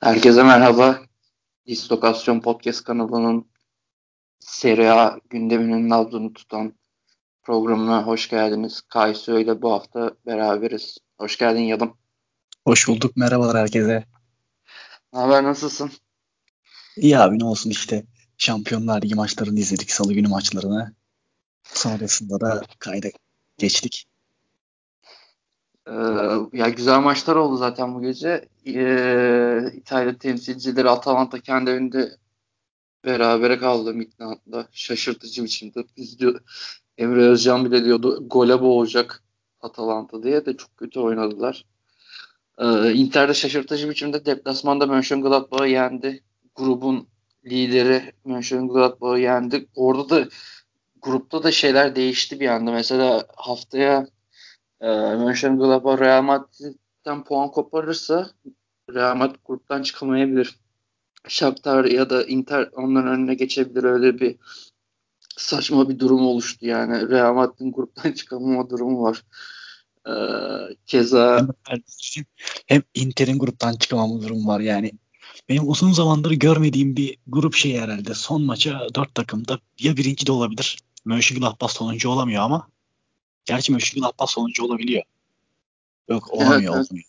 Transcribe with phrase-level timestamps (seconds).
[0.00, 1.00] Herkese merhaba.
[1.66, 3.50] Distokasyon Podcast kanalının
[4.38, 6.74] Serie A gündeminin nabzını tutan
[7.42, 8.80] programına hoş geldiniz.
[8.80, 10.98] Kaysu ile bu hafta beraberiz.
[11.18, 11.96] Hoş geldin Yalım.
[12.64, 13.16] Hoş bulduk.
[13.16, 14.04] Merhabalar herkese.
[15.12, 15.90] Haber nasılsın?
[16.96, 18.04] İyi abi ne olsun işte.
[18.38, 19.90] Şampiyonlar Ligi maçlarını izledik.
[19.90, 20.94] Salı günü maçlarını.
[21.64, 23.08] Sonrasında da kayda
[23.58, 24.09] geçtik.
[25.90, 25.94] Ee,
[26.52, 28.48] ya güzel maçlar oldu zaten bu gece.
[28.66, 32.16] Ee, İtalya temsilcileri Atalanta kendi evinde
[33.04, 34.68] berabere kaldı Midland'da.
[34.72, 35.84] Şaşırtıcı biçimde.
[35.96, 36.40] Biz diyor,
[36.98, 39.22] Emre Özcan bile diyordu gole boğacak
[39.60, 41.64] Atalanta diye de çok kötü oynadılar.
[42.58, 46.22] Ee, Inter'de şaşırtıcı biçimde deplasmanda Mönchengladbach'ı yendi.
[46.56, 47.08] Grubun
[47.44, 49.68] lideri Mönchengladbach'ı yendi.
[49.74, 50.28] Orada da
[51.02, 52.72] grupta da şeyler değişti bir anda.
[52.72, 54.06] Mesela haftaya
[54.80, 58.30] e, Mönchengladbach Real Madrid'den puan koparırsa
[58.94, 60.58] Real Madrid gruptan çıkamayabilir.
[61.28, 63.84] Shakhtar ya da Inter onların önüne geçebilir.
[63.84, 64.36] Öyle bir
[65.36, 67.08] saçma bir durum oluştu yani.
[67.08, 69.24] Real Madrid'in gruptan çıkamama durumu var.
[70.08, 70.12] Ee,
[70.86, 71.82] keza hem,
[72.66, 74.92] hem Inter'in gruptan çıkamama durumu var yani.
[75.48, 78.14] Benim uzun zamandır görmediğim bir grup şey herhalde.
[78.14, 80.78] Son maça dört takımda ya birinci de olabilir.
[81.04, 82.68] Mönchengladbach sonuncu olamıyor ama.
[83.44, 85.02] Gerçi Mönchengladbach sonuncu olabiliyor.
[86.08, 87.06] Yok olamıyor Evet, olmuyor.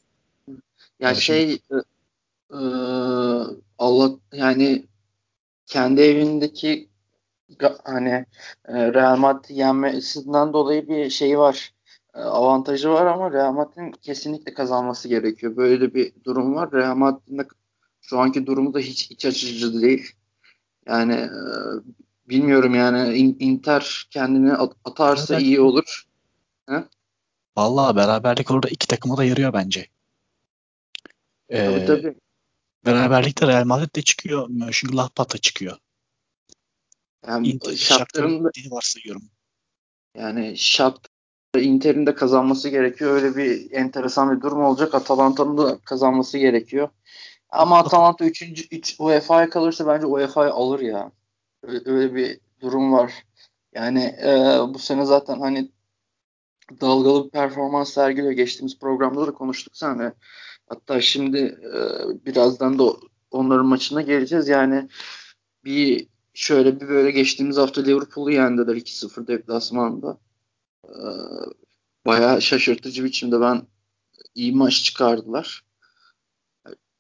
[0.99, 1.75] ya Evet, şey e,
[2.53, 2.59] e,
[3.77, 4.85] Allah yani
[5.65, 6.89] kendi evindeki
[7.83, 8.25] hani
[8.67, 11.73] e, Real Madrid yenmesinden dolayı bir şey var.
[12.15, 15.55] E, avantajı var ama Real Madrid'in kesinlikle kazanması gerekiyor.
[15.57, 16.71] Böyle bir durum var.
[16.71, 17.47] Real Madrid'in
[18.01, 20.11] şu anki durumu da hiç iç açıcı değil.
[20.85, 21.29] Yani
[22.29, 26.05] bilmiyorum yani İn- Inter kendini at- atarsa iyi olur.
[27.57, 29.87] Vallahi beraberlik orada iki takıma da yarıyor bence.
[31.51, 32.15] Tabii Ee, tabii.
[32.85, 34.49] beraberlikte Real Madrid de çıkıyor.
[34.49, 35.77] Mönchengladbach da çıkıyor.
[37.27, 39.29] Yani Inter, Shakhtar'ın da varsayıyorum.
[40.17, 43.11] Yani Shakhtar Inter'in de kazanması gerekiyor.
[43.11, 44.95] Öyle bir enteresan bir durum olacak.
[44.95, 46.89] Atalanta'nın da kazanması gerekiyor.
[47.49, 48.41] Ama Atalanta 3.
[48.71, 51.11] 3 UEFA'ya kalırsa bence UEFA'yı alır ya.
[51.63, 53.13] Öyle, öyle bir durum var.
[53.73, 54.29] Yani e,
[54.73, 55.71] bu sene zaten hani
[56.81, 58.31] dalgalı bir performans sergiliyor.
[58.31, 60.13] Geçtiğimiz programda da konuştuk seninle.
[60.69, 61.75] Hatta şimdi e,
[62.25, 62.83] birazdan da
[63.31, 64.47] onların maçına geleceğiz.
[64.47, 64.89] Yani
[65.65, 70.17] bir şöyle bir böyle geçtiğimiz hafta Liverpool'u yendiler 2-0 deplasmanda.
[70.85, 70.91] Ee,
[72.05, 73.67] bayağı şaşırtıcı biçimde ben
[74.35, 75.63] iyi maç çıkardılar.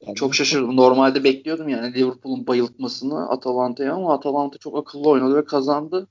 [0.01, 0.75] Yani Çok şaşırdım.
[0.77, 6.07] Normalde bekliyordum yani Liverpool'un bayıltmasını Atalanta'ya ama Atalanta çok akıllı oynadı ve kazandı.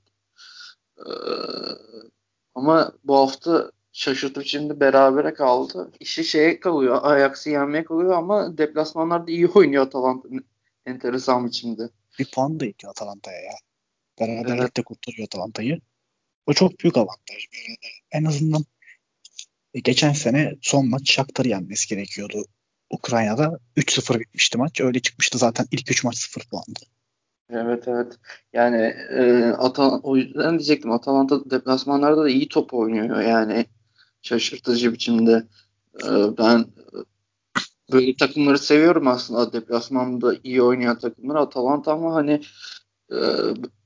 [0.97, 1.11] Ee,
[2.55, 5.91] ama bu hafta şaşırtıcı biçimde berabere kaldı.
[5.99, 6.99] İşi şeye kalıyor.
[7.03, 10.27] Ajax'ı yenmeye kalıyor ama deplasmanlarda iyi oynuyor Atalanta
[10.85, 11.89] enteresan biçimde.
[12.19, 13.53] bir puan da itiyor Atalanta'ya ya.
[14.19, 14.85] Beraberlik Evet.
[14.85, 15.81] kurtarıyor Atalanta'yı.
[16.45, 17.47] O çok büyük avantaj.
[18.11, 18.65] En azından
[19.73, 22.45] e, geçen sene son maç Shakhtar'ı yenmesi gerekiyordu.
[22.89, 24.81] Ukrayna'da 3-0 bitmişti maç.
[24.81, 26.79] Öyle çıkmıştı zaten ilk 3 maç 0 puandı.
[27.51, 28.19] Evet evet.
[28.53, 28.77] Yani
[29.11, 30.91] e, Ata, o yüzden diyecektim.
[30.91, 33.21] Atalanta deplasmanlarda da iyi top oynuyor.
[33.21, 33.65] Yani
[34.21, 35.47] şaşırtıcı biçimde.
[36.05, 36.97] E, ben e,
[37.93, 39.53] böyle takımları seviyorum aslında.
[39.53, 41.39] Deplasmanda iyi oynayan takımları.
[41.39, 42.41] Atalanta ama hani
[43.13, 43.17] e,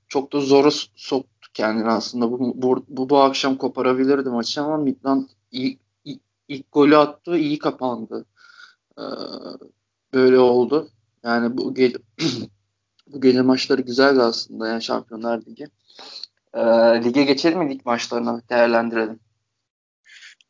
[0.07, 2.31] çok da zora soktu kendini aslında.
[2.31, 7.37] Bu, bu, bu, bu akşam koparabilirdi maçı ama Midland iyi, iyi- ilk golü attı.
[7.37, 8.25] iyi kapandı.
[8.99, 9.03] E,
[10.13, 10.89] böyle oldu.
[11.23, 11.73] Yani bu
[13.07, 15.67] Bu gece maçları güzeldi aslında yani Şampiyonlar Ligi.
[16.53, 16.59] Ee,
[17.03, 19.19] lige geçelim mi lig maçlarına değerlendirelim.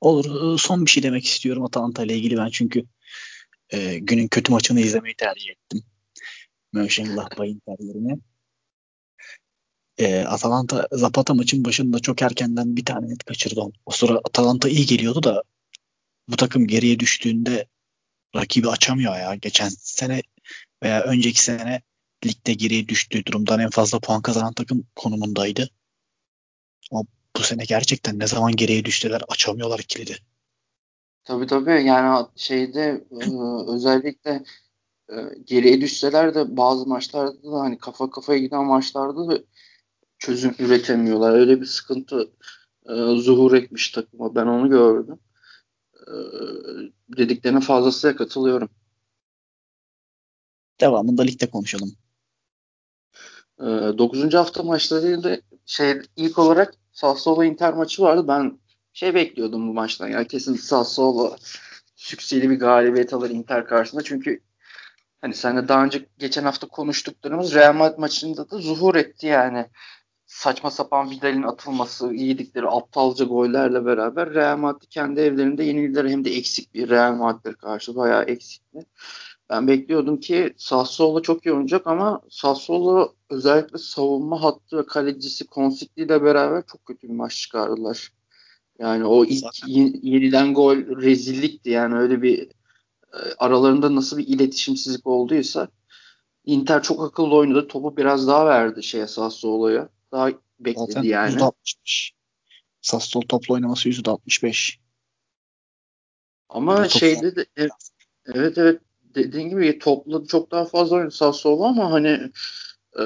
[0.01, 0.53] Olur.
[0.53, 2.83] e, Son bir şey demek istiyorum Atalanta ile ilgili ben çünkü
[3.69, 5.83] e, günün kötü maçını izlemeyi tercih ettim.
[6.73, 8.17] Mönchengladbach Inter yerine.
[9.97, 13.61] E, Atalanta Zapata maçın başında çok erkenden bir tane net kaçırdı.
[13.85, 15.43] O sıra Atalanta iyi geliyordu da
[16.27, 17.67] bu takım geriye düştüğünde
[18.35, 19.35] rakibi açamıyor ya.
[19.35, 20.21] Geçen sene
[20.83, 21.81] veya önceki sene
[22.25, 25.69] ligde geriye düştüğü durumdan en fazla puan kazanan takım konumundaydı.
[26.91, 27.03] Ama
[27.37, 30.17] bu sene gerçekten ne zaman geriye düştüler açamıyorlar kilidi.
[31.23, 33.25] Tabii tabii yani şeyde e,
[33.67, 34.43] özellikle
[35.09, 39.43] e, geriye düşseler de bazı maçlarda da hani kafa kafaya giden maçlarda da
[40.17, 41.33] çözüm üretemiyorlar.
[41.33, 42.31] Öyle bir sıkıntı
[42.89, 44.35] e, zuhur etmiş takıma.
[44.35, 45.19] Ben onu gördüm.
[47.17, 48.69] Dediklerine fazlasıyla katılıyorum.
[50.81, 51.95] Devamında ligde konuşalım.
[53.59, 53.63] E,
[53.97, 54.33] 9.
[54.33, 58.27] hafta maçlarıyla şey ilk olarak Sassuolo Inter maçı vardı.
[58.27, 58.59] Ben
[58.93, 60.07] şey bekliyordum bu maçtan.
[60.07, 61.35] Yani kesin Sassuolo
[61.95, 64.03] sükseli bir galibiyet alır Inter karşısında.
[64.03, 64.39] Çünkü
[65.21, 69.65] hani sen daha önce geçen hafta konuştuklarımız Real Madrid maçında da zuhur etti yani.
[70.25, 76.05] Saçma sapan Vidal'in atılması, yedikleri aptalca gollerle beraber Real Madrid kendi evlerinde yenildiler.
[76.05, 78.79] Hem de eksik bir Real Madrid karşı bayağı eksikti.
[79.49, 86.03] Ben bekliyordum ki Sassuolo çok iyi oynayacak ama Sassuolo özellikle savunma hattı ve kalecisi Konsikli
[86.03, 88.11] ile beraber çok kötü bir maç çıkardılar.
[88.79, 89.67] Yani o ilk
[90.03, 92.47] yeniden gol rezillikti yani öyle bir
[93.13, 95.67] e, aralarında nasıl bir iletişimsizlik olduysa
[96.45, 97.67] Inter çok akıllı oynadı.
[97.67, 99.89] Topu biraz daha verdi şeye Sassuolo'ya.
[100.11, 101.35] Daha bekledi Zaten yani.
[101.35, 102.11] %65.
[102.81, 104.77] Sassuolo toplu oynaması %65.
[106.49, 107.45] Ama yani şeyde de
[108.25, 108.81] evet evet
[109.15, 112.31] dediğin gibi topladı çok daha fazla oynadı Sassuolo ama hani
[112.99, 113.03] e,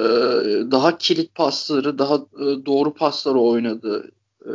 [0.70, 4.10] daha kilit pasları, daha e, doğru pasları oynadı.
[4.46, 4.50] E,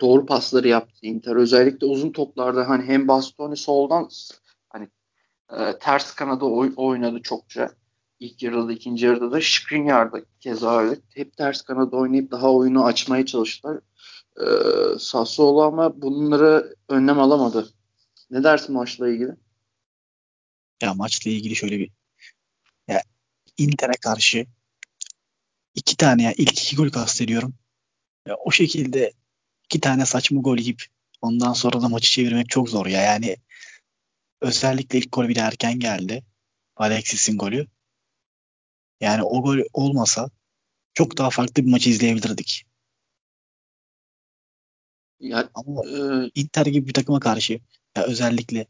[0.00, 1.36] doğru pasları yaptı Inter.
[1.36, 4.08] Özellikle uzun toplarda hani hem Bastoni soldan
[4.68, 4.88] hani
[5.52, 7.70] e, ters kanada oy, oynadı çokça.
[8.20, 11.00] İlk yarıda, ikinci yarıda da Skriniar'da keza öyle.
[11.14, 13.78] Hep ters kanada oynayıp daha oyunu açmaya çalıştılar.
[14.40, 14.46] E,
[14.98, 17.68] Sassuolo ama bunları önlem alamadı.
[18.30, 19.36] Ne dersin maçla ilgili?
[20.82, 21.90] Ya maçla ilgili şöyle bir
[22.88, 23.02] ya
[23.58, 24.46] Inter'e karşı
[25.74, 27.54] iki tane ya ilk iki gol kastediyorum.
[28.26, 29.12] Ya o şekilde
[29.64, 30.82] iki tane saçma gol yiyip
[31.20, 33.02] ondan sonra da maçı çevirmek çok zor ya.
[33.02, 33.36] Yani
[34.40, 36.24] özellikle ilk gol bir de erken geldi.
[36.76, 37.66] Alexis'in golü.
[39.00, 40.30] Yani o gol olmasa
[40.94, 42.66] çok daha farklı bir maçı izleyebilirdik.
[45.20, 46.30] Ya, Ama e...
[46.34, 47.60] Inter gibi bir takıma karşı
[47.96, 48.66] ya özellikle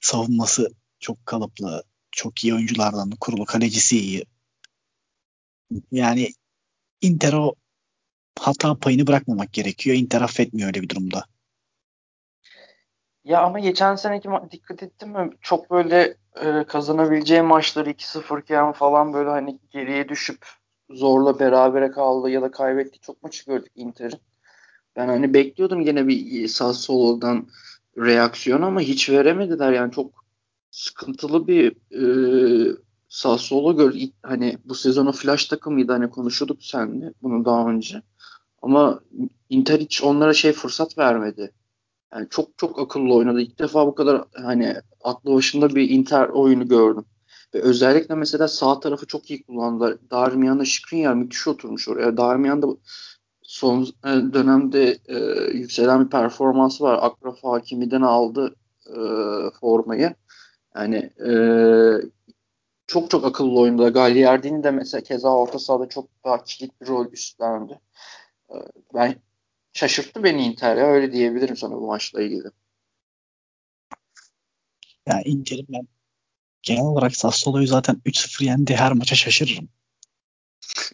[0.00, 4.24] savunması çok kalıplı, çok iyi oyunculardan kurulu, kalecisi iyi.
[5.92, 6.28] Yani
[7.00, 7.54] Inter o
[8.38, 9.96] hata payını bırakmamak gerekiyor.
[9.96, 11.24] Inter affetmiyor öyle bir durumda.
[13.24, 15.30] Ya ama geçen seneki dikkat ettin mi?
[15.40, 20.46] Çok böyle e, kazanabileceği maçları 2-0 iken falan böyle hani geriye düşüp
[20.90, 24.20] zorla berabere kaldı ya da kaybetti çok maçı gördük Inter'in.
[24.96, 27.48] Ben hani bekliyordum yine bir Sassuolo'dan
[27.98, 30.24] reaksiyon ama hiç veremediler yani çok
[30.70, 32.76] sıkıntılı bir e,
[33.08, 34.14] Sassuolo gördük.
[34.22, 38.02] Hani bu sezonu flash takımıydı hani konuşuyorduk seninle bunu daha önce.
[38.62, 39.00] Ama
[39.50, 41.52] Inter hiç onlara şey fırsat vermedi.
[42.12, 43.40] Yani çok çok akıllı oynadı.
[43.40, 44.74] İlk defa bu kadar hani
[45.04, 47.04] aklı başında bir Inter oyunu gördüm.
[47.54, 49.96] Ve özellikle mesela sağ tarafı çok iyi kullandılar.
[50.10, 52.16] Darmian'la Skriniar müthiş oturmuş oraya.
[52.16, 52.66] Darmian da
[53.42, 55.18] son e, dönemde e,
[55.52, 56.98] yükselen bir performansı var.
[57.02, 58.54] Akraf Hakimi'den aldı
[58.86, 58.96] e,
[59.60, 60.14] formayı.
[60.78, 61.32] Yani e,
[62.86, 63.88] çok çok akıllı oyunda.
[63.88, 67.80] Gagliardini de mesela keza orta sahada çok daha kilit bir rol üstlendi.
[68.50, 68.56] E,
[68.94, 69.14] ben
[69.72, 72.48] şaşırttı beni Inter ya öyle diyebilirim sana bu maçla ilgili.
[75.06, 75.88] Ya Inter'in ben
[76.62, 79.68] genel olarak Sassuolo'yu zaten 3-0 yendi her maça şaşırırım.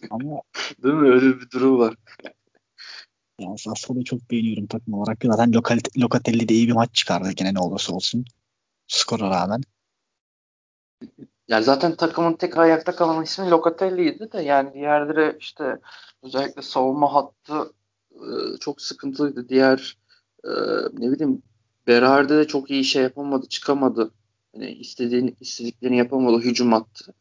[0.09, 0.41] Ama
[0.83, 1.09] Değil mi?
[1.09, 1.95] Öyle bir durum var.
[3.39, 5.17] Yani Sassuolo'yu çok beğeniyorum takım olarak.
[5.23, 5.53] Zaten
[5.97, 8.25] Locatelli de iyi bir maç çıkardı gene ne olursa olsun.
[8.87, 9.61] Skora rağmen.
[11.47, 15.79] Ya zaten takımın tek ayakta kalan ismi Locatelli'ydi de yani diğerleri işte
[16.23, 17.73] özellikle savunma hattı
[18.11, 19.49] e, çok sıkıntılıydı.
[19.49, 19.97] Diğer
[20.43, 20.49] e,
[20.93, 21.43] ne bileyim
[21.87, 24.11] Berardi de çok iyi şey yapamadı, çıkamadı.
[24.53, 27.13] Yani istediğini, istediklerini yapamadı, hücum attı.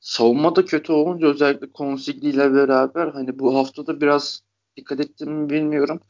[0.00, 4.40] Savunma da kötü olunca özellikle Konsigli ile beraber hani bu haftada biraz
[4.76, 6.00] dikkat ettim mi bilmiyorum.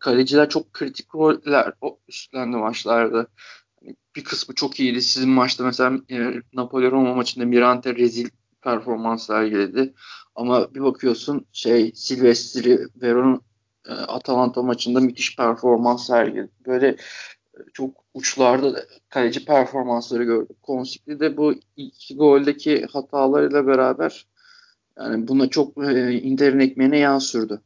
[0.00, 1.72] Kaleciler çok kritik roller
[2.08, 3.26] üstlendi maçlarda
[4.16, 5.02] bir kısmı çok iyiydi.
[5.02, 8.28] Sizin maçta mesela e, Napoli Roma maçında Mirante rezil
[8.62, 9.94] performans sergiledi.
[10.34, 13.42] Ama bir bakıyorsun şey Silvestri Veron
[13.88, 16.50] e, Atalanta maçında müthiş performans sergiledi.
[16.66, 16.96] Böyle e,
[17.72, 20.62] çok uçlarda kaleci performansları gördük.
[20.62, 24.26] Konsikli de bu iki goldeki hatalarıyla beraber
[24.98, 27.60] yani buna çok e, Inter'in ekmeğine yağ sürdü.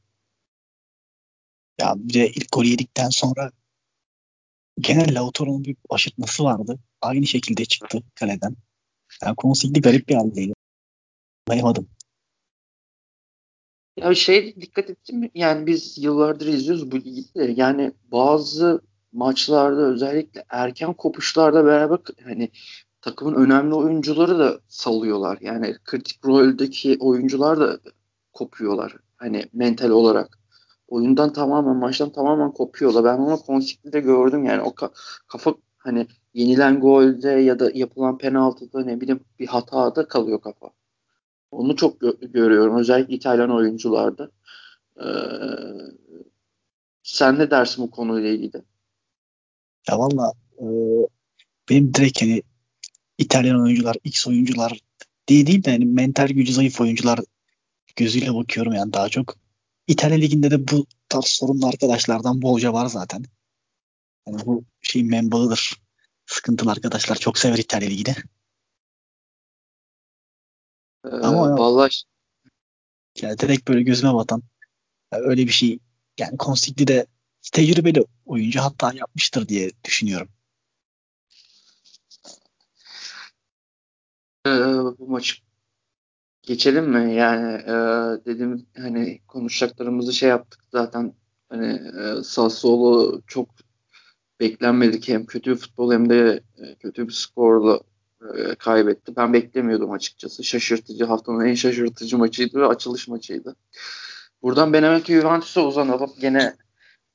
[1.81, 3.51] Ya bir de ilk golü yedikten sonra
[4.81, 6.79] genel Lautaro'nun bir aşırtması vardı.
[7.01, 8.57] Aynı şekilde çıktı kaleden.
[9.23, 10.53] Yani Konsigli garip bir haldeydi.
[11.49, 11.89] Anlayamadım.
[13.97, 15.31] Ya şey dikkat ettim?
[15.35, 17.55] Yani biz yıllardır izliyoruz bu ligde.
[17.57, 18.81] Yani bazı
[19.13, 22.51] maçlarda özellikle erken kopuşlarda beraber hani
[23.01, 25.39] takımın önemli oyuncuları da salıyorlar.
[25.41, 27.81] Yani kritik roldeki oyuncular da
[28.33, 28.97] kopuyorlar.
[29.17, 30.39] Hani mental olarak
[30.95, 33.05] oyundan tamamen maçtan tamamen kopuyorlar.
[33.05, 34.93] Ben onu Konsikli'de gördüm yani o ka-
[35.29, 40.71] kafa hani yenilen golde ya da yapılan penaltıda ne bileyim bir hatada kalıyor kafa.
[41.51, 44.31] Onu çok gö- görüyorum özellikle İtalyan oyuncularda.
[45.01, 45.07] Ee,
[47.03, 48.63] sen ne dersin bu konuyla ilgili?
[49.89, 50.65] Ya valla e,
[51.71, 52.43] benim direkt hani
[53.19, 54.81] İtalyan oyuncular, X oyuncular
[55.29, 57.21] diye değil de yani mental gücü zayıf oyuncular
[57.97, 59.44] gözüyle bakıyorum yani daha çok.
[59.87, 63.25] İtalya Ligi'nde de bu tarz sorunlu arkadaşlardan bolca var zaten.
[64.27, 65.83] Yani bu şeyin membalıdır.
[66.27, 68.15] Sıkıntılı arkadaşlar çok sever İtalya Ligi'de.
[71.05, 71.91] Ee, Ama vallahi
[73.23, 74.43] yani direkt böyle gözüme batan
[75.13, 75.79] yani öyle bir şey
[76.19, 77.07] yani Konsigli de
[77.53, 80.29] tecrübeli oyuncu hatta yapmıştır diye düşünüyorum.
[84.47, 84.51] Ee,
[84.99, 85.44] bu maç
[86.47, 87.15] geçelim mi?
[87.15, 87.75] Yani e,
[88.27, 91.15] dedim hani konuşacaklarımızı şey yaptık zaten
[91.49, 93.49] hani e, Sassuolo çok
[94.41, 97.81] beklenmedik hem kötü bir futbol hem de e, kötü bir skorla
[98.37, 99.17] e, kaybetti.
[99.17, 100.45] Ben beklemiyordum açıkçası.
[100.45, 103.57] Şaşırtıcı haftanın en şaşırtıcı maçıydı ve açılış maçıydı.
[104.43, 106.13] Buradan Benevento Juventus'a uzanalım.
[106.21, 106.57] Gene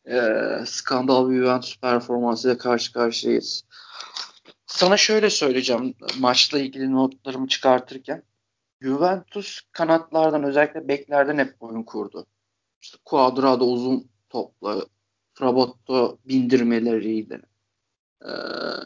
[0.10, 0.20] e,
[0.66, 3.64] skandal bir Juventus performansıyla karşı karşıyayız.
[4.66, 8.24] Sana şöyle söyleyeceğim maçla ilgili notlarımı çıkartırken.
[8.82, 12.26] Juventus kanatlardan özellikle beklerden hep oyun kurdu.
[12.82, 14.86] İşte Cuadrado uzun topla,
[15.36, 17.42] Trabotto bindirmeleriyle,
[18.26, 18.30] ee,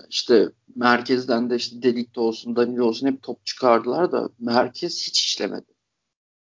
[0.10, 5.74] işte merkezden de işte Delikte olsun, Danilo olsun hep top çıkardılar da merkez hiç işlemedi.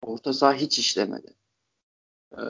[0.02, 1.34] Orta saha hiç işlemedi.
[2.32, 2.42] Ee,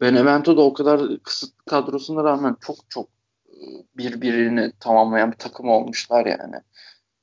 [0.00, 3.08] Benevento da o kadar kısıtlı kadrosuna rağmen çok çok
[3.48, 3.56] e,
[3.98, 6.56] birbirini tamamlayan bir takım olmuşlar yani.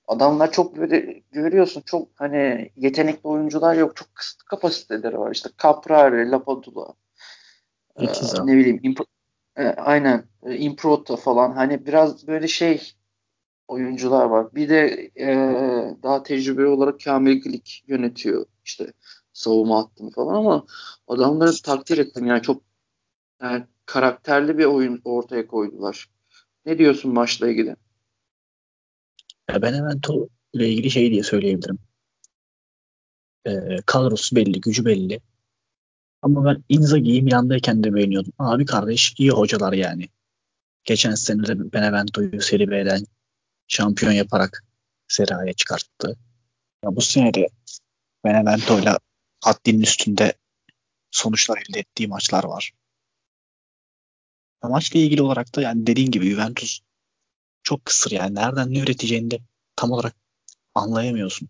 [0.08, 3.96] Adamlar çok böyle görüyorsun çok hani yetenekli oyuncular yok.
[3.96, 5.32] Çok kısıtlı kapasiteleri var.
[5.32, 6.94] İşte Caprari, Lapadula,
[8.00, 8.06] ee,
[8.44, 9.06] ne bileyim imp-
[9.58, 12.94] e, aynen e, Improta falan hani biraz böyle şey
[13.68, 14.56] oyuncular var.
[14.56, 15.28] Bir de e,
[16.04, 18.94] daha tecrübeli olarak Kamil Glik yönetiyor işte
[19.34, 20.66] savunma hattını falan ama
[21.08, 22.64] adamları takdir ettim yani çok
[23.42, 26.10] yani karakterli bir oyun ortaya koydular.
[26.66, 27.76] Ne diyorsun maçla ilgili?
[29.50, 31.80] Ya ben hemen to ile ilgili şey diye söyleyebilirim.
[33.46, 35.20] Ee, kadrosu belli, gücü belli.
[36.22, 38.34] Ama ben Inzaghi'yi Milan'dayken de beğeniyordum.
[38.40, 40.10] Abi kardeş iyi hocalar yani.
[40.84, 43.06] Geçen sene de Benevento'yu Serie B'den
[43.68, 44.64] şampiyon yaparak
[45.08, 46.18] Serie A'ya çıkarttı.
[46.84, 47.48] Ya bu sene de
[48.26, 49.00] Benevento'yla
[49.42, 50.34] haddinin üstünde
[51.12, 52.72] sonuçlar elde ettiği maçlar var.
[54.64, 56.80] Maçla ilgili olarak da yani dediğin gibi Juventus
[57.68, 58.36] çok kısır yani.
[58.36, 59.40] Nereden ne üreteceğini de
[59.76, 60.16] tam olarak
[60.76, 61.50] anlayamıyorsun.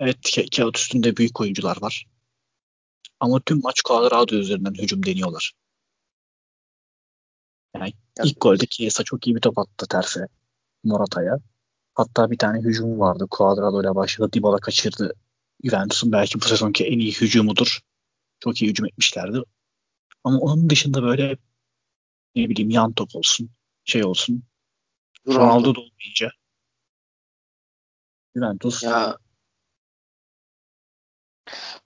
[0.00, 2.06] Evet ka- kağıt üstünde büyük oyuncular var.
[3.20, 5.52] Ama tüm maç Cuadrado üzerinden hücum deniyorlar.
[7.74, 10.26] Yani ya, ilk golde Chiesa çok iyi bir top attı terse
[10.84, 11.38] Morata'ya.
[11.94, 13.26] Hatta bir tane hücum vardı.
[13.38, 14.32] Cuadrado ile başladı.
[14.32, 15.14] Dybala kaçırdı.
[15.64, 17.80] Juventus'un belki bu sezonki en iyi hücumudur.
[18.40, 19.38] Çok iyi hücum etmişlerdi.
[20.24, 21.38] Ama onun dışında böyle
[22.36, 23.50] ne bileyim yan top olsun,
[23.84, 24.44] şey olsun.
[25.34, 26.30] Ronaldo da olmayınca.
[28.36, 28.82] Juventus.
[28.82, 29.18] Ya.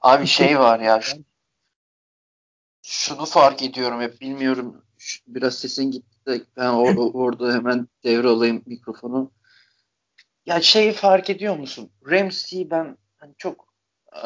[0.00, 1.00] Abi şey var ya
[2.82, 4.84] şunu fark ediyorum hep bilmiyorum
[5.26, 6.08] biraz sesin gitti.
[6.26, 9.32] De ben or- orada hemen devralayım mikrofonu.
[10.46, 11.90] Ya şeyi fark ediyor musun?
[12.10, 13.74] Ramsey'i ben hani çok
[14.16, 14.22] e,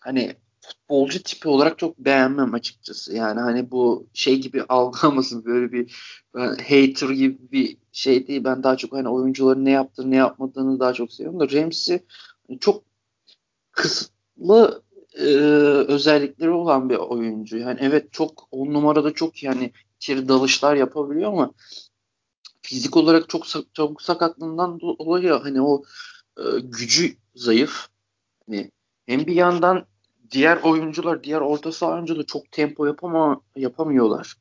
[0.00, 0.36] hani
[0.68, 3.16] futbolcu tipi olarak çok beğenmem açıkçası.
[3.16, 5.96] Yani hani bu şey gibi algılamasın böyle bir
[6.34, 8.44] ben hater gibi bir şey değil.
[8.44, 11.98] Ben daha çok hani oyuncuların ne yaptığını ne yapmadığını daha çok seviyorum da Ramsey
[12.48, 12.82] hani çok
[13.72, 14.82] kısıtlı
[15.14, 15.24] e,
[15.88, 17.58] özellikleri olan bir oyuncu.
[17.58, 21.52] Yani evet çok on numarada çok yani içeri dalışlar yapabiliyor ama
[22.62, 25.82] fizik olarak çok çabuk sakatlığından dolayı hani o
[26.38, 27.88] e, gücü zayıf.
[28.46, 28.70] Hani
[29.06, 29.86] hem bir yandan
[30.30, 34.36] diğer oyuncular, diğer orta saha oyuncuları çok tempo yapama, yapamıyorlar.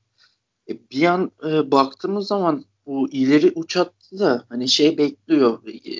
[0.70, 5.96] E, bir yan e, baktığımız zaman bu ileri uçattı da hani şey bekliyor e,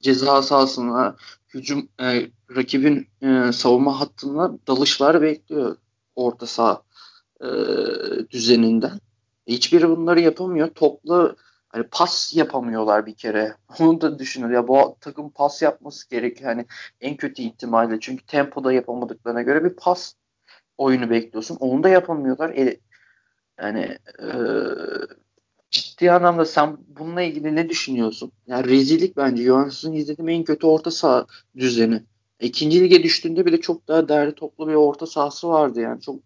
[0.00, 1.16] ceza sahasına
[1.54, 5.76] hücum e, rakibin e, savunma hattına dalışlar bekliyor
[6.16, 6.82] orta saha
[7.40, 7.48] e,
[8.30, 9.00] düzeninden.
[9.46, 10.68] Hiçbiri bunları yapamıyor.
[10.68, 11.36] Topla
[11.74, 13.56] hani pas yapamıyorlar bir kere.
[13.80, 14.50] Onu da düşünür.
[14.50, 16.50] Ya bu takım pas yapması gerekiyor.
[16.50, 16.66] Hani
[17.00, 18.00] en kötü ihtimalle.
[18.00, 20.14] Çünkü tempoda yapamadıklarına göre bir pas
[20.78, 21.56] oyunu bekliyorsun.
[21.60, 22.50] Onu da yapamıyorlar.
[22.50, 22.80] E,
[23.60, 24.28] yani e,
[25.70, 28.32] ciddi anlamda sen bununla ilgili ne düşünüyorsun?
[28.46, 29.42] Yani rezillik bence.
[29.42, 31.26] Juventus'un izlediğim en kötü orta saha
[31.56, 32.02] düzeni.
[32.40, 36.00] İkinci lige düştüğünde bile çok daha değerli toplu bir orta sahası vardı yani.
[36.00, 36.20] Çok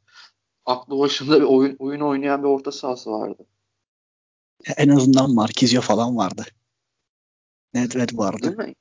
[0.66, 3.46] aklı başında bir oyun, oyun oynayan bir orta sahası vardı.
[4.76, 6.44] En azından Marquinhos falan vardı.
[7.74, 8.42] Nedved vardı.
[8.42, 8.74] Değil mi?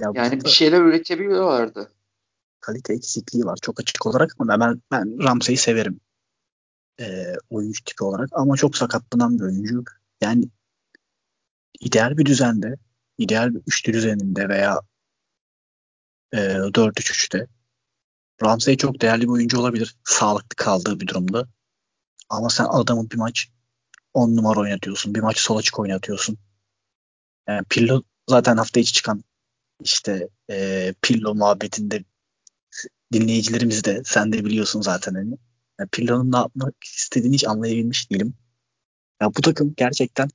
[0.00, 1.92] Ya yani bir şeyler üretebiliyorlardı.
[2.60, 6.00] Kalite eksikliği var çok açık olarak ama ben ben Ramsey'i severim.
[7.00, 9.84] Ee, oyuncu tipi olarak ama çok sakatlanan bir oyuncu.
[10.20, 10.48] Yani
[11.80, 12.76] ideal bir düzende,
[13.18, 14.80] ideal bir üçlü düzeninde veya
[16.32, 17.46] e, 4-3-3'te
[18.42, 21.48] Ramsey çok değerli bir oyuncu olabilir sağlıklı kaldığı bir durumda.
[22.28, 23.48] Ama sen adamın bir maç
[24.14, 25.14] 10 numara oynatıyorsun.
[25.14, 26.38] Bir maç sol açık oynatıyorsun.
[27.48, 29.24] Yani Pirlo zaten hafta içi çıkan
[29.80, 32.04] işte e, Pirlo muhabbetinde
[33.12, 35.38] dinleyicilerimiz de sen de biliyorsun zaten hani.
[35.80, 38.34] Yani Pirlo'nun ne yapmak istediğini hiç anlayabilmiş değilim.
[39.20, 40.28] Ya bu takım gerçekten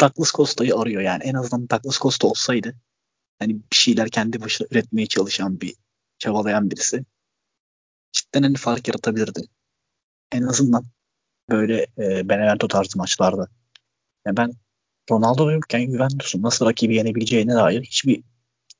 [0.00, 1.22] Douglas Costa'yı arıyor yani.
[1.24, 2.74] En azından Douglas Costa olsaydı
[3.38, 5.74] hani bir şeyler kendi başına üretmeye çalışan bir
[6.18, 7.04] çabalayan birisi
[8.12, 9.40] cidden hani fark yaratabilirdi.
[10.32, 10.84] En azından
[11.50, 13.48] böyle e, Benevento tarzı maçlarda.
[14.26, 14.52] Yani ben
[15.10, 18.22] Ronaldo yokken Juventus'un nasıl rakibi yenebileceğine dair hiçbir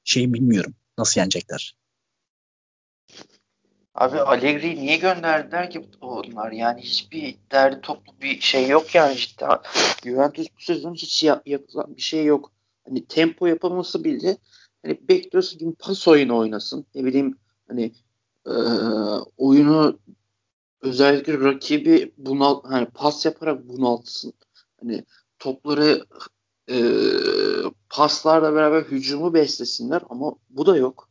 [0.05, 0.75] şey bilmiyorum.
[0.99, 1.75] Nasıl yenecekler?
[3.95, 6.53] Abi Allegri'yi niye gönderdiler ki onlar?
[6.53, 9.59] Yani hiçbir derdi toplu bir şey yok yani cidden.
[10.05, 12.53] Juventus bu sezon hiç yap, yapılan bir şey yok.
[12.89, 14.37] Hani tempo yapaması bile
[14.83, 16.87] hani bekliyorsun gibi pas oyunu oynasın.
[16.95, 17.93] Ne bileyim hani
[18.47, 18.53] e,
[19.37, 19.99] oyunu
[20.83, 24.33] özellikle rakibi bunal hani pas yaparak bunaltsın.
[24.81, 25.05] Hani
[25.39, 26.07] topları
[26.71, 26.77] e,
[27.91, 31.09] paslarla beraber hücumu beslesinler ama bu da yok.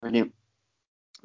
[0.00, 0.32] Hani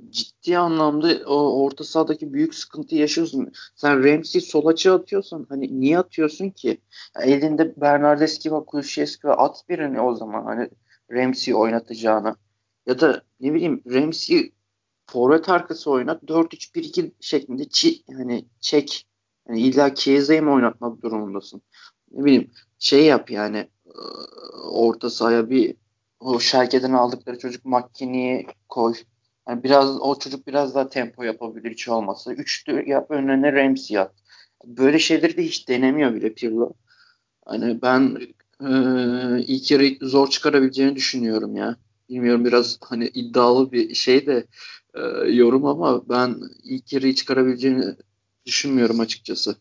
[0.10, 3.52] ciddi anlamda o orta sahadaki büyük sıkıntı yaşıyorsun.
[3.76, 6.82] Sen Ramsey sol açığa atıyorsan hani niye atıyorsun ki?
[7.16, 10.70] Yani elinde Bernardeski ve Kulusevski ve at birini o zaman hani
[11.12, 12.36] Ramsey oynatacağına.
[12.86, 14.52] Ya da ne bileyim Ramsey
[15.12, 19.06] forvet arkası oynat 4-3-1-2 şeklinde çi, hani çek.
[19.50, 21.62] Yani illa Kiese'yi mi oynatmak durumundasın?
[22.12, 23.68] Ne bileyim şey yap yani
[24.72, 25.76] orta sahaya bir
[26.20, 28.94] o Şerke'den aldıkları çocuk McKinney'i koy.
[29.48, 32.34] Yani biraz o çocuk biraz daha tempo yapabilir hiç olmazsa.
[32.34, 34.14] Üçlü yap önüne Ramsey at.
[34.66, 36.74] Böyle şeyleri de hiç denemiyor bile Pirlo.
[37.46, 38.18] Hani ben
[38.62, 38.70] e,
[39.44, 41.76] ilk yarı zor çıkarabileceğini düşünüyorum ya.
[42.10, 44.46] Bilmiyorum biraz hani iddialı bir şey de
[44.94, 45.02] e,
[45.32, 47.96] yorum ama ben ilk yarıyı çıkarabileceğini
[48.46, 49.56] düşünmüyorum açıkçası.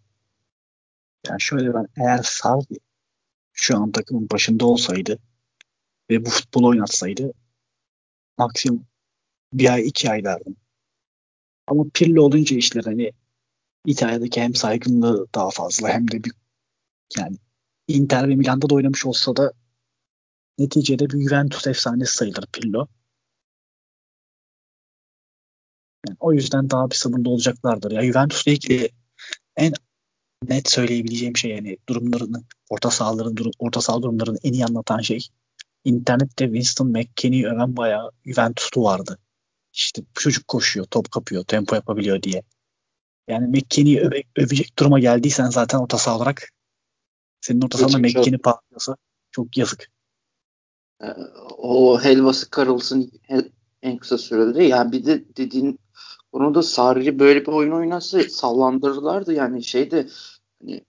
[1.27, 2.79] Yani şöyle ben eğer Sarri
[3.53, 5.19] şu an takımın başında olsaydı
[6.11, 7.33] ve bu futbol oynatsaydı
[8.39, 8.87] maksimum
[9.53, 10.57] bir ay iki ay derdim.
[11.67, 13.13] Ama Pirlo olunca işler hani
[13.87, 16.33] İtalya'daki hem saygınlığı daha fazla hem de bir
[17.19, 17.37] yani
[17.89, 19.53] Inter ve Milan'da da oynamış olsa da
[20.59, 22.87] neticede bir Juventus efsanesi sayılır Pirlo.
[26.09, 27.91] Yani o yüzden daha bir sabırlı olacaklardır.
[27.91, 28.91] Ya Juventus'la ilgili
[29.57, 29.73] en
[30.49, 35.27] net söyleyebileceğim şey yani durumlarını, orta sahaların durum, orta saha durumlarını en iyi anlatan şey
[35.85, 39.19] internette Winston McKennie'yi öven bayağı Juventus'lu vardı.
[39.73, 42.43] İşte çocuk koşuyor, top kapıyor, tempo yapabiliyor diye.
[43.29, 46.49] Yani McKennie'yi öve, övecek duruma geldiysen zaten orta saha olarak
[47.41, 48.97] senin orta sahanda McKennie patlıyorsa
[49.31, 49.91] çok yazık.
[51.03, 51.07] Ee,
[51.59, 53.13] o helvası karılsın
[53.83, 54.65] en kısa sürede.
[54.65, 55.79] Yani bir de dediğin
[56.33, 59.35] konuda Sarri böyle bir oyun oynarsa sallandırırlardı.
[59.35, 60.07] Yani şeyde
[60.63, 60.85] hani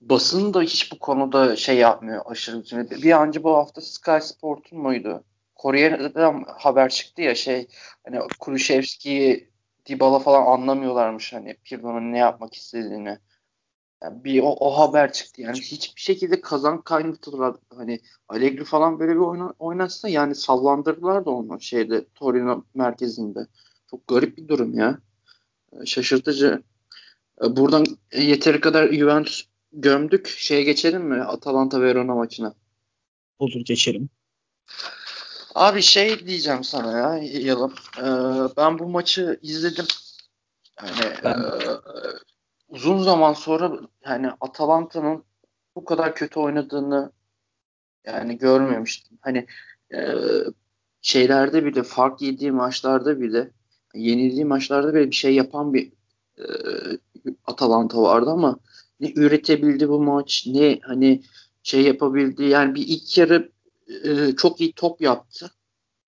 [0.00, 2.90] basın da hiç bu konuda şey yapmıyor aşırı.
[2.90, 5.24] Bir anca bu hafta Sky Sport'un muydu?
[5.54, 7.68] Kore'den haber çıktı ya şey
[8.04, 9.52] hani Kulüşevski'yi
[9.86, 13.18] Dybala falan anlamıyorlarmış hani Pirlo'nun ne yapmak istediğini.
[14.02, 19.12] Yani bir o, o haber çıktı yani hiçbir şekilde kazan kaynatılır hani Allegri falan böyle
[19.12, 23.46] bir oyna, oynatsa yani sallandırdılar da onu şeyde Torino merkezinde.
[23.90, 24.98] Çok garip bir durum ya.
[25.84, 26.62] Şaşırtıcı.
[27.40, 30.26] Buradan yeteri kadar Juventus gömdük.
[30.26, 31.22] Şeye geçelim mi?
[31.22, 32.54] Atalanta Verona maçına.
[33.38, 34.08] Olur geçelim.
[35.54, 37.74] Abi şey diyeceğim sana ya Yalım.
[37.98, 38.02] Ee,
[38.56, 39.86] ben bu maçı izledim.
[40.82, 41.38] Yani ben...
[41.38, 41.62] e,
[42.72, 45.24] uzun zaman sonra yani Atalanta'nın
[45.76, 47.12] bu kadar kötü oynadığını
[48.06, 49.18] yani görmemiştim.
[49.20, 49.46] Hani
[49.94, 50.00] e,
[51.02, 53.50] şeylerde bile fark yediği maçlarda bile
[53.94, 55.92] yenildiği maçlarda bile bir şey yapan bir
[56.38, 56.44] e,
[57.44, 58.58] Atalanta vardı ama
[59.00, 61.22] ne üretebildi bu maç ne hani
[61.62, 63.52] şey yapabildi yani bir ilk yarı
[64.04, 65.50] e, çok iyi top yaptı.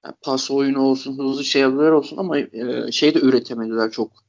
[0.05, 4.24] Yani pas oyunu olsun hızlı şeyler olsun ama e, şey de üretemediler çok.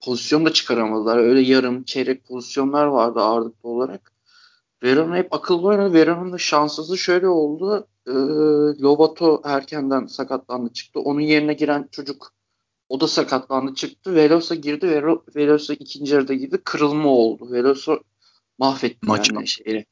[0.00, 1.18] Pozisyon da çıkaramadılar.
[1.18, 4.12] Öyle yarım çeyrek pozisyonlar vardı ağırlıklı olarak.
[4.82, 5.94] Verona hep akıllı oynadı.
[5.94, 7.88] Verona'nın da şanssızlığı şöyle oldu.
[8.06, 8.12] E,
[8.82, 11.00] Lobato erkenden sakatlandı çıktı.
[11.00, 12.32] Onun yerine giren çocuk
[12.88, 14.14] o da sakatlandı çıktı.
[14.14, 14.90] Velosa girdi.
[14.90, 16.58] Velo, Velosa ikinci yarıda girdi.
[16.64, 17.52] Kırılma oldu.
[17.52, 17.98] Velosa
[18.58, 19.86] mahvetti Maç yani şeyi.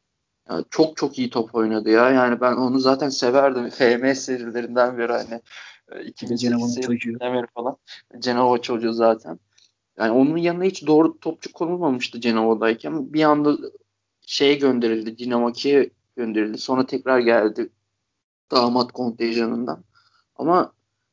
[0.49, 2.11] Yani çok çok iyi top oynadı ya.
[2.11, 3.71] Yani ben onu zaten severdim.
[3.71, 5.41] FM serilerinden beri hani
[6.01, 7.77] 2008 senesinden beri falan.
[8.19, 9.39] Cenova çocuğu zaten.
[9.99, 13.13] Yani onun yanına hiç doğru topçu konulmamıştı Cenova'dayken.
[13.13, 13.57] Bir anda
[14.21, 15.19] şeye gönderildi.
[15.19, 16.59] Dinamo Kiev'e gönderildi.
[16.59, 17.71] Sonra tekrar geldi
[18.51, 19.85] damat kontenjanından.
[20.37, 20.73] Ama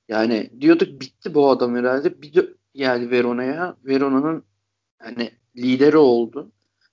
[0.10, 2.22] yani diyorduk bitti bu adam herhalde.
[2.22, 3.78] Bir de geldi Verona'ya.
[3.86, 4.44] Verona'nın
[5.00, 6.52] hani lideri oldu.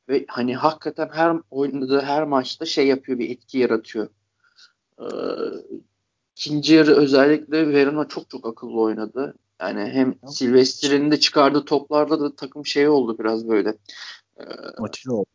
[0.08, 4.08] Ve hani hakikaten her oynadığı her maçta şey yapıyor bir etki yaratıyor.
[5.00, 5.04] Ee,
[6.38, 9.34] ikinci yarı özellikle Verona çok çok akıllı oynadı.
[9.60, 13.68] Yani hem Silvestri'nin de çıkardığı toplarda da takım şey oldu biraz böyle.
[14.40, 14.44] Ee,
[14.78, 15.26] motive oldu.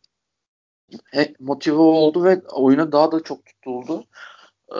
[1.12, 4.04] He, motive oldu ve oyuna daha da çok tutuldu.
[4.72, 4.78] Ee,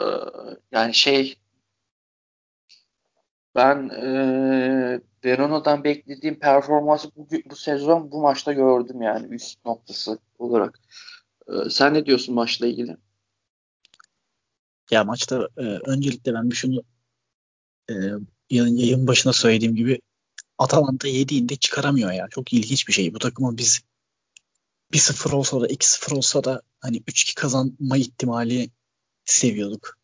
[0.71, 1.35] yani şey
[3.55, 10.79] ben e, Verona'dan beklediğim performansı bu, bu sezon bu maçta gördüm yani üst noktası olarak.
[11.47, 12.97] Ee, sen ne diyorsun maçla ilgili?
[14.91, 16.83] Ya maçta e, öncelikle ben bir şunu
[17.89, 17.93] e,
[18.49, 20.01] yayın, yayın başına söylediğim gibi
[20.57, 22.27] Atalanta yediğinde çıkaramıyor ya.
[22.31, 23.13] Çok ilginç bir şey.
[23.13, 23.81] Bu takımın biz
[24.93, 28.69] 1-0 olsa da 2-0 olsa da hani 3-2 kazanma ihtimali
[29.25, 29.97] seviyorduk.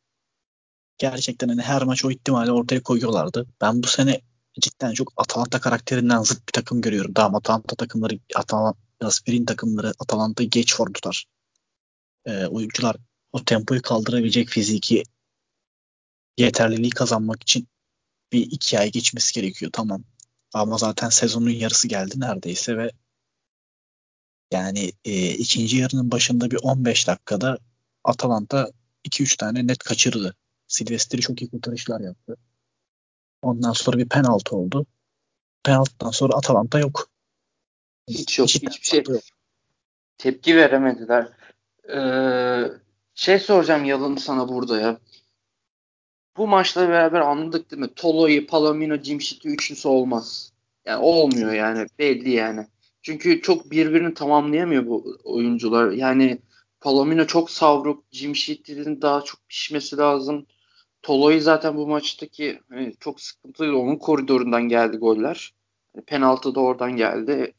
[0.98, 3.48] Gerçekten hani her maç o ihtimali ortaya koyuyorlardı.
[3.62, 4.22] Ben bu sene
[4.60, 7.16] cidden çok Atalanta karakterinden zıt bir takım görüyorum.
[7.16, 11.26] Daha Atalanta takımları, Atalanta Aspirin takımları Atalanta geç form tutar.
[12.26, 12.96] Ee, oyuncular
[13.34, 15.04] o tempoyu kaldırabilecek fiziki
[16.38, 17.68] yeterliliği kazanmak için
[18.32, 20.04] bir iki ay geçmesi gerekiyor tamam.
[20.54, 22.92] Ama zaten sezonun yarısı geldi neredeyse ve
[24.52, 27.58] yani e, ikinci yarının başında bir 15 dakikada
[28.04, 28.72] Atalanta
[29.06, 30.36] 2-3 tane net kaçırdı.
[30.68, 32.38] Silvestri çok iyi kurtarışlar yaptı.
[33.42, 34.86] Ondan sonra bir penaltı oldu.
[35.64, 37.10] Penaltıdan sonra Atalanta yok.
[38.10, 38.50] Hiç yok.
[38.50, 39.24] Hiç hiçbir şey yok.
[40.18, 41.28] Tepki veremediler.
[41.90, 42.81] Ee,
[43.16, 45.00] şey soracağım Yalın sana burada ya.
[46.38, 47.94] Bu maçla beraber anladık değil mi?
[47.96, 50.54] Tolo'yu, Palomino, Cimşit'i üçlüsü olmaz.
[50.86, 51.88] Yani olmuyor yani.
[52.00, 52.68] Belli yani.
[53.02, 55.92] Çünkü çok birbirini tamamlayamıyor bu oyuncular.
[55.92, 56.40] Yani
[56.82, 58.12] Palomino çok savruk.
[58.12, 60.46] Cimşit'in daha çok pişmesi lazım.
[61.02, 63.76] Tolo'yu zaten bu maçtaki hani çok sıkıntılıydı.
[63.76, 65.54] Onun koridorundan geldi goller.
[66.08, 67.54] Penaltı da oradan geldi.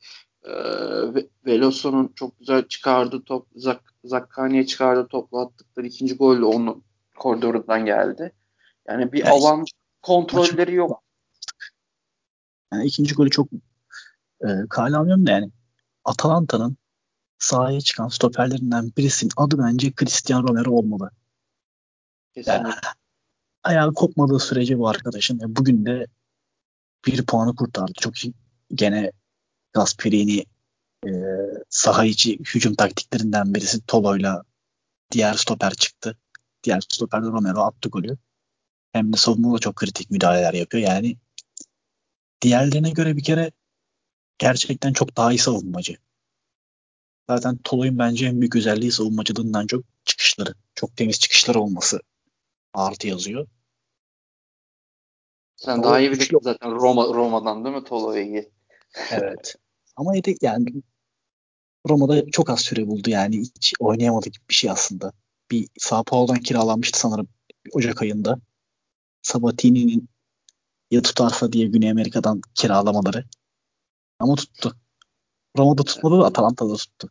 [1.47, 6.85] Veloson'un çok güzel çıkardığı top, Zak Zakkani'ye çıkardığı topla attıkları ikinci gol de onun
[7.17, 8.33] koridorundan geldi.
[8.89, 9.65] Yani bir yani alan
[10.03, 11.03] kontrolleri yok.
[12.73, 13.49] Yani ikinci golü çok
[14.41, 15.51] e, kale almıyorum da yani
[16.05, 16.77] Atalanta'nın
[17.39, 21.11] sahaya çıkan stoperlerinden birisinin adı bence Cristiano Romero olmalı.
[22.35, 22.63] Kesinlikle.
[22.63, 22.75] Yani,
[23.63, 26.07] ayağı kopmadığı sürece bu arkadaşın e, bugün de
[27.07, 27.93] bir puanı kurtardı.
[28.01, 28.35] Çok iyi.
[28.75, 29.13] Gene
[29.73, 30.45] Gasperini
[31.07, 31.11] e,
[31.69, 34.43] saha içi hücum taktiklerinden birisi Tolo'yla
[35.11, 36.19] diğer stoper çıktı.
[36.65, 38.19] Diğer stoper de Romero attı golü.
[38.93, 40.89] Hem de savunmada çok kritik müdahaleler yapıyor.
[40.89, 41.17] Yani
[42.43, 43.53] diğerlerine göre bir kere
[44.39, 45.97] gerçekten çok daha iyi savunmacı.
[47.31, 50.55] Zaten Tolo'nun bence en büyük özelliği savunmacılığından çok çıkışları.
[50.75, 52.01] Çok temiz çıkışları olması
[52.75, 53.47] artı yazıyor.
[55.57, 58.45] Sen Tolo daha iyi bilirsin zaten Roma, Roma'dan değil mi Tolo'yu?
[59.11, 59.57] Evet.
[59.97, 60.83] Ama yedek yani
[61.89, 65.13] Roma'da çok az süre buldu yani hiç oynayamadı gibi bir şey aslında.
[65.51, 67.29] Bir Sao Paulo'dan kiralanmıştı sanırım
[67.73, 68.39] Ocak ayında.
[69.23, 70.09] Sabatini'nin
[70.91, 73.25] ya tutarsa diye Güney Amerika'dan kiralamaları.
[74.19, 74.77] Ama tuttu.
[75.59, 77.11] Roma'da tutmadı da Atalanta'da tuttu.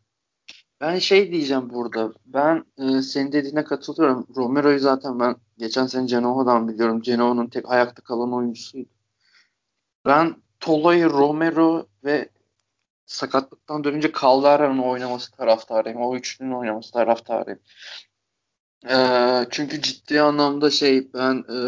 [0.81, 2.13] Ben şey diyeceğim burada.
[2.25, 4.27] Ben e, senin dediğine katılıyorum.
[4.35, 7.01] Romero'yu zaten ben geçen sene Genoa'dan biliyorum.
[7.01, 8.89] Genoa'nın tek ayakta kalan oyuncusuydu.
[10.05, 12.29] Ben Tola'yı, Romero ve
[13.11, 16.01] sakatlıktan dönünce Caldera'nın oynaması taraftarıyım.
[16.01, 17.59] O üçlünün oynaması taraftarıyım.
[18.89, 18.95] E,
[19.49, 21.59] çünkü ciddi anlamda şey ben e,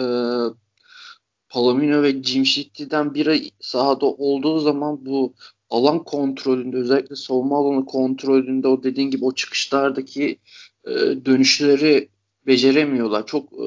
[1.49, 5.33] Palomino ve Jimşitti'den biri sahada olduğu zaman bu
[5.69, 10.39] alan kontrolünde özellikle savunma alanı kontrolünde o dediğin gibi o çıkışlardaki
[10.85, 10.91] e,
[11.25, 12.09] dönüşleri
[12.47, 13.25] beceremiyorlar.
[13.25, 13.65] Çok e,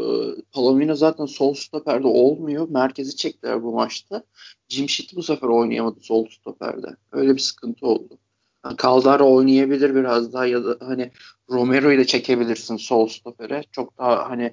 [0.52, 2.68] Palomino zaten sol stoperde olmuyor.
[2.68, 4.22] Merkezi çektiler bu maçta.
[4.68, 6.86] Jimşit bu sefer oynayamadı sol stoperde.
[7.12, 8.18] Öyle bir sıkıntı oldu.
[8.64, 11.12] Yani Caldara oynayabilir biraz daha ya da hani
[11.50, 13.64] Romero'yu da çekebilirsin sol stopere.
[13.72, 14.52] Çok daha hani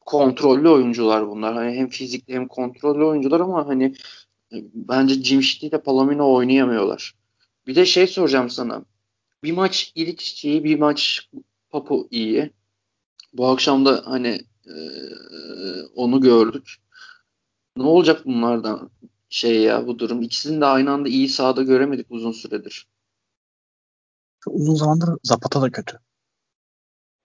[0.00, 1.54] kontrollü oyuncular bunlar.
[1.54, 3.94] Hani hem fizikli hem kontrollü oyuncular ama hani
[4.74, 7.14] bence Jimşit ile Palomino oynayamıyorlar.
[7.66, 8.84] Bir de şey soracağım sana.
[9.44, 11.28] Bir maç İliç iyi, bir maç
[11.70, 12.50] Papu iyi.
[13.32, 14.74] Bu akşam da hani e,
[15.94, 16.74] onu gördük.
[17.76, 18.90] Ne olacak bunlardan
[19.28, 20.22] şey ya bu durum?
[20.22, 22.88] İkisini de aynı anda iyi sahada göremedik uzun süredir.
[24.46, 25.98] Uzun zamandır Zapata da kötü.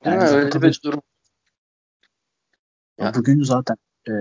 [0.06, 0.24] Yani mi?
[0.24, 1.02] Öyle bir durum.
[2.98, 3.14] Ya.
[3.16, 4.14] Bugün zaten e,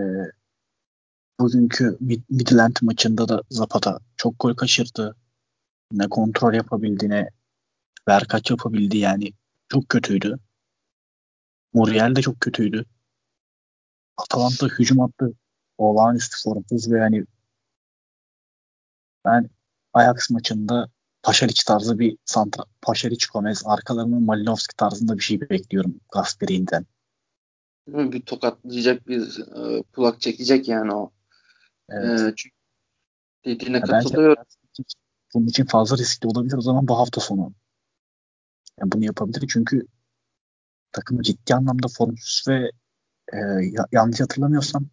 [1.40, 1.98] bugünkü
[2.30, 5.16] Midland maçında da Zapata çok gol kaçırdı.
[5.92, 7.30] Ne kontrol yapabildi ne
[8.08, 9.32] Verkaç yapabildi yani.
[9.68, 10.38] Çok kötüydü.
[11.72, 12.84] Muriel de çok kötüydü.
[14.16, 15.32] Atalanta hücum attı.
[15.78, 17.24] Olağanüstü formsuz ve yani
[19.24, 19.50] ben
[19.92, 20.88] Ajax maçında
[21.22, 26.86] Paşaric tarzı bir santra Paşaric Gomez arkalarının Malinovski tarzında bir şey bekliyorum Gasperi'nden.
[27.88, 31.10] Bir tokatlayacak bir e, kulak çekecek yani o.
[31.88, 32.20] Evet.
[32.20, 32.56] E, çünkü
[33.44, 34.44] dediğine ya katılıyorum.
[35.34, 37.52] Bunun için fazla riskli olabilir o zaman bu hafta sonu.
[38.80, 39.86] Yani bunu yapabilir çünkü
[40.92, 42.70] takım ciddi anlamda formsuz ve
[43.32, 43.38] e,
[43.92, 44.86] yanlış hatırlamıyorsam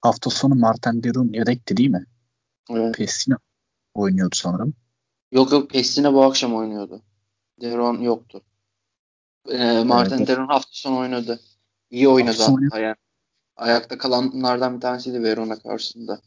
[0.00, 2.06] hafta sonu Martin Derun yedekti değil mi?
[2.70, 2.94] Evet.
[2.94, 3.38] Pessina
[3.94, 4.74] oynuyordu sanırım.
[5.32, 7.02] Yok yok Pessina bu akşam oynuyordu.
[7.60, 8.42] Deron yoktu.
[9.48, 10.28] E, Martin evet.
[10.28, 11.40] Deron hafta sonu oynadı.
[11.90, 12.96] İyi oynadı hatta yani.
[13.56, 16.20] Ayakta kalanlardan bir tanesiydi Verona karşısında.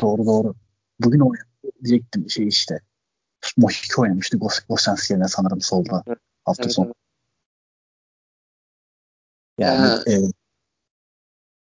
[0.00, 0.54] Doğru doğru.
[1.00, 1.48] Bugün oynadı
[1.84, 2.80] diyecektim şey işte.
[3.56, 6.18] Mohik oynamıştı Gos Gosens yerine sanırım solda evet.
[6.44, 6.86] hafta evet, sonu.
[6.86, 6.96] Evet.
[9.58, 10.20] Yani ee, e,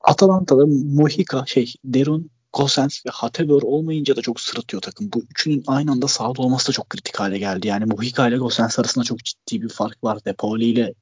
[0.01, 5.09] Atalanta'da Mojica şey Derun Gosens ve Hatebör olmayınca da çok sırıtıyor takım.
[5.13, 7.67] Bu üçünün aynı anda sahada olması da çok kritik hale geldi.
[7.67, 10.25] Yani Mojica ile Gosens arasında çok ciddi bir fark var.
[10.25, 10.93] Depoli ile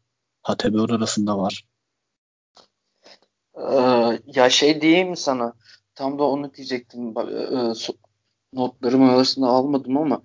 [0.42, 1.66] Hatebör arasında var.
[3.58, 5.54] Ee, ya şey diyeyim sana?
[5.96, 7.14] Tam da onu diyecektim.
[7.18, 7.74] E,
[8.54, 10.22] notlarım arasında almadım ama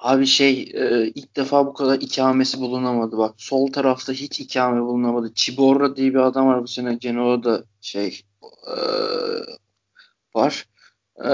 [0.00, 3.18] abi şey e, ilk defa bu kadar ikamesi bulunamadı.
[3.18, 5.34] Bak sol tarafta hiç ikame bulunamadı.
[5.34, 8.74] Ciborra diye bir adam var bu sene Genoa'da şey e,
[10.34, 10.66] var.
[11.24, 11.30] E,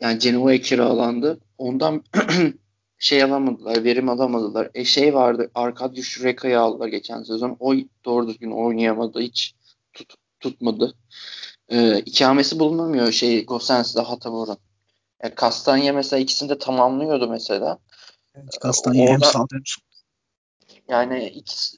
[0.00, 1.40] yani Genoa'ya kiralandı.
[1.58, 2.04] Ondan
[2.98, 4.70] şey alamadılar, verim alamadılar.
[4.74, 7.56] E şey vardı, Arkadiusz Şureka'yı aldılar geçen sezon.
[7.60, 9.54] O doğru düzgün oynayamadı, hiç
[9.92, 10.94] tut, tutmadı.
[11.68, 14.56] E, ikamesi bulunamıyor şey Gosens'de Hatabor'un.
[15.22, 17.78] E, Kastanya mesela ikisini de tamamlıyordu mesela.
[18.34, 19.62] Evet, Kastanya hem sağda hem
[20.88, 21.76] Yani ikisi,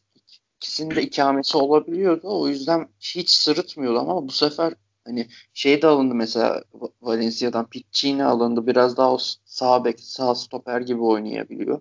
[0.57, 2.41] ikisinin de ikamesi olabiliyordu.
[2.41, 6.63] O yüzden hiç sırıtmıyordu ama bu sefer hani şey de alındı mesela
[7.03, 8.67] Valencia'dan Piccini alındı.
[8.67, 11.81] Biraz daha o sağ bek, sağ stoper gibi oynayabiliyor.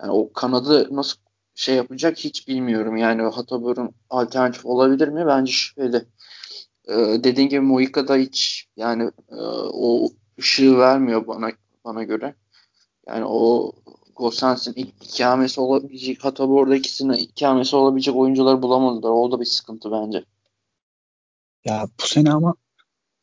[0.00, 1.16] Yani o kanadı nasıl
[1.54, 2.96] şey yapacak hiç bilmiyorum.
[2.96, 5.26] Yani Hatabur'un alternatif olabilir mi?
[5.26, 6.04] Bence şüpheli.
[6.88, 6.94] Ee,
[7.24, 9.36] dediğin gibi Moika'da hiç yani e,
[9.72, 11.50] o ışığı vermiyor bana
[11.84, 12.34] bana göre.
[13.06, 13.72] Yani o
[14.16, 19.10] Gosens'in ikamesi olabilecek hatta orada ikisinin ikamesi olabilecek oyuncuları bulamadılar.
[19.10, 20.24] O da bir sıkıntı bence.
[21.64, 22.54] Ya bu sene ama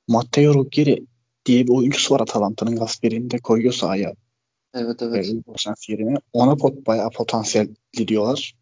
[0.08, 1.06] Matteo Ruggeri
[1.46, 4.14] diye bir oyuncusu var Atalanta'nın Gasperi'ni de koyuyor sahaya.
[4.74, 5.30] Evet evet.
[5.30, 6.16] E, Gosens yerine.
[6.34, 8.56] Ona pot, bayağı potansiyelli diyorlar.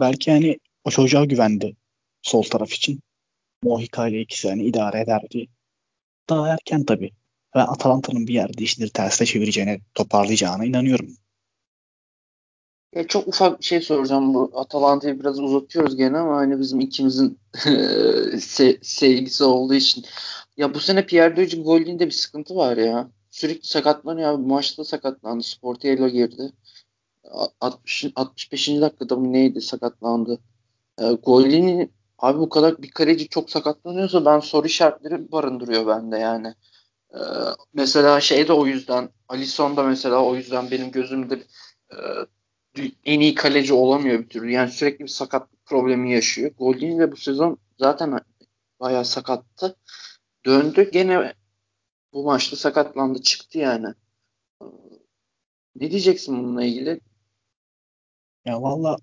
[0.00, 1.76] Belki hani o çocuğa güvendi
[2.22, 3.00] sol taraf için.
[3.62, 5.48] Mohica ile ikisi hani idare ederdi.
[6.28, 7.10] Daha erken tabii.
[7.58, 11.08] Ve Atalanta'nın bir yerde işleri tersine çevireceğine, toparlayacağına inanıyorum.
[12.94, 17.38] Ya çok ufak bir şey soracağım bu Atalanta'yı biraz uzatıyoruz gene ama hani bizim ikimizin
[18.40, 20.04] se sevgisi olduğu için.
[20.56, 23.10] Ya bu sene Pierre Döcü Golding'de bir sıkıntı var ya.
[23.30, 24.46] Sürekli sakatlanıyor abi.
[24.46, 25.42] Maçta sakatlandı.
[25.42, 26.52] Sportiello girdi.
[27.60, 28.68] 60, 65.
[28.68, 30.38] dakikada mı neydi sakatlandı.
[31.00, 36.54] E, Golding'in abi bu kadar bir kaleci çok sakatlanıyorsa ben soru işaretleri barındırıyor bende yani.
[37.14, 37.18] Ee,
[37.74, 41.42] mesela şey de o yüzden Alisson da mesela o yüzden benim gözümde
[41.90, 41.96] e,
[43.04, 44.50] en iyi kaleci olamıyor bir türlü.
[44.50, 46.50] Yani sürekli bir sakatlık problemi yaşıyor.
[46.58, 48.20] Goldini de bu sezon zaten
[48.80, 49.76] bayağı sakattı.
[50.46, 51.34] Döndü gene
[52.12, 53.94] bu maçta sakatlandı çıktı yani.
[54.62, 54.66] Ee,
[55.76, 57.00] ne diyeceksin bununla ilgili?
[58.44, 58.96] Ya valla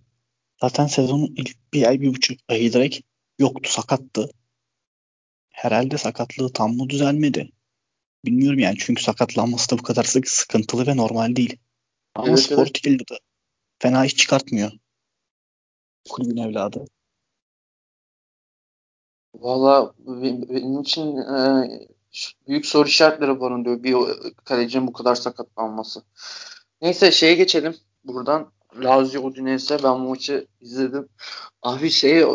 [0.62, 3.00] zaten sezonun ilk bir ay bir buçuk ayı direkt
[3.40, 4.30] yoktu sakattı.
[5.50, 7.52] Herhalde sakatlığı tam mı düzelmedi?
[8.26, 11.58] Bilmiyorum yani çünkü sakatlanması da bu kadar sık sıkıntılı ve normal değil.
[12.16, 13.12] Ama evet, Sporting'de evet.
[13.12, 13.16] de
[13.80, 14.72] fena iş çıkartmıyor.
[16.10, 16.86] Kulübün evladı.
[19.36, 21.70] Valla benim için e,
[22.48, 26.04] büyük soru işaretleri barındırıyor bir kalecinin bu kadar sakatlanması.
[26.82, 27.76] Neyse şeye geçelim.
[28.04, 28.52] Buradan
[28.84, 31.10] Lazio Udinese ben bu maçı izledim.
[31.62, 32.26] Abi şey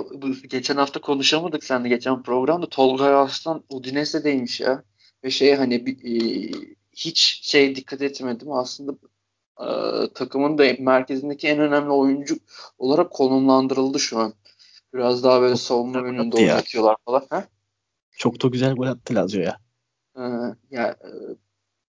[0.50, 4.83] geçen hafta konuşamadık sen de geçen programda Tolga Arslan Udinese'deymiş ya.
[5.24, 6.12] Ve şey hani e,
[6.92, 8.92] hiç şey dikkat etmedim aslında
[9.61, 9.66] e,
[10.14, 12.37] takımın da merkezindeki en önemli oyuncu
[12.78, 14.35] olarak konumlandırıldı şu an.
[14.94, 17.26] Biraz daha böyle savunma önünde oynatıyorlar falan.
[17.30, 17.44] Ha?
[18.11, 19.59] Çok da güzel gol attı Lazio ya.
[20.16, 20.22] Ee,
[20.70, 21.11] ya e,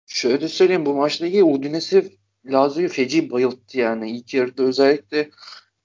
[0.06, 2.12] şöyle söyleyeyim bu maçta iyi Udinese
[2.46, 4.12] Lazio'yu feci bayılttı yani.
[4.12, 5.30] ilk yarıda özellikle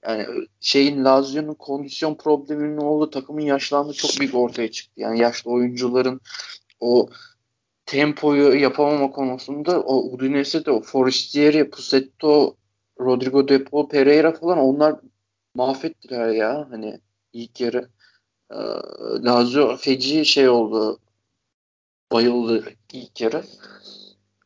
[0.05, 0.25] yani
[0.59, 5.01] şeyin Lazio'nun kondisyon probleminin olduğu takımın yaşlandığı çok büyük ortaya çıktı.
[5.01, 6.21] Yani yaşlı oyuncuların
[6.79, 7.09] o
[7.87, 12.57] tempoyu yapamama konusunda o Udinese'de o Forestieri, Pusetto,
[12.99, 14.95] Rodrigo De Paul, Pereira falan onlar
[15.55, 17.01] mahvettiler ya hani
[17.33, 17.89] ilk yarı.
[18.51, 18.55] Ee,
[19.23, 20.99] Lazio feci şey oldu.
[22.11, 23.43] Bayıldı ilk yarı.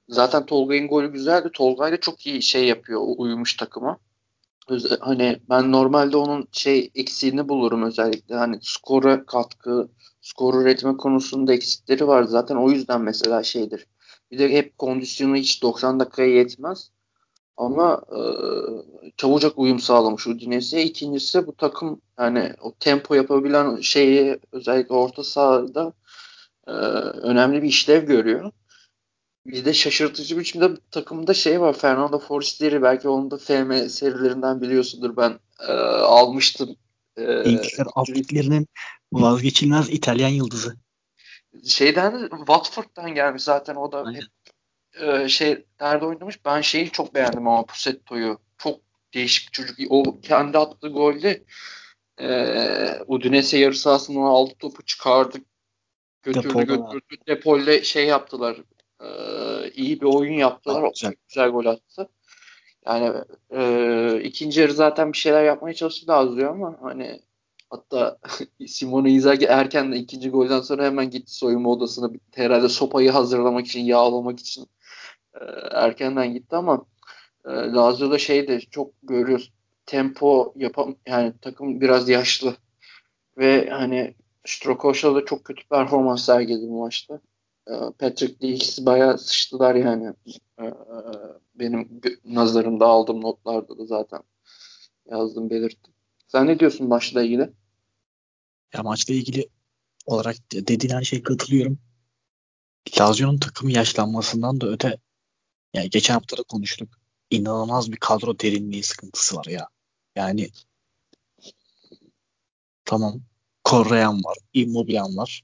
[0.10, 1.50] Zaten Tolga'nın golü güzeldi.
[1.54, 3.02] Tolga'yla çok iyi şey yapıyor.
[3.18, 3.98] Uyumuş takıma.
[5.00, 8.36] Hani ben normalde onun şey eksiğini bulurum özellikle.
[8.36, 9.90] Hani skora katkı,
[10.22, 12.24] skor üretme konusunda eksikleri var.
[12.24, 13.88] Zaten o yüzden mesela şeydir.
[14.32, 16.92] Bir de hep kondisyonu hiç 90 dakikaya yetmez.
[17.58, 18.20] Ama e,
[19.18, 20.84] çabucak uyum sağlamış Udinese'ye.
[20.86, 25.94] İkincisi bu takım yani o tempo yapabilen şeyi özellikle orta sahada
[26.68, 28.52] e, önemli bir işlev görüyor.
[29.46, 31.78] Bir de şaşırtıcı biçimde takımda şey var.
[31.78, 35.18] Fernando Forestieri belki onun da FM serilerinden biliyorsundur.
[35.18, 36.76] Ben e, almıştım.
[37.18, 38.68] E, İngiltere alt liglerinin
[39.14, 40.76] vazgeçilmez İtalyan yıldızı.
[41.66, 44.24] Şeyden Watford'dan gelmiş zaten o da hep
[45.02, 46.46] e, şey nerede oynamış.
[46.46, 48.40] Ben şeyi çok beğendim ama Pusetto'yu.
[48.58, 48.80] Çok
[49.14, 49.78] değişik bir çocuk.
[49.90, 51.44] O kendi attığı golde
[52.20, 55.38] e, Udinese yarı sahasından aldı topu çıkardı.
[56.24, 57.16] Götürdü Depo'da götürdü.
[57.28, 58.58] Depo'yla şey yaptılar.
[59.02, 59.08] E,
[59.72, 60.92] iyi bir oyun yaptılar.
[60.94, 61.50] Çok güzel.
[61.50, 62.10] gol attı.
[62.86, 63.14] Yani
[63.52, 67.22] e, ikinci yarı zaten bir şeyler yapmaya çalıştı Lazio ama hani
[67.70, 68.18] hatta
[68.68, 73.82] Simone Inzaghi erken de ikinci golden sonra hemen gitti soyunma odasına herhalde sopayı hazırlamak için,
[73.82, 74.68] yağlamak için
[75.34, 76.86] e, erkenden gitti ama
[77.46, 79.52] e, Lazio'da şey de çok görüyoruz.
[79.86, 82.56] Tempo yapam yani takım biraz yaşlı
[83.38, 87.20] ve hani Strokoşa da çok kötü performans sergiledi bu maçta.
[87.68, 90.14] E, Patrick Lee ikisi bayağı sıçtılar yani.
[90.58, 90.74] E, e,
[91.56, 94.22] benim nazarımda aldığım notlarda da zaten
[95.10, 95.94] yazdım belirttim.
[96.28, 97.54] Sen ne diyorsun maçla ilgili?
[98.74, 99.50] Ya maçla ilgili
[100.06, 101.80] olarak dediğin her şeye katılıyorum.
[103.00, 104.98] Lazio'nun takımı yaşlanmasından da öte
[105.74, 106.90] yani geçen hafta da konuştuk.
[107.30, 109.68] İnanılmaz bir kadro derinliği sıkıntısı var ya.
[110.16, 110.50] Yani
[112.86, 113.22] tamam
[113.64, 115.44] Korreyan var, Immobile'm var.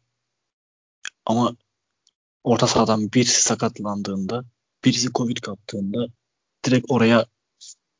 [1.25, 1.55] Ama
[2.47, 4.45] orta sahadan birisi sakatlandığında,
[4.85, 6.07] birisi Covid kaptığında
[6.65, 7.25] direkt oraya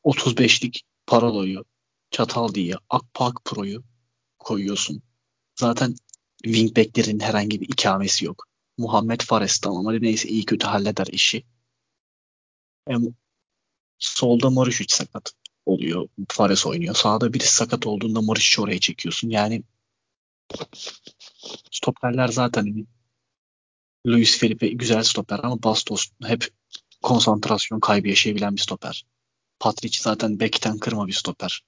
[0.04, 1.64] 35'lik Paralo'yu,
[2.10, 3.84] Çatal diye Akpak Pro'yu
[4.38, 5.02] koyuyorsun.
[5.60, 5.94] Zaten
[6.44, 8.44] wingbacklerin herhangi bir ikamesi yok.
[8.78, 11.44] Muhammed Fares tamam hadi neyse iyi kötü halleder işi.
[12.88, 13.02] Hem
[13.98, 15.32] solda Morişic sakat
[15.66, 16.08] oluyor.
[16.28, 16.94] Fares oynuyor.
[16.94, 19.30] Sağda birisi sakat olduğunda Morişic'i oraya çekiyorsun.
[19.30, 19.62] Yani
[21.70, 22.86] stoperler zaten
[24.06, 26.48] Luis Felipe güzel stoper ama Bastos hep
[27.02, 29.06] konsantrasyon kaybı yaşayabilen bir stoper.
[29.60, 31.62] Patrick zaten bekten kırma bir stoper.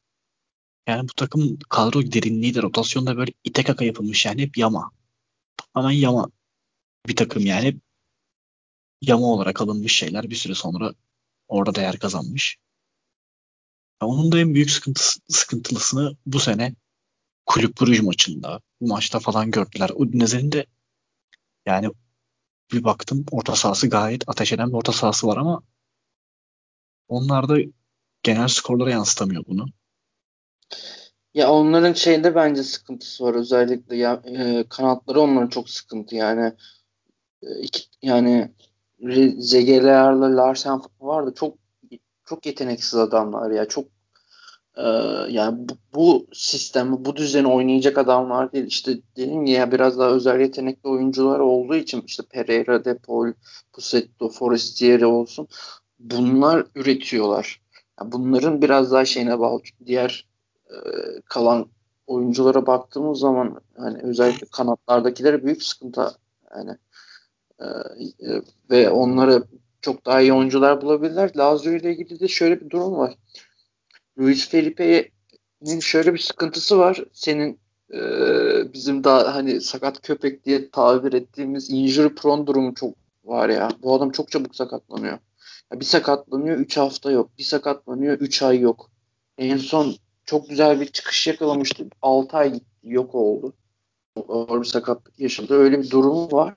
[0.86, 4.90] Yani bu takım kadro derinliği de rotasyonda böyle ite kaka yapılmış yani hep yama.
[5.74, 6.30] Hemen yama
[7.06, 7.76] bir takım yani
[9.02, 10.94] yama olarak alınmış şeyler bir süre sonra
[11.48, 12.56] orada değer kazanmış.
[14.00, 16.74] Onun da en büyük sıkıntısı, sıkıntılısını bu sene
[17.46, 19.90] Kulüp Bruges maçında bu maçta falan gördüler.
[19.94, 20.66] Udinese'nin de
[21.66, 21.90] yani
[22.72, 25.62] bir baktım orta sahası gayet ateş eden bir orta sahası var ama
[27.08, 27.56] onlar da
[28.22, 29.66] genel skorlara yansıtamıyor bunu.
[31.34, 33.34] Ya onların şeyde bence sıkıntısı var.
[33.34, 36.16] Özellikle ya e, kanatları onların çok sıkıntı.
[36.16, 36.52] Yani
[37.42, 38.54] e, iki, yani
[39.38, 41.32] Zegeler'le Larsen vardı.
[41.36, 41.58] Çok
[42.24, 43.68] çok yeteneksiz adamlar ya.
[43.68, 43.84] Çok
[44.80, 44.88] e,
[45.32, 50.40] yani bu, bu sistemi bu düzeni oynayacak adamlar değil işte dedim ya biraz daha özel
[50.40, 53.32] yetenekli oyuncular olduğu için işte Pereira, De Paul,
[53.72, 55.48] Pusetto, Forestieri olsun
[55.98, 57.60] bunlar üretiyorlar.
[58.00, 60.26] Yani bunların biraz daha şeyine bağlı diğer
[60.70, 60.76] e,
[61.28, 61.66] kalan
[62.06, 66.10] oyunculara baktığımız zaman hani özellikle kanatlardakilere büyük sıkıntı
[66.56, 66.76] yani
[67.60, 67.66] e,
[68.26, 69.44] e, ve onları
[69.80, 71.30] çok daha iyi oyuncular bulabilirler.
[71.36, 73.14] Lazio ile ilgili de şöyle bir durum var.
[74.20, 77.04] Luis Felipe'nin şöyle bir sıkıntısı var.
[77.12, 77.60] Senin
[77.94, 78.00] e,
[78.72, 82.94] bizim daha hani sakat köpek diye tabir ettiğimiz injury prone durumu çok
[83.24, 83.68] var ya.
[83.82, 85.18] Bu adam çok çabuk sakatlanıyor.
[85.72, 87.30] Ya bir sakatlanıyor 3 hafta yok.
[87.38, 88.90] Bir sakatlanıyor 3 ay yok.
[89.38, 89.94] En son
[90.24, 91.86] çok güzel bir çıkış yakalamıştı.
[92.02, 93.52] 6 ay gitti, yok oldu.
[94.28, 95.54] Ağır bir sakatlık yaşadı.
[95.54, 96.54] Öyle bir durumu var.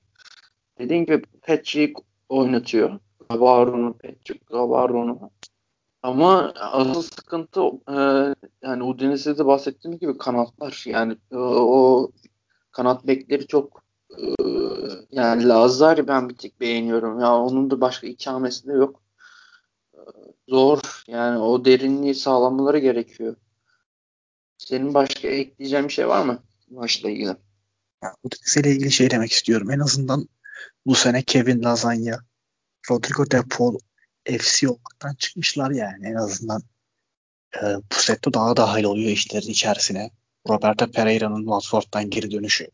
[0.79, 1.93] Dediğim gibi Patrick
[2.29, 2.99] oynatıyor.
[3.29, 5.31] Gavarro'nu, Patrick Gavarro'nu.
[6.03, 7.95] Ama asıl sıkıntı e,
[8.61, 10.83] yani Udinese'de de bahsettiğim gibi kanatlar.
[10.87, 12.11] Yani e, o
[12.71, 13.83] kanat bekleri çok
[14.19, 14.23] e,
[15.11, 17.19] yani Lazari ben bir tek beğeniyorum.
[17.19, 19.01] Ya onun da başka ikamesi de yok.
[19.93, 19.99] E,
[20.47, 21.03] zor.
[21.07, 23.35] Yani o derinliği sağlamaları gerekiyor.
[24.57, 27.35] Senin başka ekleyeceğin bir şey var mı maçla ilgili?
[28.23, 29.71] Udinese ile ilgili şey demek istiyorum.
[29.71, 30.27] En azından
[30.85, 32.19] bu sene Kevin Lasagna,
[32.91, 33.77] Rodrigo De Paul
[34.25, 36.61] FC olmaktan çıkmışlar yani en azından.
[37.55, 40.11] E, Pusetto daha dahil oluyor işlerin içerisine.
[40.49, 42.67] Roberto Pereira'nın Watford'dan geri dönüşü.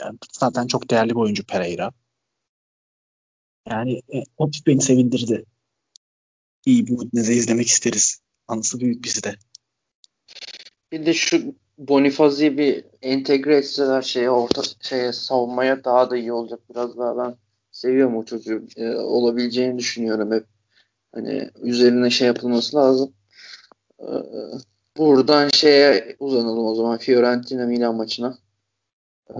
[0.00, 1.92] Yani zaten çok değerli bir oyuncu Pereira.
[3.68, 5.44] Yani e, o beni sevindirdi.
[6.66, 8.20] İyi bir Udinese izlemek isteriz.
[8.48, 9.36] Anısı büyük bizde.
[10.92, 16.60] Bir de şu Bonifazi'yi bir entegre etseler şeye orta şeye savunmaya daha da iyi olacak.
[16.70, 17.36] Biraz daha ben
[17.76, 18.62] seviyorum o çocuğu.
[18.76, 20.46] Ee, olabileceğini düşünüyorum hep.
[21.14, 23.12] Hani üzerine şey yapılması lazım.
[24.00, 24.06] Ee,
[24.96, 28.38] buradan şeye uzanalım o zaman Fiorentina Milan maçına.
[29.30, 29.34] Ee,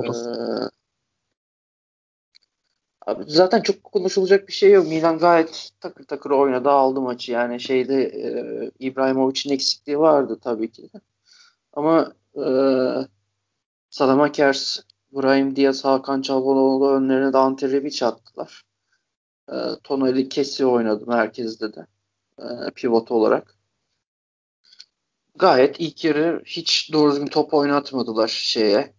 [3.06, 4.86] abi zaten çok konuşulacak bir şey yok.
[4.88, 7.32] Milan gayet takır takır oynadı aldı maçı.
[7.32, 11.00] Yani şeyde e, İbrahimovic'in eksikliği vardı tabii ki de.
[11.72, 12.44] Ama e,
[13.90, 14.80] Salamakers,
[15.12, 18.62] Brahim Diaz, Hakan Çalhanoğlu önlerine de Ante Rebic attılar.
[19.48, 19.54] E,
[19.84, 21.86] Tonali Kesi oynadı merkezde de.
[22.38, 22.44] E,
[22.74, 23.56] pivot olarak.
[25.34, 28.96] Gayet ilk yarı hiç doğru düzgün top oynatmadılar şeye.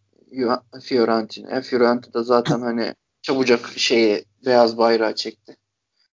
[0.81, 1.61] Fiorentina.
[1.61, 5.57] Fiorentina zaten hani çabucak şeye beyaz bayrağı çekti.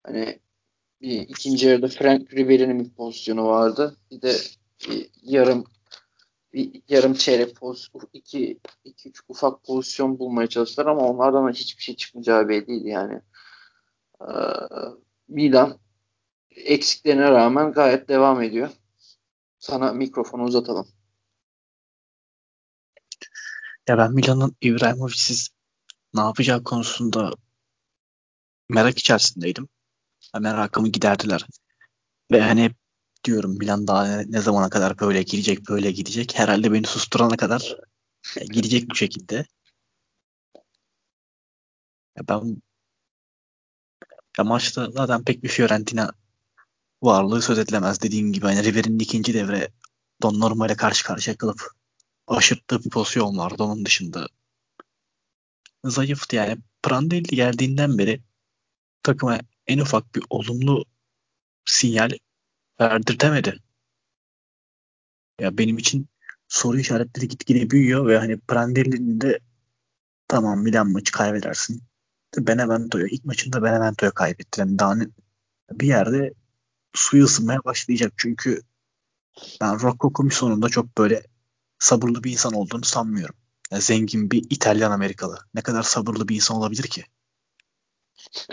[0.06, 0.40] Hani
[1.00, 3.96] bir ikinci yarıda Frank Ribery'nin bir pozisyonu vardı.
[4.10, 4.36] Bir de
[4.88, 5.64] bir yarım
[6.52, 11.96] bir yarım çeyrek pozisyon, iki, iki üç ufak pozisyon bulmaya çalıştılar ama onlardan hiçbir şey
[11.96, 13.20] çıkmayacağı belliydi yani.
[14.20, 14.26] Ee,
[15.28, 15.78] Milan
[16.50, 18.70] eksiklerine rağmen gayet devam ediyor.
[19.58, 20.88] Sana mikrofonu uzatalım.
[23.88, 25.48] Ya ben Milan'ın İbrahimovic'siz
[26.14, 27.32] ne yapacağı konusunda
[28.68, 29.68] merak içerisindeydim.
[30.38, 31.46] Merakımı giderdiler.
[32.32, 32.70] Ve hani
[33.28, 36.38] diyorum Milan daha ne, zamana kadar böyle gidecek böyle gidecek.
[36.38, 37.76] Herhalde beni susturana kadar
[38.36, 39.46] e, gidecek bu şekilde.
[42.16, 42.62] Ya ben
[44.38, 46.12] ya maçta zaten pek bir Fiorentina
[47.02, 48.02] varlığı söz edilemez.
[48.02, 49.70] Dediğim gibi hani River'in ikinci devre
[50.22, 51.60] Donnarumma ile karşı karşıya kalıp
[52.26, 53.62] aşırttığı bir pozisyon vardı.
[53.62, 54.28] Onun dışında
[55.84, 56.58] zayıftı yani.
[56.82, 58.22] Prandelli geldiğinden beri
[59.02, 60.84] takıma en ufak bir olumlu
[61.64, 62.10] sinyal
[62.80, 63.58] verdirtemedi.
[65.40, 66.08] Ya benim için
[66.48, 69.40] soru işaretleri gitgide büyüyor ve hani Prandelli'nin de
[70.28, 71.82] tamam Milan maçı kaybedersin.
[72.38, 74.94] Benevento'ya ilk maçında Benevento'ya kaybettiren yani daha
[75.70, 76.34] bir yerde
[76.94, 78.62] suyu ısınmaya başlayacak çünkü
[79.60, 81.22] ben Rocco Commission'un çok böyle
[81.78, 83.34] sabırlı bir insan olduğunu sanmıyorum.
[83.70, 85.38] Yani zengin bir İtalyan Amerikalı.
[85.54, 87.04] Ne kadar sabırlı bir insan olabilir ki?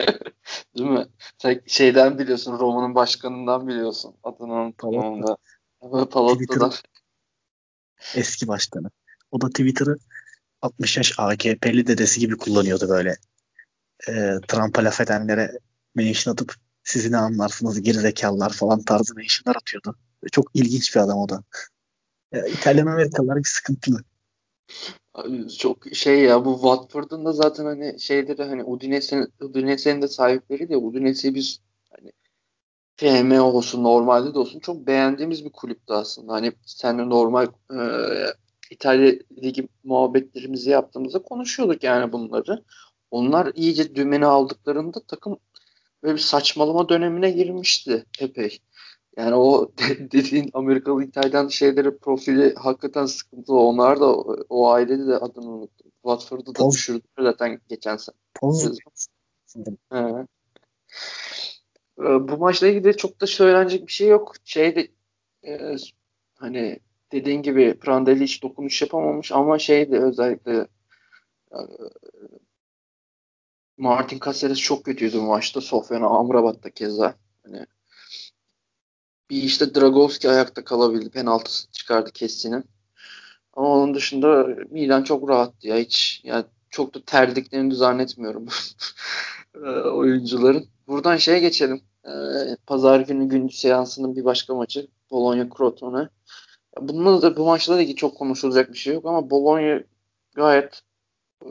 [0.77, 1.07] Değil mi?
[1.37, 4.15] Sen şeyden biliyorsun, Roma'nın başkanından biliyorsun.
[4.23, 5.37] Adını unuttum da.
[6.05, 6.71] Palotta'dan.
[8.15, 8.89] Eski başkanı.
[9.31, 9.97] O da Twitter'ı
[10.61, 13.15] 60 yaş AKP'li dedesi gibi kullanıyordu böyle.
[14.07, 14.11] E,
[14.47, 15.51] Trump'a laf edenlere
[15.95, 19.95] mention atıp sizi ne anlarsınız gerizekalılar falan tarzı mentionlar atıyordu.
[20.31, 21.43] Çok ilginç bir adam o da.
[22.31, 24.03] Ya, İtalyan Amerikalılar bir sıkıntılı.
[25.59, 30.77] Çok şey ya bu Watford'un da zaten hani şeyleri hani Udinese'nin Udinese'nin de sahipleri de
[30.77, 32.11] Udinese'yi biz hani
[32.97, 36.33] FM olsun normalde de olsun çok beğendiğimiz bir kulüptü aslında.
[36.33, 37.79] Hani seninle normal e,
[38.71, 39.13] İtalya
[39.43, 42.63] Ligi muhabbetlerimizi yaptığımızda konuşuyorduk yani bunları.
[43.11, 45.39] Onlar iyice dümeni aldıklarında takım
[46.03, 48.59] böyle bir saçmalama dönemine girmişti epey.
[49.17, 49.71] Yani o
[50.11, 53.59] dediğin Amerikalı İtalyan şeyleri profili hakikaten sıkıntılı.
[53.59, 54.15] Onlar da
[54.49, 55.91] o ailede de adını unuttum.
[56.01, 56.73] Watford'u da Poz.
[56.73, 58.15] düşürdü zaten geçen sene.
[59.91, 60.27] Evet.
[61.97, 64.35] Bu maçla ilgili çok da söylenecek bir şey yok.
[64.43, 64.87] Şey de
[65.47, 65.75] e,
[66.35, 66.79] hani
[67.11, 70.67] dediğin gibi Prandelli hiç dokunuş yapamamış ama şey de özellikle
[71.51, 71.59] e,
[73.77, 75.61] Martin Caceres çok kötüydü bu maçta.
[75.61, 77.15] Sofyan Amrabat da keza.
[77.45, 77.65] Hani
[79.29, 81.09] bir işte Dragovski ayakta kalabildi.
[81.09, 82.65] Penaltısı çıkardı Kessi'nin.
[83.53, 85.77] Ama onun dışında Milan çok rahattı ya.
[85.77, 88.47] Hiç yani çok da terdiklerini zannetmiyorum
[89.55, 90.67] e, oyuncuların.
[90.87, 91.81] Buradan şeye geçelim.
[92.05, 92.11] Ee,
[92.67, 94.87] Pazar günü gündüz seansının bir başka maçı.
[95.11, 96.09] Bologna Crotone.
[96.81, 99.83] Bununla da bu maçla ilgili çok konuşulacak bir şey yok ama Bologna
[100.35, 100.81] gayet
[101.45, 101.49] e,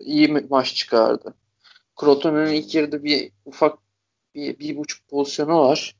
[0.00, 1.34] iyi bir maç çıkardı.
[2.00, 3.78] Crotone'nin ilk yarıda bir ufak
[4.34, 5.96] bir, bir buçuk pozisyonu var.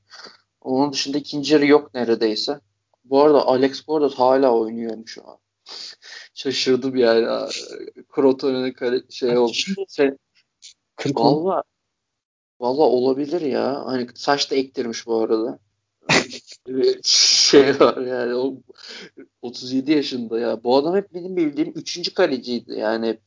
[0.65, 2.61] Onun dışında ikinci yarı yok neredeyse.
[3.05, 5.39] Bu arada Alex Bordas hala oynuyormuş şu an.
[6.35, 7.51] Şaşırdım yani.
[8.15, 9.75] Crotone'nin şey olmuş.
[9.89, 10.19] Sen,
[11.15, 11.63] valla
[12.61, 13.87] valla olabilir ya.
[13.87, 15.59] Hani saç da ektirmiş bu arada.
[17.03, 18.63] şey var yani o
[19.43, 20.65] 37 yaşında ya.
[20.65, 22.15] Bu adam hep benim bildiğim 3.
[22.15, 22.73] kaleciydi.
[22.73, 23.19] Yani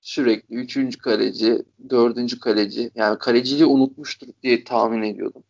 [0.00, 1.58] sürekli üçüncü kaleci,
[1.90, 2.90] dördüncü kaleci.
[2.94, 5.44] Yani kaleciliği unutmuştur diye tahmin ediyordum.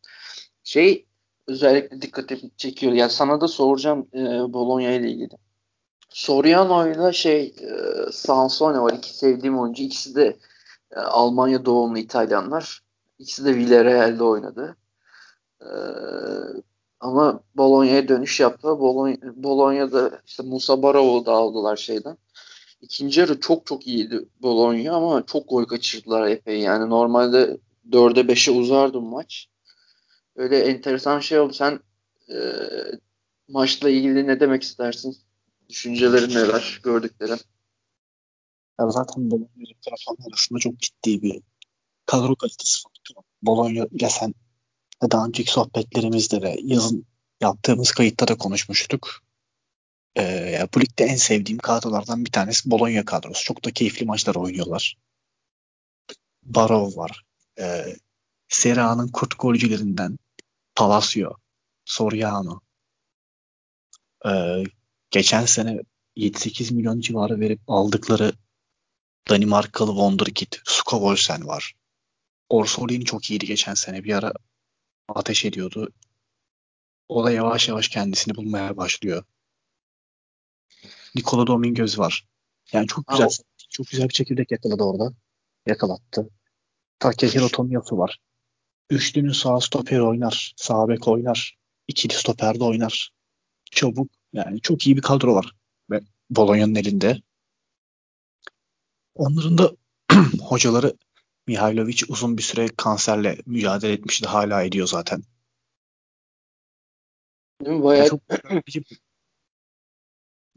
[0.71, 1.07] Şey
[1.47, 2.93] özellikle dikkatimi çekiyor.
[2.93, 5.35] Yani sana da soracağım e, Bologna ile ilgili.
[6.09, 7.73] Soriano ile şey e,
[8.12, 8.93] Sansone var.
[8.93, 9.83] İki sevdiğim oyuncu.
[9.83, 10.37] İkisi de
[10.97, 12.83] e, Almanya doğumlu İtalyanlar.
[13.18, 14.77] İkisi de Villarreal'de oynadı.
[15.61, 15.71] E,
[17.01, 18.68] ama Bologna'ya dönüş yaptı.
[18.68, 22.16] Bologna, Bologna'da işte Musa Barov'u da aldılar şeyden.
[22.81, 26.61] İkinci yarı çok çok iyiydi Bologna ama çok gol kaçırdılar epey.
[26.61, 27.57] Yani normalde
[27.91, 29.49] 4'e 5'e uzardı maç.
[30.37, 31.53] Öyle enteresan şey oldu.
[31.53, 31.81] Sen
[32.28, 32.37] e,
[33.49, 35.16] maçla ilgili ne demek istersin?
[35.68, 37.41] Düşüncelerin neler, gördüklerin?
[38.81, 41.43] Ya zaten Bologna taraftarlar arasında çok ciddi bir
[42.07, 43.24] kadro kalitesi var.
[43.43, 44.35] Bologna ile sen
[45.11, 47.07] daha önceki sohbetlerimizde ve yazın
[47.41, 49.22] yaptığımız kayıtta da konuşmuştuk.
[50.16, 53.45] Ee, bu ligde en sevdiğim kadrolardan bir tanesi Bologna kadrosu.
[53.45, 54.97] Çok da keyifli maçlar oynuyorlar.
[56.43, 57.24] Barov var.
[57.59, 57.97] Ee,
[58.51, 60.18] Serie A'nın kurt golcülerinden
[60.74, 61.36] Palacio,
[61.84, 62.61] Soriano.
[64.26, 64.64] Ee,
[65.11, 65.80] geçen sene
[66.16, 68.32] 7-8 milyon civarı verip aldıkları
[69.28, 71.74] Danimarkalı Wonderkid, Skovolsen var.
[72.48, 74.05] Orsolini çok iyiydi geçen sene.
[74.05, 74.32] Bir ara
[75.09, 75.88] ateş ediyordu.
[77.09, 79.24] O da yavaş yavaş kendisini bulmaya başlıyor.
[81.14, 82.28] Nikola Dominguez var.
[82.72, 85.12] Yani çok güzel ha, çok güzel bir çekirdek yakaladı orada.
[85.66, 86.30] Yakalattı.
[86.98, 88.20] Takehiro Tomiyasu var.
[88.91, 90.53] Üçlünün sağ stoper oynar.
[90.57, 91.59] Sağ bek oynar.
[91.88, 93.12] İkili stoperde oynar.
[93.70, 94.11] Çabuk.
[94.32, 95.53] Yani çok iyi bir kadro var.
[95.91, 97.22] Ve Bologna'nın elinde.
[99.14, 99.72] Onların da
[100.43, 100.97] hocaları
[101.47, 104.28] Mihailovic uzun bir süre kanserle mücadele etmişti.
[104.28, 105.22] Hala ediyor zaten.
[107.64, 107.84] Değil mi?
[107.84, 108.20] Bayağı çok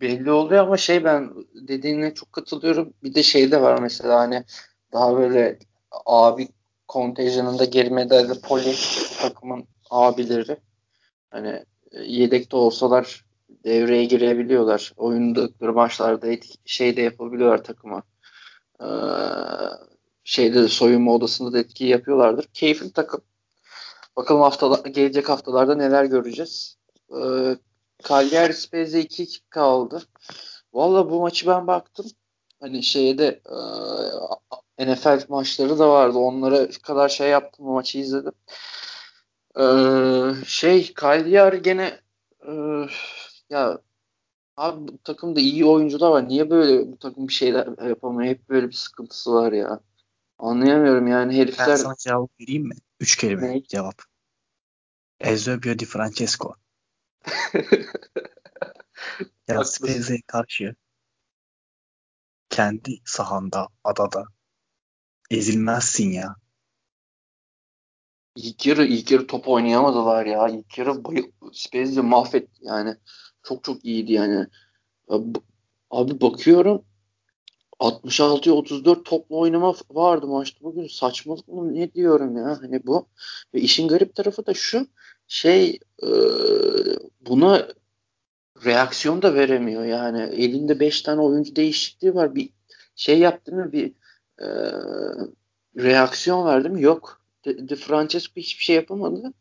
[0.02, 1.34] belli oluyor ama şey ben
[1.68, 2.94] dediğine çok katılıyorum.
[3.04, 4.46] Bir de şey de var mesela hani
[4.94, 5.60] daha böyle
[6.06, 6.48] abi
[6.94, 8.76] kontenjanında geri medalli poli
[9.22, 10.58] takımın abileri
[11.30, 13.26] hani yedekte olsalar
[13.64, 14.94] devreye girebiliyorlar.
[14.98, 16.28] Oyundaları maçlarda
[16.66, 18.04] şey de yapabiliyorlar takıma.
[18.82, 18.86] Ee,
[20.24, 22.46] şeyde de soyunma odasında da etki yapıyorlardır.
[22.54, 23.22] Keyifli takım.
[24.16, 26.78] Bakalım hafta gelecek haftalarda neler göreceğiz.
[27.12, 27.58] Ee,
[28.08, 30.02] Cagliari Spezia 2-2 kaldı.
[30.74, 32.06] Valla bu maçı ben baktım.
[32.64, 33.42] Hani şeyde
[34.78, 36.18] e, NFL maçları da vardı.
[36.18, 37.66] Onlara kadar şey yaptım.
[37.66, 38.32] Bu maçı izledim.
[39.60, 42.00] Ee, şey Cagliari gene
[42.48, 42.52] e,
[43.50, 43.82] ya
[44.58, 46.28] abi bu takımda iyi oyuncular var.
[46.28, 48.30] Niye böyle bu takım bir şeyler yapamıyor?
[48.30, 49.80] Hep böyle bir sıkıntısı var ya.
[50.40, 51.68] Anlayamıyorum yani herifler.
[51.68, 52.76] Ben sana cevap vereyim mi?
[53.00, 53.64] Üç kelime ne?
[53.64, 54.02] cevap.
[55.20, 56.56] Eusebio Di Francesco.
[59.48, 60.76] ya Spezia'ya karşı
[62.54, 64.26] kendi sahanda, adada
[65.32, 66.36] ezilmezsin ya.
[68.36, 70.48] İlk yarı, ilk yarı top oynayamadılar ya.
[70.48, 72.96] İlk yarı bayıl, Spezia mahvetti yani.
[73.44, 74.48] Çok çok iyiydi yani.
[75.92, 76.86] Abi bakıyorum
[77.80, 80.88] 66'ya 34 toplu oynama vardı maçta bugün.
[80.88, 83.08] Saçmalık mı ne diyorum ya hani bu.
[83.54, 84.88] Ve işin garip tarafı da şu
[85.28, 86.10] şey e,
[87.22, 87.68] buna
[88.66, 90.22] reaksiyon da veremiyor yani.
[90.22, 92.36] Elinde 5 tane oyuncu değişikliği var.
[92.36, 92.50] Bir
[92.96, 93.94] şey yaptı mı bir
[94.40, 94.48] e,
[95.78, 96.82] reaksiyon verdi mi?
[96.82, 97.22] Yok.
[97.46, 99.34] De, De Francesco hiçbir şey yapamadı.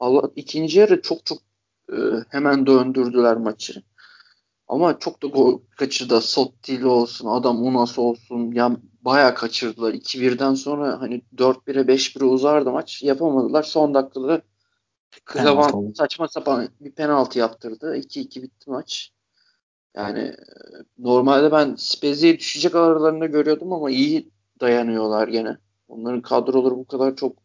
[0.00, 1.38] Allah ikinci yarı çok çok
[1.92, 1.96] e,
[2.30, 3.82] hemen döndürdüler maçı.
[4.68, 6.20] Ama çok da gol kaçırdı.
[6.20, 8.52] Sottili olsun, adam Unas olsun.
[8.52, 9.94] Yani bayağı kaçırdılar.
[9.94, 13.02] 2-1'den sonra hani 4-1'e 5-1'e uzardı maç.
[13.02, 13.62] Yapamadılar.
[13.62, 14.42] Son dakikada
[15.28, 17.96] Klavan saçma sapan bir penaltı yaptırdı.
[17.96, 19.12] 2-2 bitti maç.
[19.96, 20.36] Yani e,
[20.98, 25.56] normalde ben Spezia'yı düşecek aralarında görüyordum ama iyi dayanıyorlar gene.
[25.88, 27.36] Onların kadroları bu kadar çok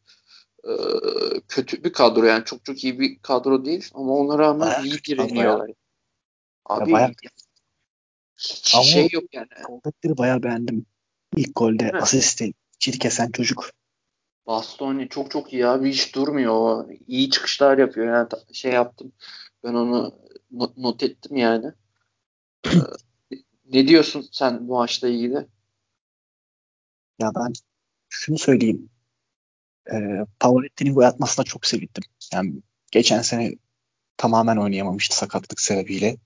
[0.64, 0.74] e,
[1.48, 5.04] kötü bir kadro yani çok çok iyi bir kadro değil ama ona rağmen bayağı iyi
[5.04, 5.72] direniyorlar.
[6.66, 7.12] Abi ya bayağı...
[8.38, 9.48] hiç ama şey yok yani.
[9.68, 10.86] Forvetleri bayağı beğendim.
[11.36, 12.04] İlk golde evet.
[12.04, 13.70] asisti çirkesen çocuk.
[14.48, 16.90] Bastoni çok çok iyi abi hiç durmuyor.
[17.08, 19.12] İyi çıkışlar yapıyor yani şey yaptım.
[19.64, 20.16] Ben onu
[20.52, 21.72] not, not ettim yani.
[23.32, 23.36] Ee,
[23.66, 25.48] ne diyorsun sen bu maçla ilgili?
[27.20, 27.54] Ya ben
[28.10, 28.90] şunu söyleyeyim.
[29.94, 32.04] Ee, Pavoletti'nin gol atmasına çok sevindim.
[32.34, 32.54] Yani
[32.92, 33.54] geçen sene
[34.18, 36.18] tamamen oynayamamıştı sakatlık sebebiyle.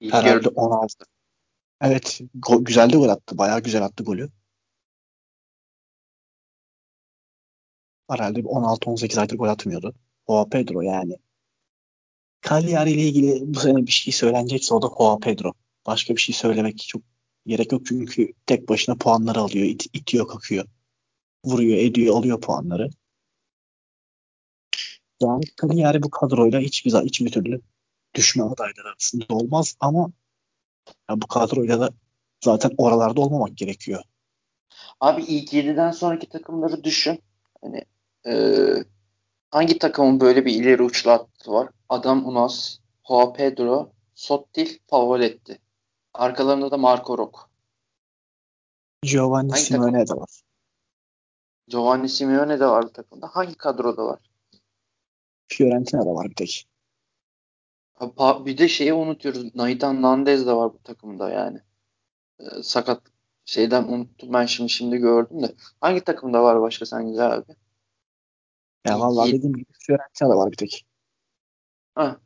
[0.00, 0.54] İlk Herhalde yarı.
[0.54, 1.04] 16.
[1.82, 3.38] Evet, go- güzel de gol attı.
[3.38, 4.30] Bayağı güzel attı golü.
[8.10, 9.94] Herhalde 16-18 aydır gol atmıyordu.
[10.28, 11.16] Joao Pedro yani.
[12.48, 15.52] Cagliari ile ilgili bu sene bir şey söylenecekse o da Joao Pedro.
[15.86, 17.02] Başka bir şey söylemek çok
[17.46, 19.66] Gerek yok çünkü tek başına puanları alıyor.
[19.66, 20.64] It, itiyor kakıyor.
[21.44, 22.90] Vuruyor ediyor alıyor puanları.
[25.22, 27.60] Yani kariyeri bu kadroyla hiçbir, hiçbir türlü
[28.14, 30.12] düşme adayları arasında olmaz ama
[31.10, 31.90] ya bu kadroyla da
[32.44, 34.02] zaten oralarda olmamak gerekiyor.
[35.00, 37.22] Abi ilk 7'den sonraki takımları düşün.
[37.62, 37.84] Hani
[38.26, 38.34] e,
[39.50, 41.68] hangi takımın böyle bir ileri uçlu hattı var?
[41.88, 45.58] Adam Unas, Joao Pedro, Sottil, Pavoletti.
[46.14, 47.40] Arkalarında da Marco Rocco.
[49.02, 50.42] Giovanni Simeone de var.
[51.68, 53.26] Giovanni Simeone de var takımda.
[53.26, 54.30] Hangi kadroda var?
[55.48, 56.66] Fiorentina'da var bir tek.
[58.20, 59.54] Bir de şeyi unutuyoruz.
[59.54, 61.60] Naitan Nandez de var bu takımda yani.
[62.40, 63.02] Ee, sakat
[63.44, 65.54] şeyden unuttum ben şimdi şimdi gördüm de.
[65.80, 67.56] Hangi takımda var başka sence abi?
[68.86, 70.86] Ya vallahi dediğim gibi Fiorentina'da var bir tek.
[71.94, 72.20] Ha.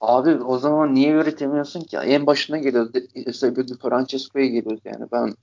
[0.00, 1.96] Abi o zaman niye üretemiyorsun ki?
[1.96, 2.90] En başına geliyoruz.
[3.14, 5.06] Eusebio Francesco'ya geliyoruz yani.
[5.12, 5.34] Ben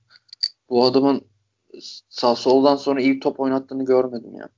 [0.68, 1.22] bu adamın
[2.08, 4.48] sağ soldan sonra iyi top oynattığını görmedim ya.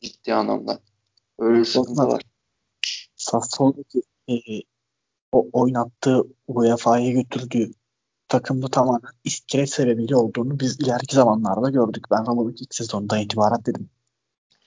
[0.00, 0.78] Ciddi anlamda.
[1.38, 2.22] Öyle bir sıkıntı var.
[3.16, 4.34] Sassuolo'daki e,
[5.32, 7.70] o oynattığı UEFA'ya götürdüğü
[8.28, 12.04] takımda tamamen iskelet sebebiyle olduğunu biz ileriki zamanlarda gördük.
[12.10, 13.90] Ben Roma'daki ilk sezonda itibaren dedim.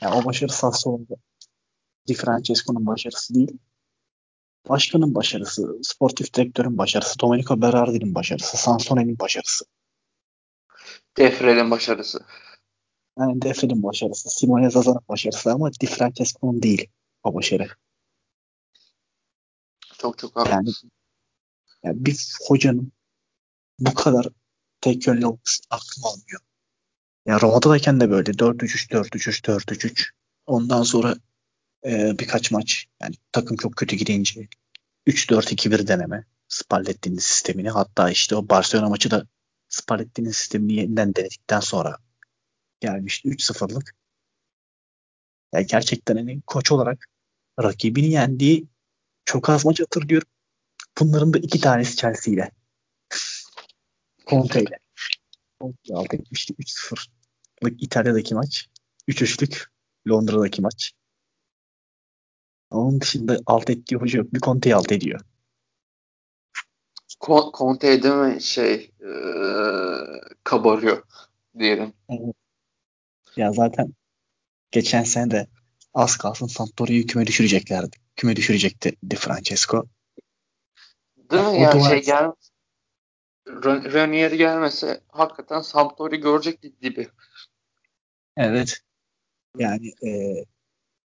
[0.02, 1.16] Yani o başarı Sassuolo'da
[2.08, 3.58] Di Francesco'nun başarısı değil.
[4.70, 9.66] Başkanın başarısı, sportif direktörün başarısı, Domenico Berardi'nin başarısı, Sansone'nin başarısı.
[11.18, 12.26] Defrel'in başarısı.
[13.20, 16.90] Yani Defrel'in başarısı, Simone Zaza'nın başarısı ama Di Francesco'nun değil
[17.24, 17.68] o başarı.
[19.98, 20.92] Çok çok haklısın.
[21.84, 22.92] Yani, yani bir hocanın
[23.80, 24.28] bu kadar
[24.82, 26.42] tek yönlü olması aklım almıyor.
[27.26, 30.10] Yani Roma'dayken de böyle 4-3-3, 4-3-3, 4-3-3.
[30.46, 31.16] Ondan sonra
[31.86, 34.48] e, birkaç maç yani takım çok kötü gidince
[35.08, 37.70] 3-4-2-1 deneme Spalletti'nin sistemini.
[37.70, 39.28] Hatta işte o Barcelona maçı da
[39.70, 41.98] Spalletti'nin sistemini yeniden denedikten sonra
[42.80, 43.96] gelmişti 3-0'lık.
[45.54, 47.06] Yani gerçekten hani koç olarak
[47.60, 48.68] rakibini yendiği
[49.26, 50.28] çok az maç hatırlıyorum.
[51.00, 52.52] Bunların da iki tanesi Chelsea ile.
[54.28, 54.83] Conte ile.
[55.64, 58.70] Conte alt etmişti 3-0'lık İtalya'daki maç.
[59.08, 59.66] 3-3'lük
[60.10, 60.92] Londra'daki maç.
[62.72, 64.34] Onun dışında alt ettiği hoca yok.
[64.34, 65.20] Bir Conte'yi alt ediyor.
[67.58, 69.12] Conte değil mi şey ee,
[70.44, 71.04] kabarıyor
[71.60, 71.94] diyelim.
[72.10, 72.36] Evet.
[73.36, 73.94] Ya zaten
[74.72, 75.48] geçen sene de
[75.94, 77.98] az kalsın Sampdoria'yı küme düşüreceklerdi.
[78.16, 79.86] Küme düşürecekti Di Francesco.
[81.18, 81.62] Değil ya, mi?
[81.62, 82.32] Yani şey gel
[83.94, 87.10] Ranier gelmese hakikaten Sampdoria görecekti dibi.
[88.38, 88.82] Evet.
[89.58, 90.10] Yani e,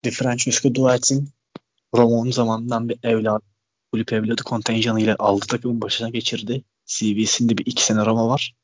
[0.05, 1.29] Di Francesco dua etsin
[1.95, 3.43] Roma'nın zamanından bir evlat,
[3.93, 6.65] kulüp evladı kontenjanı ile aldı takımın başına geçirdi.
[6.85, 8.55] CV'sinde bir iki sene Roma var.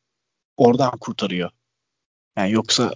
[0.56, 1.50] Oradan kurtarıyor.
[2.36, 2.94] Yani yoksa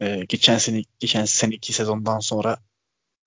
[0.00, 2.58] e, geçen sene geçen sene iki sezondan sonra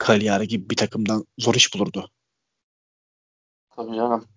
[0.07, 2.11] Cagliari gibi bir takımdan zor iş bulurdu.
[3.69, 4.27] Tabii canım.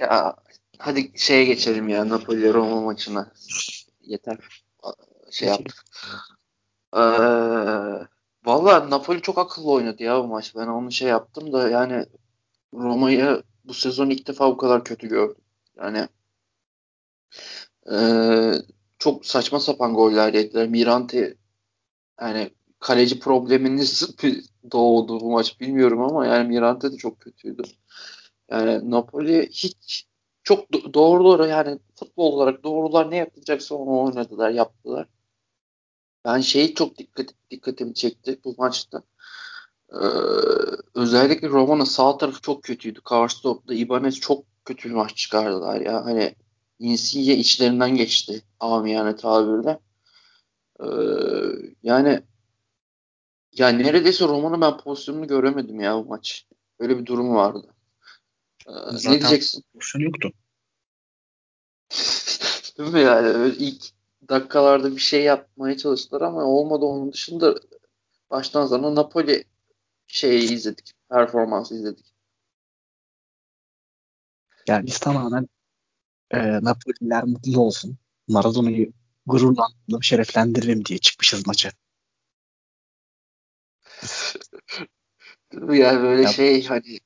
[0.00, 0.36] Ya
[0.78, 3.32] hadi şeye geçelim ya Napoli Roma maçına.
[4.00, 4.38] Yeter.
[5.30, 5.84] Şey yaptık.
[6.96, 7.00] Ee,
[8.46, 10.56] Valla Napoli çok akıllı oynadı ya bu maç.
[10.56, 12.06] Ben onu şey yaptım da yani
[12.74, 15.44] Roma'yı bu sezon ilk defa bu kadar kötü gördüm.
[15.76, 16.08] Yani
[17.92, 17.96] e,
[18.98, 20.68] çok saçma sapan goller yediler.
[20.68, 21.36] Mirante
[22.20, 22.50] yani
[22.80, 24.16] kaleci probleminiz
[24.72, 27.62] doğdu bu maç bilmiyorum ama yani Mirante de çok kötüydü.
[28.50, 30.06] Yani Napoli hiç
[30.46, 35.08] çok do- doğru doğru yani futbol olarak doğrular ne yapılacaksa onu oynadılar, yaptılar.
[36.24, 39.02] Ben şeyi çok dikkat, dikkatimi çekti bu maçta.
[39.92, 39.96] Ee,
[40.94, 43.00] özellikle Roma'nın sağ tarafı çok kötüydü.
[43.00, 46.04] Karstop'ta Ibanez çok kötü bir maç çıkardılar ya.
[46.04, 46.34] Hani
[46.78, 49.80] Insigne içlerinden geçti amiyane tabirle.
[50.80, 50.86] Ee,
[51.82, 52.22] yani
[53.52, 56.46] yani neredeyse Roma'nın ben pozisyonunu göremedim ya bu maç.
[56.78, 57.75] Öyle bir durum vardı.
[58.68, 59.64] Ee, Zaten ne diyeceksin?
[59.74, 60.32] Pozisyon yoktu.
[62.78, 63.28] Değil mi yani?
[63.28, 63.84] Öyle ilk
[64.28, 67.54] dakikalarda bir şey yapmaya çalıştılar ama olmadı onun dışında
[68.30, 69.44] baştan sona Napoli
[70.06, 70.92] şeyi izledik.
[71.10, 72.12] Performansı izledik.
[74.68, 75.48] Yani biz tamamen
[76.30, 77.98] e, Napoli'ler mutlu olsun.
[78.28, 78.92] Maradona'yı
[79.26, 81.70] gururlandıralım, şereflendirelim diye çıkmışız maça.
[85.52, 86.98] yani böyle ya, şey hani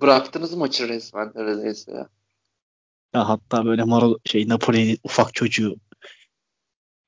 [0.00, 2.08] bıraktınız maçı resmen neredeyse ya.
[3.14, 5.76] Ya hatta böyle Maro şey Napoli'nin ufak çocuğu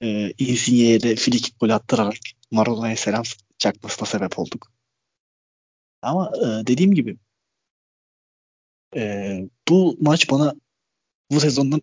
[0.03, 2.17] e, Insigne'ye de frikik gol attırarak
[2.51, 3.23] Maradona'ya selam
[3.59, 4.73] çakmasına sebep olduk.
[6.03, 7.17] Ama e, dediğim gibi
[8.97, 10.55] e, bu maç bana
[11.31, 11.81] bu sezondan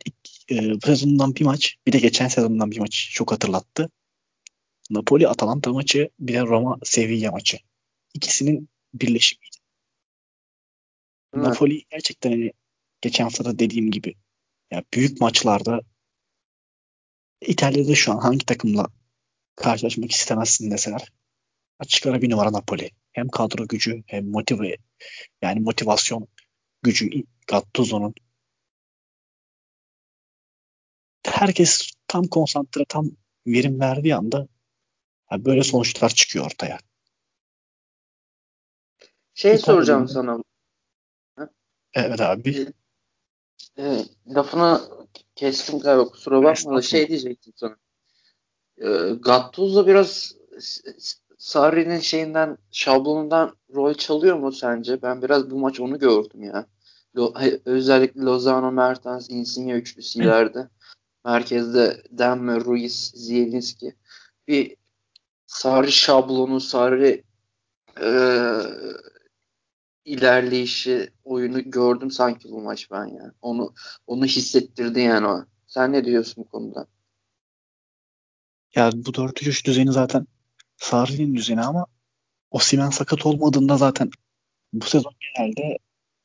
[0.52, 3.90] e, bu sezondan bir maç bir de geçen sezondan bir maç çok hatırlattı.
[4.90, 7.58] Napoli Atalanta maçı bir de Roma Sevilla maçı.
[8.14, 9.57] İkisinin birleşimiydi.
[11.34, 11.46] Evet.
[11.46, 12.52] Napoli gerçekten hani
[13.02, 14.16] geçen hafta da dediğim gibi
[14.72, 15.82] ya büyük maçlarda
[17.42, 18.88] İtalya'da şu an hangi takımla
[19.56, 21.12] karşılaşmak istemezsin deseler
[21.80, 22.92] açık ara bir numara Napoli.
[23.12, 24.78] Hem kadro gücü hem motive
[25.42, 26.28] yani motivasyon
[26.84, 27.10] gücü
[27.48, 28.14] Gattuso'nun
[31.26, 33.12] herkes tam konsantre tam
[33.48, 34.48] verim verdiği anda
[35.32, 36.80] yani böyle sonuçlar çıkıyor ortaya.
[39.34, 40.38] Şey İtalya'da soracağım sana.
[41.98, 42.68] Evet abi.
[43.78, 44.82] E, e, lafını
[45.36, 47.76] kestim galiba kusura bakma da şey diyecektim sana.
[48.78, 50.36] E, Gattuso biraz
[51.38, 55.02] Sarri'nin şeyinden şablonundan rol çalıyor mu sence?
[55.02, 56.66] Ben biraz bu maç onu gördüm ya.
[57.16, 57.34] Lo,
[57.66, 60.70] özellikle Lozano, Mertens, Insigne üçlüsü ileride.
[61.26, 63.96] Merkezde Demme, Ruiz, Zielinski.
[64.48, 64.76] Bir
[65.46, 67.24] Sarri şablonu, Sarri
[68.02, 68.10] e,
[70.08, 73.34] ilerleyişi, oyunu gördüm sanki bu maç ben ya.
[73.42, 73.74] Onu
[74.08, 75.46] onu hissettirdi yani o.
[75.68, 76.88] Sen ne diyorsun bu konuda?
[78.76, 80.28] Ya bu 4-3 düzeni zaten
[80.78, 81.86] Sarri'nin düzeni ama
[82.52, 84.10] Osimhen sakat olmadığında zaten
[84.74, 85.78] bu sezon genelde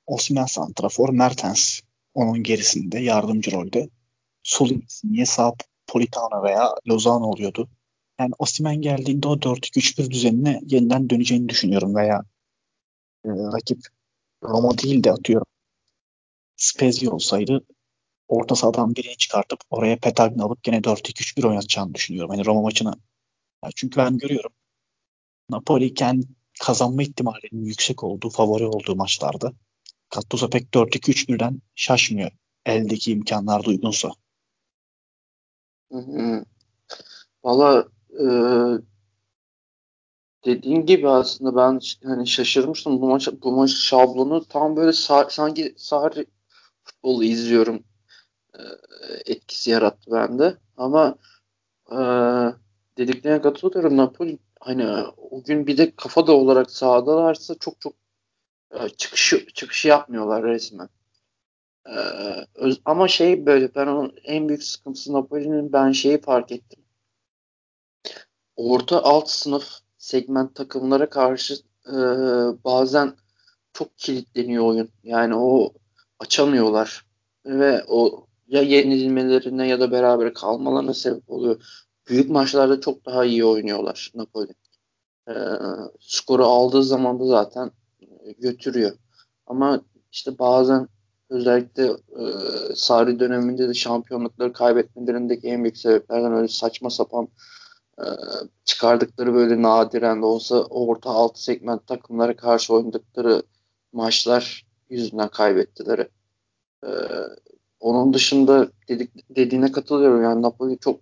[0.07, 1.81] Osimhen santrafor, Mertens
[2.15, 3.89] onun gerisinde yardımcı rolde.
[4.43, 4.71] Sol
[5.05, 5.53] niye sağ
[5.87, 7.69] Politano veya Lozano oluyordu.
[8.21, 12.25] Yani Osimhen geldiğinde o 4-2-3-1 düzenine yeniden döneceğini düşünüyorum veya
[13.25, 13.79] e, rakip
[14.43, 15.47] Roma değil de atıyorum
[16.57, 17.67] Spezia olsaydı
[18.29, 22.31] orta sahadan birini çıkartıp oraya Petagni alıp gene 4-2-3-1 oynatacağını düşünüyorum.
[22.31, 22.95] Hani Roma maçına.
[23.75, 24.53] Çünkü ben görüyorum
[25.51, 26.27] Napoli kendi
[26.61, 29.53] kazanma ihtimalinin yüksek olduğu, favori olduğu maçlarda
[30.15, 32.31] Gattuso pek 4-2-3-1'den şaşmıyor.
[32.67, 34.11] Eldeki imkanlar da uygunsa.
[37.45, 38.27] Valla e,
[40.45, 45.75] dediğin gibi aslında ben hani şaşırmıştım bu maç bu maç şablonu tam böyle sağ, sanki
[45.77, 46.27] Sarri
[46.85, 47.85] futbolu izliyorum
[48.55, 48.63] e,
[49.27, 51.17] etkisi yarattı bende ama
[51.91, 51.97] e,
[52.99, 54.87] dediklerine katılıyorum Napoli hani
[55.31, 57.95] o gün bir de kafa da olarak sahadalarsa çok çok
[58.71, 60.89] e, çıkışı çıkışı yapmıyorlar resmen.
[61.87, 61.97] E,
[62.55, 66.85] öz, ama şey böyle ben onun en büyük sıkıntısı Napoli'nin ben şeyi fark ettim.
[68.57, 71.55] Orta alt sınıf segment takımlara karşı
[71.87, 71.95] e,
[72.65, 73.13] bazen
[73.73, 74.89] çok kilitleniyor oyun.
[75.03, 75.73] Yani o
[76.19, 77.07] açamıyorlar
[77.47, 81.63] ve o ya yenilmelerine ya da beraber kalmalarına sebep oluyor.
[82.09, 84.55] Büyük maçlarda çok daha iyi oynuyorlar Napoli.
[85.29, 85.35] E,
[86.01, 87.71] skoru aldığı zaman da zaten
[88.39, 88.93] götürüyor.
[89.47, 89.81] Ama
[90.13, 90.89] işte bazen
[91.31, 92.25] özellikle e,
[92.75, 97.29] Sarri döneminde de şampiyonlukları kaybetmelerindeki en büyük sebeplerden öyle saçma sapan e,
[98.65, 103.43] çıkardıkları böyle nadiren de olsa orta alt segment takımlara karşı oynadıkları
[103.93, 106.09] maçlar yüzünden kaybettiler.
[106.85, 106.91] E,
[107.81, 111.01] onun dışında dedik, dediğine katılıyorum yani Napoli çok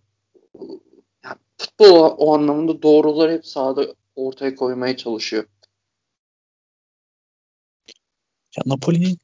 [1.24, 5.44] yani futbol o anlamda doğruları hep sahada ortaya koymaya çalışıyor.
[8.56, 9.18] Ya Napoli'nin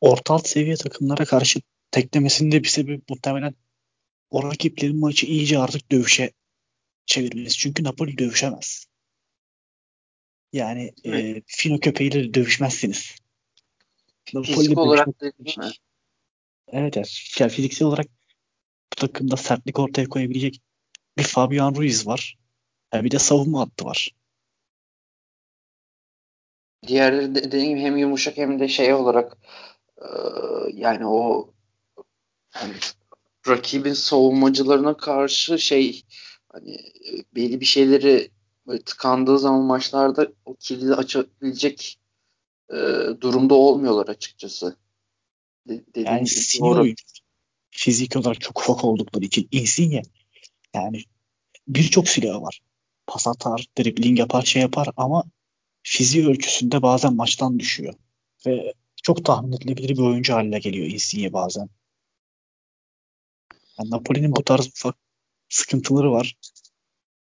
[0.00, 1.60] orta alt seviye takımlara karşı
[1.90, 3.54] teklemesinin de bir sebebi muhtemelen
[4.30, 6.32] o rakiplerin maçı iyice artık dövüşe
[7.10, 7.58] çevirmesi.
[7.58, 8.86] Çünkü Napoli dövüşemez.
[10.52, 13.14] Yani e, Fino köpeğiyle dövüşmezsiniz.
[14.44, 15.08] Fizik olarak?
[16.68, 17.36] Evet, evet.
[17.38, 18.06] Yani fiziksel olarak
[18.92, 20.62] bu takımda sertlik ortaya koyabilecek
[21.18, 22.38] bir Fabian Ruiz var.
[22.94, 24.14] Yani bir de savunma hattı var.
[26.86, 29.38] Diğerleri de, dediğim gibi hem yumuşak hem de şey olarak
[29.98, 30.08] e,
[30.74, 31.50] yani o
[32.54, 32.74] yani
[33.48, 36.02] rakibin savunmacılarına karşı şey
[36.52, 36.92] hani
[37.34, 38.30] belli bir şeyleri
[38.66, 41.98] böyle tıkandığı zaman maçlarda o kilidi açabilecek
[42.70, 42.76] e,
[43.20, 44.76] durumda olmuyorlar açıkçası.
[45.68, 46.26] De, yani
[46.60, 46.86] doğru.
[47.70, 50.02] Fizik olarak çok ufak oldukları için Insigne
[50.74, 51.02] yani
[51.68, 52.60] birçok silahı var.
[53.06, 55.24] Pas atar, dribbling yapar, şey yapar ama
[55.82, 57.94] fiziği ölçüsünde bazen maçtan düşüyor.
[58.46, 61.68] Ve çok tahmin edilebilir bir oyuncu haline geliyor Insigne bazen.
[63.78, 64.96] Yani Napoli'nin bu tarz ufak
[65.50, 66.36] sıkıntıları var.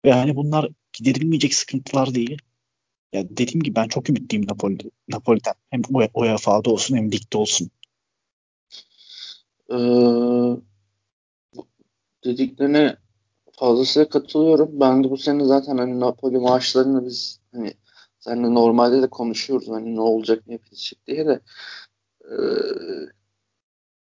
[0.04, 2.38] Yani bunlar giderilmeyecek sıkıntılar değil.
[3.12, 5.54] Ya dediğim gibi ben çok ümitliyim Napoli, Napoli'den.
[5.70, 5.82] Hem
[6.14, 7.70] UEFA'da olsun hem ligde olsun.
[9.70, 9.76] Ee,
[12.24, 12.96] dediklerine
[13.52, 14.80] fazlasıyla katılıyorum.
[14.80, 17.74] Ben de bu sene zaten hani Napoli maçlarını biz hani
[18.20, 21.40] seninle normalde de konuşuyoruz hani ne olacak ne bitecek diye de
[22.24, 22.36] ee,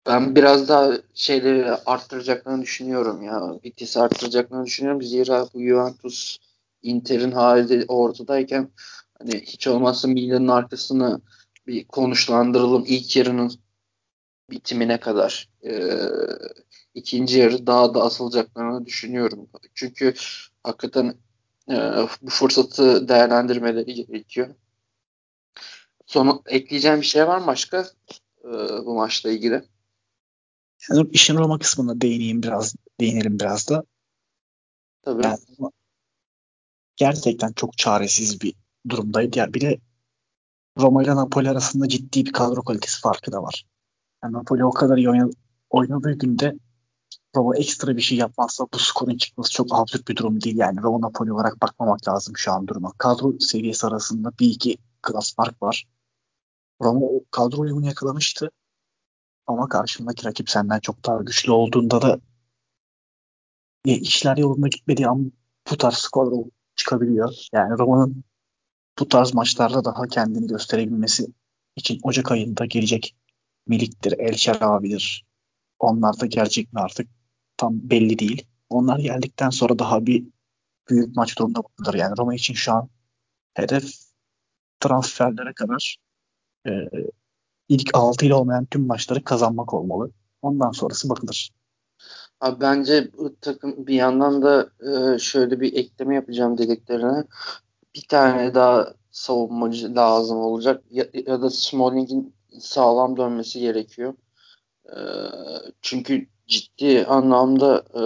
[0.06, 3.54] Ben biraz daha şeyleri arttıracaklarını düşünüyorum ya.
[3.64, 5.02] Vitesi arttıracaklarını düşünüyorum.
[5.02, 6.38] Zira bu Juventus
[6.82, 8.70] Inter'in hali ortadayken
[9.18, 11.20] hani hiç olmazsa Milan'ın arkasını
[11.66, 13.52] bir konuşlandıralım ilk yarının
[14.50, 15.48] bitimine kadar.
[15.64, 16.00] Ee,
[16.94, 19.48] ikinci yarı daha da asılacaklarını düşünüyorum.
[19.74, 20.14] Çünkü
[20.62, 21.14] hakikaten
[21.70, 21.74] e,
[22.22, 24.54] bu fırsatı değerlendirmeleri gerekiyor.
[26.06, 27.86] Son ekleyeceğim bir şey var mı başka
[28.44, 28.48] e,
[28.86, 29.62] bu maçla ilgili?
[30.90, 33.84] Yani işin Roma kısmına değineyim biraz, değinelim biraz da.
[35.02, 35.24] Tabii.
[35.24, 35.38] Yani,
[36.96, 38.54] gerçekten çok çaresiz bir
[38.88, 39.38] durumdaydı.
[39.38, 39.78] Ya bir de
[40.78, 43.64] Roma ile Napoli arasında ciddi bir kadro kalitesi farkı da var.
[44.24, 45.30] Yani Napoli o kadar iyi oynadı,
[45.70, 46.54] oynadığı günde
[47.36, 50.56] Roma ekstra bir şey yapmazsa bu skorun çıkması çok absürt bir durum değil.
[50.56, 52.92] Yani Roma Napoli olarak bakmamak lazım şu an duruma.
[52.98, 55.86] Kadro seviyesi arasında bir iki klas fark var.
[56.82, 58.50] Roma o kadro uyumunu yakalamıştı.
[59.48, 62.20] Ama karşındaki rakip senden çok daha güçlü olduğunda da
[63.86, 65.32] e, işler yolunda gitmediği an
[65.70, 66.44] bu tarz skor
[66.76, 67.34] çıkabiliyor.
[67.52, 68.24] Yani Roma'nın
[68.98, 71.26] bu tarz maçlarda daha kendini gösterebilmesi
[71.76, 73.16] için Ocak ayında gelecek
[73.66, 75.26] Milik'tir, El Şerabi'dir.
[75.78, 77.08] Onlar da gelecek mi artık
[77.56, 78.46] tam belli değil.
[78.70, 80.24] Onlar geldikten sonra daha bir
[80.90, 81.94] büyük maç durumunda bulunur.
[81.94, 82.88] Yani Roma için şu an
[83.54, 83.84] hedef
[84.80, 85.96] transferlere kadar
[86.66, 86.70] e,
[87.68, 90.10] ilk 6 ile olmayan tüm maçları kazanmak olmalı.
[90.42, 91.50] Ondan sonrası bakılır.
[92.40, 97.24] Abi bence bu takım bir yandan da e, şöyle bir ekleme yapacağım dediklerine.
[97.94, 104.14] Bir tane daha savunmacı lazım olacak ya, ya da Smalling'in sağlam dönmesi gerekiyor.
[104.86, 104.98] E,
[105.82, 108.02] çünkü ciddi anlamda e,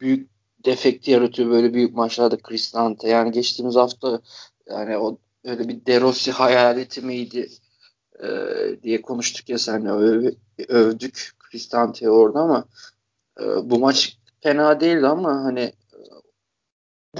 [0.00, 0.30] büyük
[0.64, 3.08] defekti yaratıyor böyle büyük maçlarda Cristante.
[3.08, 4.20] Yani geçtiğimiz hafta
[4.66, 7.48] yani o öyle bir De Rossi hayaleti miydi
[8.22, 8.28] e,
[8.82, 10.32] diye konuştuk ya sen öv,
[10.68, 12.64] övdük Cristante'yi orada ama
[13.40, 16.00] e, bu maç fena değildi ama hani e,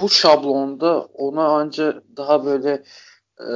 [0.03, 2.83] bu şablonda ona anca daha böyle
[3.41, 3.49] e,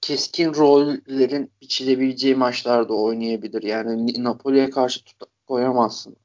[0.00, 3.62] keskin rollerin biçilebileceği maçlarda oynayabilir.
[3.62, 6.16] Yani Napoli'ye karşı tut koyamazsın.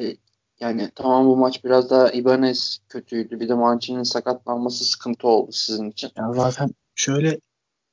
[0.00, 0.16] E,
[0.60, 3.40] yani tamam bu maç biraz daha Ibanez kötüydü.
[3.40, 6.10] Bir de Mancini'nin sakatlanması sıkıntı oldu sizin için.
[6.16, 7.40] Ya zaten şöyle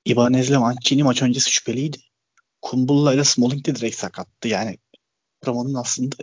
[0.06, 1.97] Ibanez'le Mancini maç öncesi şüpheliydi.
[2.62, 4.47] Kumbulla ile Smalling de direkt sakattı.
[4.47, 4.78] Yani
[5.45, 6.16] Roma'nın aslında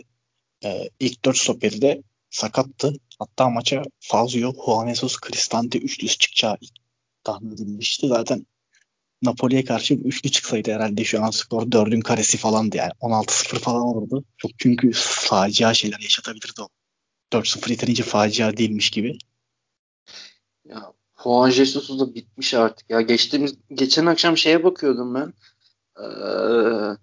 [0.63, 2.93] e, ilk dört stoperi de sakattı.
[3.19, 6.57] Hatta maça Fazio, Juan Jesus, Cristante üçlüsü çıkacağı
[7.23, 8.07] tahmin edilmişti.
[8.07, 8.45] Zaten
[9.21, 12.91] Napoli'ye karşı üçlü çıksaydı herhalde şu an skor dördün karesi falandı yani.
[13.01, 14.25] 16-0 falan olurdu.
[14.37, 16.67] Çok çünkü facia şeyler yaşatabilirdi o.
[17.33, 19.17] 4-0 yeterince facia değilmiş gibi.
[20.65, 20.93] Ya
[21.23, 23.01] Juan Jesus da bitmiş artık ya.
[23.01, 25.33] Geçtiğimiz geçen akşam şeye bakıyordum ben.
[25.99, 26.97] Ee,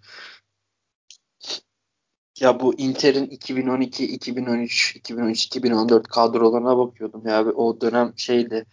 [2.41, 7.45] ya bu Inter'in 2012, 2013, 2013, 2014 kadrolarına bakıyordum ya.
[7.45, 8.67] O dönem şeydi.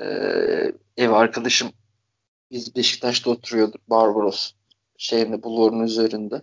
[0.00, 0.06] E,
[0.96, 1.72] ev arkadaşım
[2.50, 4.52] biz Beşiktaş'ta oturuyorduk Barbaros
[4.98, 6.42] şeyinde bulvarın üzerinde.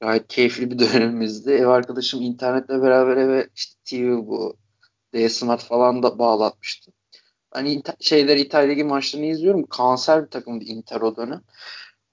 [0.00, 1.50] Gayet keyifli bir dönemimizdi.
[1.50, 4.56] Ev arkadaşım internetle beraber eve işte TV bu
[5.14, 6.92] D-Smart falan da bağlatmıştı.
[7.54, 9.66] Hani şeyler İtalya Ligi maçlarını izliyorum.
[9.66, 11.42] Kanser bir takımdı Inter o dönem.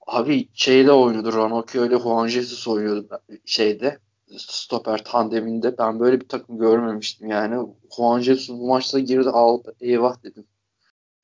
[0.06, 1.32] Abi şeyde oynuyordu.
[1.32, 3.98] Ranocchio ile Juan Jesus oynuyordu şeyde.
[4.38, 5.78] Stoper tandeminde.
[5.78, 7.66] Ben böyle bir takım görmemiştim yani.
[7.96, 9.74] Juan Jesus bu maçta girdi aldı.
[9.80, 10.46] Eyvah dedim.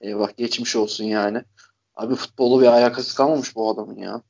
[0.00, 1.42] Eyvah geçmiş olsun yani.
[1.94, 4.22] Abi futbolu bir alakası kalmamış bu adamın ya.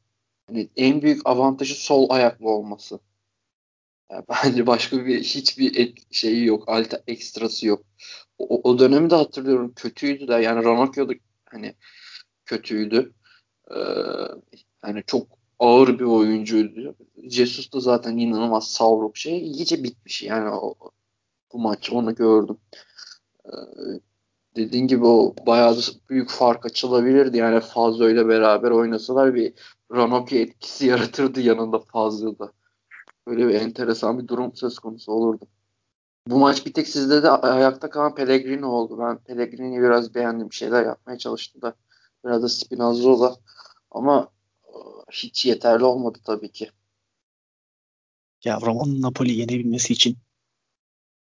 [0.51, 3.01] Yani en büyük avantajı sol ayaklı olması.
[4.11, 6.69] Yani bence başka bir hiçbir et, şeyi yok.
[6.69, 7.85] Alta ekstrası yok.
[8.39, 9.73] O, o dönemi de hatırlıyorum.
[9.77, 11.13] Kötüydü de yani Ranocchio da
[11.45, 11.75] hani
[12.47, 13.13] kötüydü.
[13.71, 13.77] Ee,
[14.87, 15.27] yani çok
[15.59, 16.97] ağır bir oyuncuydu.
[17.23, 19.39] Jesus da zaten inanılmaz savruk şey.
[19.39, 20.75] İyice bitmiş yani o,
[21.53, 22.59] bu maç onu gördüm.
[23.47, 23.51] Ee,
[24.57, 25.81] dediğin gibi o bayağı da
[26.11, 27.37] büyük fark açılabilirdi.
[27.37, 29.53] Yani Fazlo ile beraber oynasalar bir
[29.93, 32.53] Ranocchio etkisi yaratırdı yanında Fazlo'da.
[33.27, 35.45] Böyle bir enteresan bir durum söz konusu olurdu.
[36.29, 38.99] Bu maç bir tek sizde de ayakta kalan Pellegrini oldu.
[38.99, 40.53] Ben Pellegrini'yi biraz beğendim.
[40.53, 41.75] Şeyler yapmaya çalıştım da.
[42.25, 43.37] Biraz da Spinazzola.
[43.91, 44.33] Ama
[44.65, 44.77] e,
[45.13, 46.71] hiç yeterli olmadı tabii ki.
[48.45, 50.19] Ya Roma'nın Napoli yenebilmesi için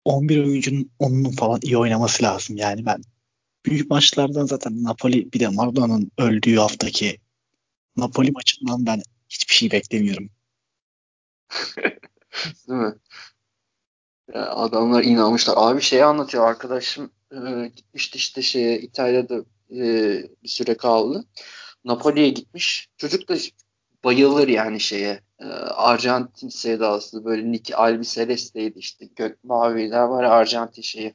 [0.04, 2.56] 11 oyuncunun onun falan iyi oynaması lazım.
[2.56, 3.02] Yani ben
[3.66, 7.20] büyük maçlardan zaten Napoli bir de Maradona'nın öldüğü haftaki
[7.96, 10.30] Napoli maçından ben hiçbir şey beklemiyorum.
[12.68, 12.94] Değil mi?
[14.34, 15.54] Ya adamlar inanmışlar.
[15.56, 19.36] Abi şey anlatıyor arkadaşım e, gitmişti işte şeye İtalya'da
[19.70, 19.82] e,
[20.42, 21.24] bir süre kaldı.
[21.84, 22.88] Napoli'ye gitmiş.
[22.96, 23.34] Çocuk da
[24.04, 25.20] bayılır yani şeye.
[25.38, 29.06] E, Arjantin sevdalısı böyle Nick Albiceleste'ydi işte.
[29.16, 31.14] Gök maviler var Arjantin şeyi.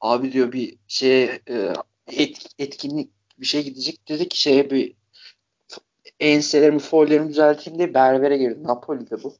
[0.00, 1.72] Abi diyor bir şey e,
[2.06, 4.94] et, etkinlik bir şey gidecek dedik şeye bir
[6.20, 8.62] enselerimi follerimi düzelteyim diye berbere girdim.
[8.64, 9.36] Napoli'de bu.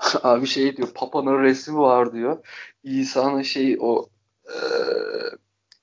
[0.22, 2.46] Abi şey diyor Papa'nın resmi var diyor.
[2.82, 4.08] İsa'nın şey o
[4.46, 4.56] e,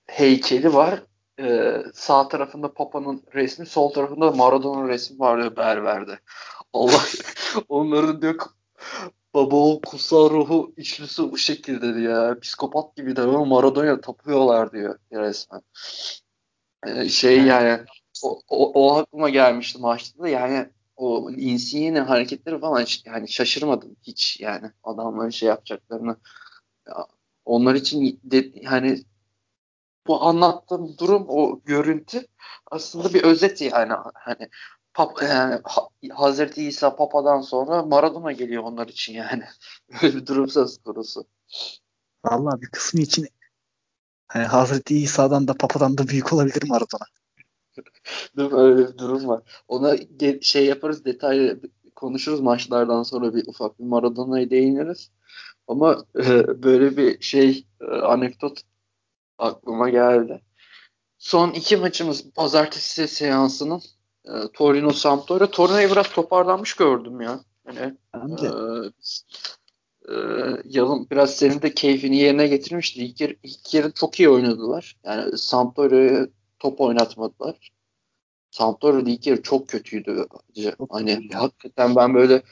[0.07, 1.03] heykeli var.
[1.39, 6.19] E, sağ tarafında Papa'nın resmi, sol tarafında Maradona'nın resmi var diyor berberde.
[6.73, 7.01] Allah
[7.69, 8.35] onların diyor
[9.33, 12.39] baba o kutsal ruhu üçlüsü bu şekilde diyor.
[12.41, 15.61] Psikopat gibi de Maradona'ya tapıyorlar diyor resmen.
[16.87, 17.85] Ee, şey yani
[18.23, 24.39] o, o, o aklıma gelmişti maçta da yani o Insigne'nin hareketleri falan yani şaşırmadım hiç
[24.39, 26.17] yani adamların şey yapacaklarını.
[26.87, 27.07] Ya,
[27.45, 29.03] onlar için de, yani
[30.07, 32.27] bu anlattığım durum o görüntü
[32.71, 34.49] aslında bir özet yani hani
[34.93, 35.61] Pap, yani
[36.13, 39.43] Hazreti İsa Papa'dan sonra Maradona geliyor onlar için yani.
[40.01, 41.25] Öyle bir durum söz konusu.
[42.25, 43.27] Vallahi bir kısmı için
[44.27, 47.05] hani Hazreti İsa'dan da Papa'dan da büyük olabilir Maradona.
[48.37, 48.59] Değil mi?
[48.59, 49.41] Öyle bir durum var.
[49.67, 49.95] Ona
[50.41, 51.59] şey yaparız detaylı
[51.95, 55.11] konuşuruz maçlardan sonra bir ufak bir Maradona'ya değiniriz.
[55.67, 58.61] Ama e, böyle bir şey e, anekdot
[59.37, 60.41] aklıma geldi.
[61.17, 63.81] Son iki maçımız pazartesi seansının
[64.25, 65.51] e, Torino Sampdoria.
[65.51, 67.39] Torino'yu biraz toparlanmış gördüm ya.
[67.67, 68.47] Yani, ben de.
[68.47, 70.17] E, e,
[70.65, 73.05] Yalın biraz senin de keyfini yerine getirmişti.
[73.05, 74.97] İlk, yer, ilk yarı çok iyi oynadılar.
[75.03, 76.27] Yani Sampdoria'ya
[76.59, 77.71] top oynatmadılar.
[78.51, 80.27] Sampdoria ilk yarı çok kötüydü.
[80.89, 82.43] Hani hakikaten ben böyle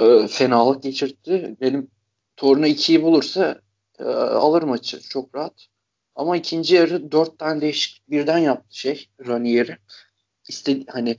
[0.00, 1.56] e, fenalık geçirtti.
[1.60, 1.90] Benim
[2.36, 3.60] Torino 2'yi bulursa
[3.98, 5.66] e, alır maçı çok rahat.
[6.14, 9.78] Ama ikinci yarı dört tane değişik birden yaptı şey Ranieri.
[10.48, 11.16] İstedi hani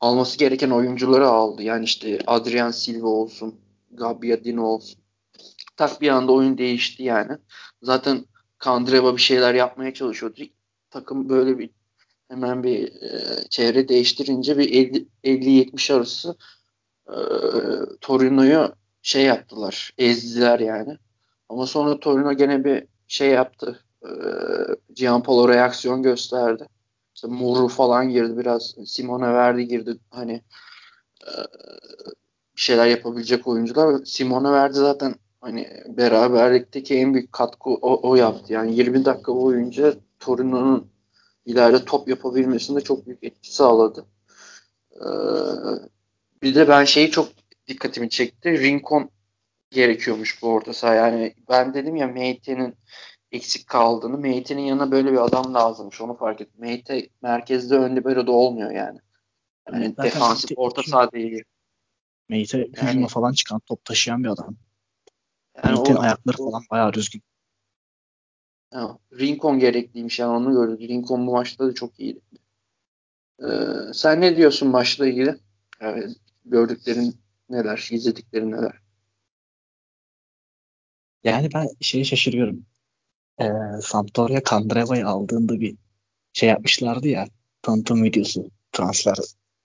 [0.00, 1.62] alması gereken oyuncuları aldı.
[1.62, 3.60] Yani işte Adrian Silva olsun,
[3.90, 5.00] Gabbiadini olsun.
[5.76, 7.38] Tak bir anda oyun değişti yani.
[7.82, 8.24] Zaten
[8.58, 10.42] Kandreva bir şeyler yapmaya çalışıyordu.
[10.90, 11.70] Takım böyle bir
[12.28, 14.68] hemen bir e, çevre değiştirince bir
[15.24, 16.36] 50-70 arası
[17.08, 17.16] e,
[18.00, 18.72] Torino'yu
[19.02, 19.92] şey yaptılar.
[19.98, 20.98] Ezdiler yani.
[21.48, 23.80] Ama sonra Torino gene bir şey yaptı.
[24.04, 24.10] E,
[24.94, 26.66] Gianpolo reaksiyon gösterdi.
[27.14, 28.74] İşte Muru falan girdi biraz.
[28.86, 29.98] Simone Verdi girdi.
[30.10, 30.42] Hani
[31.26, 31.32] e,
[32.56, 34.04] şeyler yapabilecek oyuncular.
[34.04, 38.52] Simone Verdi zaten hani beraberlikteki en büyük katkı o, o yaptı.
[38.52, 40.90] Yani 20 dakika boyunca Torino'nun
[41.48, 44.06] ileride top yapabilmesinde çok büyük etki sağladı.
[44.94, 45.08] Ee,
[46.42, 47.28] bir de ben şeyi çok
[47.68, 48.60] dikkatimi çekti.
[48.60, 49.10] Rincon
[49.70, 50.94] gerekiyormuş bu orta saha.
[50.94, 52.74] Yani ben dedim ya Meite'nin
[53.32, 54.18] eksik kaldığını.
[54.18, 56.00] Meite'nin yanına böyle bir adam lazımmış.
[56.00, 56.60] Onu fark ettim.
[56.60, 58.98] Meite merkezde önde böyle de olmuyor yani.
[59.72, 61.42] Yani Zaten defansif Meite, orta saha değil.
[62.28, 64.56] Meite yani, hücuma falan çıkan top taşıyan bir adam.
[65.64, 67.22] Yani Meite'nin ayakları falan bayağı düzgün.
[68.72, 70.80] Ya, Rincon gerekliymiş yani onu gördük.
[70.80, 72.20] Rincon bu maçta da çok iyiydi.
[73.42, 75.38] Ee, sen ne diyorsun maçla ilgili?
[75.80, 76.14] Yani
[76.44, 77.16] gördüklerin
[77.48, 78.82] neler, izlediklerin neler?
[81.24, 82.66] Yani ben şeye şaşırıyorum.
[83.40, 83.50] Ee,
[83.82, 85.76] Sampdoria Kandreva'yı aldığında bir
[86.32, 87.26] şey yapmışlardı ya
[87.62, 89.16] tanıtım videosu, transfer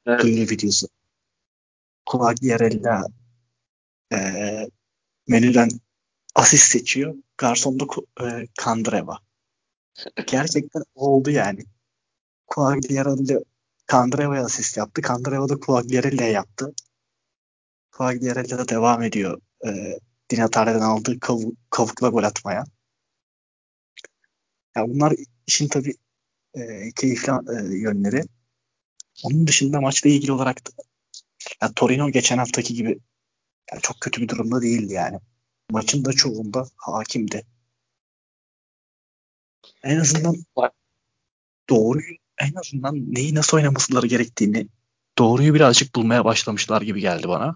[0.06, 0.22] evet.
[0.22, 0.88] duyuru videosu.
[2.06, 3.04] Quagliarella
[4.14, 4.18] e,
[5.28, 5.70] menüden
[6.36, 7.16] asist seçiyor.
[7.38, 7.86] Garsonda
[8.22, 9.20] e, Kandreva.
[10.28, 11.64] Gerçekten oldu yani.
[12.48, 13.40] Quagliarella
[13.86, 15.02] Kandreva'ya asist yaptı.
[15.02, 16.74] Kandreva da Quagliarella'ya yaptı.
[17.92, 19.42] Quagliarella da devam ediyor.
[19.68, 20.00] E,
[20.32, 22.64] Dinatare'den aldığı kav kavukla gol atmaya.
[24.76, 25.14] Ya bunlar
[25.48, 25.94] işin tabii
[26.54, 28.24] e, keyifli e, yönleri.
[29.24, 30.72] Onun dışında maçla ilgili olarak da
[31.62, 33.00] ya Torino geçen haftaki gibi
[33.72, 35.20] yani çok kötü bir durumda değildi yani.
[35.74, 37.46] Maçın da çoğunda hakimdi.
[39.84, 40.36] En azından
[41.70, 44.68] doğruyu en azından neyi nasıl oynamasıları gerektiğini
[45.18, 47.56] doğruyu birazcık bulmaya başlamışlar gibi geldi bana.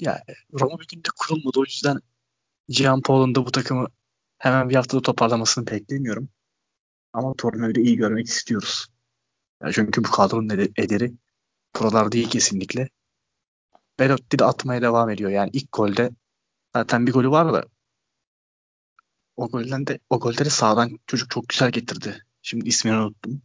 [0.00, 0.20] Yani
[0.52, 1.60] Roma bir günde kurulmadı.
[1.60, 2.00] O yüzden
[2.68, 3.88] Gianpaolo'nun da bu takımı
[4.38, 6.28] hemen bir haftada toparlamasını beklemiyorum.
[7.12, 8.86] Ama Torino'yu da iyi görmek istiyoruz.
[9.62, 11.12] Yani çünkü bu kadronun ederi
[11.80, 12.88] buralar değil kesinlikle.
[14.00, 15.30] Belotti de atmaya devam ediyor.
[15.30, 16.10] Yani ilk golde
[16.74, 17.64] zaten bir golü var da
[19.36, 22.26] o golden de o golleri sağdan çocuk çok güzel getirdi.
[22.42, 23.42] Şimdi ismini unuttum.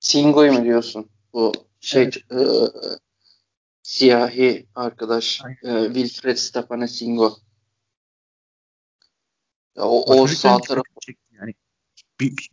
[0.00, 1.10] Singo'yu mu diyorsun?
[1.32, 2.16] Bu şey evet.
[2.16, 2.40] e,
[3.82, 7.36] siyahi arkadaş e, Wilfred Stefane Singo.
[9.76, 10.84] Ya, o, o sağ taraf
[11.32, 11.54] yani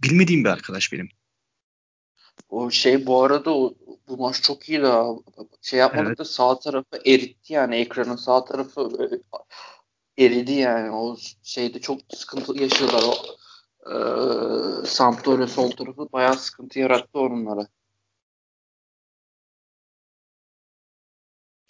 [0.04, 1.10] bilmediğim bir arkadaş benim.
[2.50, 3.74] O şey bu arada o,
[4.08, 5.16] bu maç çok iyi daha.
[5.62, 6.18] Şey yapmadık Evet.
[6.18, 8.90] da sağ tarafı eritti yani ekranın sağ tarafı
[10.18, 10.92] e, eridi yani.
[10.92, 13.14] O şeyde çok sıkıntı yaşıyorlar o
[13.92, 13.96] e,
[14.86, 17.68] Sampdoria sol tarafı bayağı sıkıntı yarattı onlara.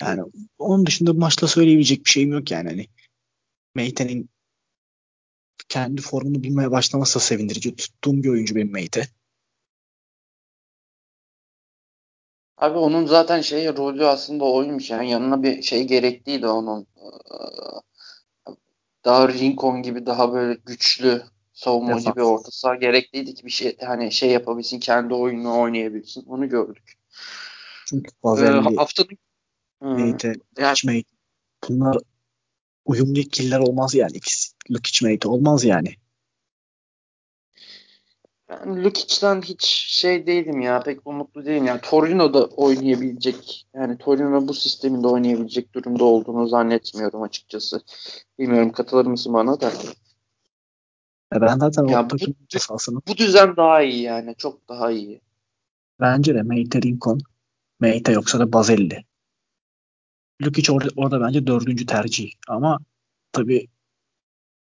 [0.01, 0.21] Yani
[0.57, 2.69] onun dışında bu maçta söyleyebilecek bir şeyim yok yani.
[2.69, 2.87] Hani
[3.75, 4.29] Meite'nin
[5.69, 7.75] kendi formunu bulmaya başlaması da sevindirici.
[7.75, 9.07] Tuttuğum bir oyuncu benim Meite.
[12.57, 16.87] Abi onun zaten şey rolü aslında oymuş yani yanına bir şey gerekliydi onun.
[16.97, 18.57] Ee,
[19.05, 22.39] Daha Rincon gibi daha böyle güçlü savunmacı bir Defans.
[22.39, 26.25] orta saha gerekliydi ki bir şey hani şey yapabilsin kendi oyununu oynayabilsin.
[26.27, 26.97] Onu gördük.
[27.85, 29.17] Çünkü Ee, Bazelli, haftanın
[29.81, 31.03] Meite, yani
[31.69, 31.97] bunlar
[32.85, 34.11] uyumlu ikililer olmaz yani.
[34.11, 35.95] İkisi Lukic, Meite olmaz yani.
[38.49, 41.65] Ben Lukic'ten hiç şey değilim ya pek umutlu değilim.
[41.65, 47.81] Yani Torino'da oynayabilecek yani Torino bu sisteminde oynayabilecek durumda olduğunu zannetmiyorum açıkçası.
[48.39, 49.71] Bilmiyorum katılır mısın bana da.
[51.33, 52.15] Ve ben zaten Ya bu,
[52.59, 54.35] sahasını bu düzen daha iyi yani.
[54.37, 55.21] Çok daha iyi.
[55.99, 57.19] bence de Meite, Rincon,
[57.79, 59.05] Meite yoksa da Bazelli.
[60.41, 62.31] Lukic orada, orada bence dördüncü tercih.
[62.47, 62.79] Ama
[63.31, 63.67] tabii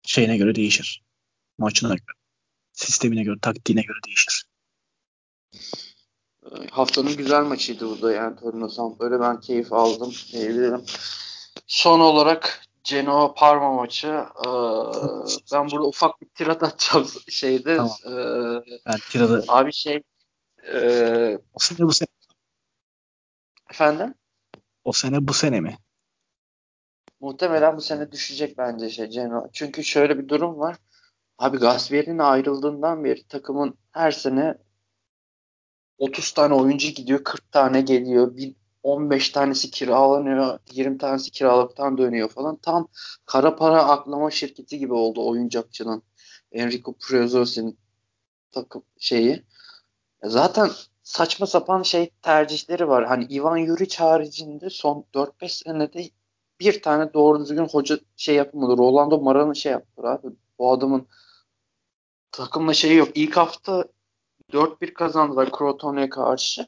[0.02, 1.02] şeyine göre değişir.
[1.58, 2.17] Maçına göre.
[2.78, 4.44] Sistemine göre, taktiğine göre değişir.
[6.44, 9.20] Ee, Haftanın güzel maçıydı bu da yani Torino Sampdoria.
[9.20, 10.84] Ben keyif aldım diyebilirim.
[11.66, 14.06] Son olarak Genoa Parma maçı.
[14.06, 14.50] Ee,
[15.52, 17.76] ben burada ufak bir tirat atacağım şeyde.
[17.76, 17.96] Tamam.
[18.06, 20.02] Ee, Ben Tira'da abi şey
[20.72, 22.08] e, o sene bu sene,
[23.70, 24.14] efendim
[24.84, 25.78] o sene bu sene mi?
[27.20, 29.48] muhtemelen bu sene düşecek bence şey Genoa.
[29.52, 30.76] Çünkü şöyle bir durum var.
[31.38, 34.54] Abi Gasperini'nin ayrıldığından beri takımın her sene
[35.98, 38.36] 30 tane oyuncu gidiyor, 40 tane geliyor.
[38.36, 42.56] Bir 15 tanesi kiralanıyor, 20 tanesi kiralıktan dönüyor falan.
[42.56, 42.88] Tam
[43.26, 46.02] kara para aklama şirketi gibi oldu oyuncakçının.
[46.52, 47.78] Enrico Prezzosi'nin
[48.52, 49.42] takım şeyi.
[50.22, 50.70] Zaten
[51.02, 53.06] saçma sapan şey tercihleri var.
[53.06, 56.10] Hani Ivan Juric haricinde son 4-5 senede
[56.60, 58.78] bir tane doğru düzgün hoca şey yapmadı.
[58.78, 60.28] Rolando Maran'ı şey yaptı abi.
[60.58, 61.06] Bu adamın
[62.38, 63.08] takımla şeyi yok.
[63.14, 63.84] İlk hafta
[64.52, 66.66] 4-1 kazandılar Crotone'ye karşı.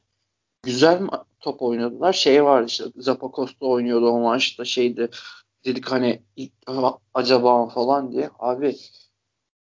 [0.62, 1.02] Güzel
[1.40, 2.12] top oynadılar.
[2.12, 5.10] Şey vardı işte Zapacosta oynuyordu o maçta şeydi.
[5.64, 6.22] Dedik hani
[7.14, 8.30] acaba falan diye.
[8.38, 8.76] Abi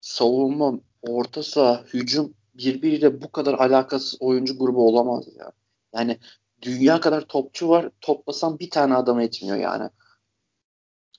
[0.01, 5.51] savunma, orta saha, hücum birbiriyle bu kadar alakasız oyuncu grubu olamaz ya.
[5.93, 6.19] Yani
[6.61, 7.89] dünya kadar topçu var.
[8.01, 9.89] Toplasan bir tane adam etmiyor yani.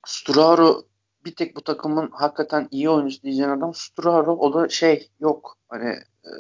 [0.06, 0.84] Sturaro
[1.24, 4.36] bir tek bu takımın hakikaten iyi oyuncusu diyeceğin adam Sturaro.
[4.36, 5.58] O da şey yok.
[5.68, 5.88] Hani
[6.24, 6.30] e,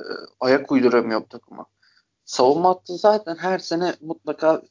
[0.40, 1.66] ayak uyduramıyor bu takıma.
[2.24, 4.62] Savunma hattı zaten her sene mutlaka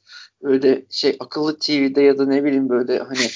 [0.42, 3.26] öyle şey akıllı TV'de ya da ne bileyim böyle hani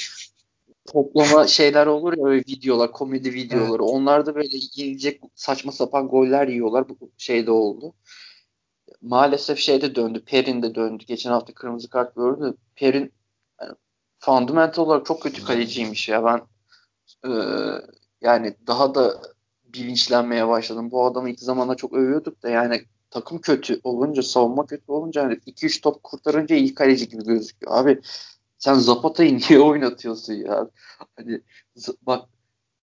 [0.93, 3.68] toplama şeyler olur ya böyle videolar, komedi videoları.
[3.68, 3.81] Evet.
[3.81, 6.89] Onlar da böyle yiyecek saçma sapan goller yiyorlar.
[6.89, 7.95] Bu şeyde oldu.
[9.03, 10.24] Maalesef şeyde döndü.
[10.26, 11.05] Perin de döndü.
[11.07, 12.55] Geçen hafta kırmızı kart gördü.
[12.76, 13.12] Perin
[13.61, 13.74] yani,
[14.18, 16.24] fundamental olarak çok kötü kaleciymiş ya.
[16.24, 16.41] Ben
[17.25, 17.31] e,
[18.21, 19.23] yani daha da
[19.64, 20.91] bilinçlenmeye başladım.
[20.91, 25.35] Bu adamı ilk zamanda çok övüyorduk da yani takım kötü olunca, savunma kötü olunca hani
[25.47, 27.73] 2-3 top kurtarınca iyi kaleci gibi gözüküyor.
[27.77, 28.01] Abi
[28.59, 30.70] sen Zapata'yı niye oynatıyorsun ya?
[31.16, 31.40] Hani
[32.03, 32.28] bak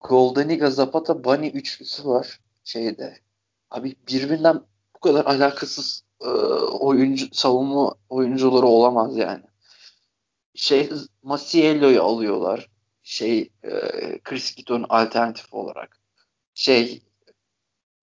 [0.00, 3.18] Goldeniga, Zapata, Bani üçlüsü var şeyde.
[3.70, 4.60] Abi birbirinden
[4.96, 9.44] bu kadar alakasız e, oyuncu savunma oyuncuları olamaz yani.
[10.54, 10.90] Şey
[11.22, 12.70] Masiello'yu alıyorlar.
[13.08, 13.70] Şey e,
[14.24, 16.00] Chris Gito'nun alternatif olarak.
[16.54, 17.02] Şey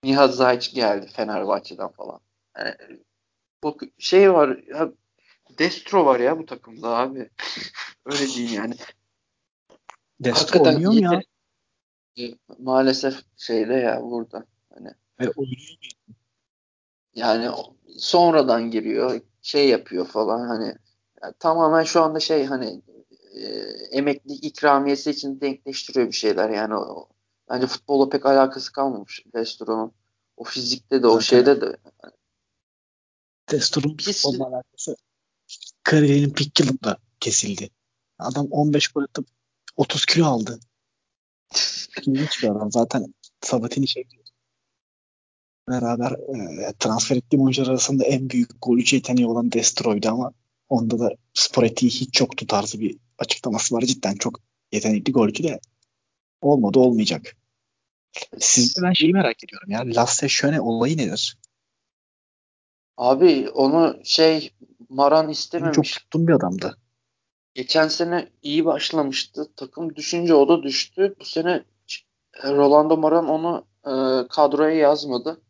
[0.04, 2.20] Nihat Zayç geldi Fenerbahçe'den falan.
[2.58, 2.76] Yani,
[3.64, 4.92] bu şey var ya
[5.60, 7.30] Destro var ya bu takımda abi.
[8.06, 8.76] Öyle diyeyim yani.
[10.20, 11.22] Destro Hakikaten oynuyor mu ya?
[12.16, 14.46] yeter- maalesef şeyde ya burada.
[14.74, 15.78] Hani Ve oynuyor
[16.08, 16.16] mu?
[17.16, 17.50] yani
[17.98, 20.76] sonradan giriyor, şey yapıyor falan hani
[21.24, 22.82] yani tamamen şu anda şey hani
[23.36, 23.48] e,
[23.92, 27.10] emekli ikramiyesi için denkleştiriyor bir şeyler yani o,
[27.50, 29.92] bence futbola pek alakası kalmamış Destro'nun.
[30.38, 31.78] O fizikte de o Zaten şeyde de
[33.52, 34.96] Destro'nun pis futbolla alakası
[35.84, 37.70] kariyerinin pik yılında kesildi.
[38.20, 39.28] Adam 15 gol atıp
[39.76, 40.60] 30 kilo aldı.
[41.98, 42.72] İlginç bir adam.
[42.72, 44.24] Zaten Sabatini şey diyor.
[45.70, 50.32] Beraber e, transfer ettiğim oyuncular arasında en büyük golcü yeteneği olan Destro'ydu ama
[50.70, 53.82] onda da spor etiği hiç yoktu tarzı bir açıklaması var.
[53.82, 54.40] Cidden çok
[54.72, 55.60] yetenekli golcü de
[56.42, 57.36] olmadı olmayacak.
[58.40, 59.84] Sizde ben şeyi merak ediyorum ya.
[59.86, 61.38] Lasse Schöne olayı nedir?
[62.98, 64.54] Abi onu şey
[64.90, 65.76] Maran istememiş.
[65.76, 66.78] Çok tuttuğum bir adamdı.
[67.54, 69.52] Geçen sene iyi başlamıştı.
[69.56, 71.16] Takım düşünce o da düştü.
[71.20, 71.64] Bu sene
[72.44, 75.42] Rolando Maran onu e, kadroya yazmadı.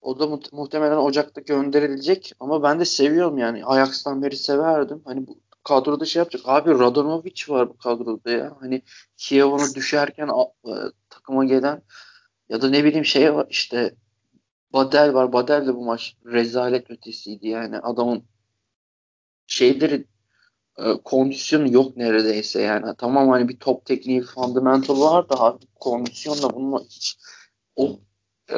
[0.00, 3.64] O da mu- muhtemelen Ocak'ta gönderilecek ama ben de seviyorum yani.
[3.64, 5.02] Ajax'tan beri severdim.
[5.04, 6.42] Hani bu kadroda şey yapacak.
[6.44, 8.56] Abi Radanovic var bu kadroda ya.
[8.60, 8.82] Hani
[9.16, 10.28] Kiev'onu düşerken
[10.66, 10.72] e,
[11.10, 11.82] takıma gelen
[12.48, 13.94] ya da ne bileyim şey var işte
[14.72, 15.32] Badel var.
[15.32, 17.78] Badel de bu maç rezalet ötesiydi yani.
[17.78, 18.24] Adamın
[19.46, 20.06] şeyleri
[20.78, 22.94] e, kondisyonu yok neredeyse yani.
[22.98, 27.18] Tamam hani bir top tekniği fundamental var da abi kondisyonla bununla hiç
[27.76, 28.00] o
[28.50, 28.56] e,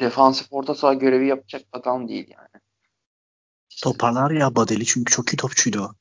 [0.00, 2.62] defansif orta saha görevi yapacak adam değil yani.
[3.82, 5.94] Toparlar ya Badeli çünkü çok iyi topçuydu o.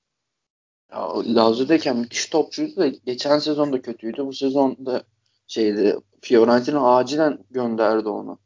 [0.91, 4.25] Ya, Lazio'dayken müthiş topçuydu da geçen sezon da kötüydü.
[4.25, 5.03] Bu sezon da
[5.47, 8.39] şeydi Fiorentina acilen gönderdi onu.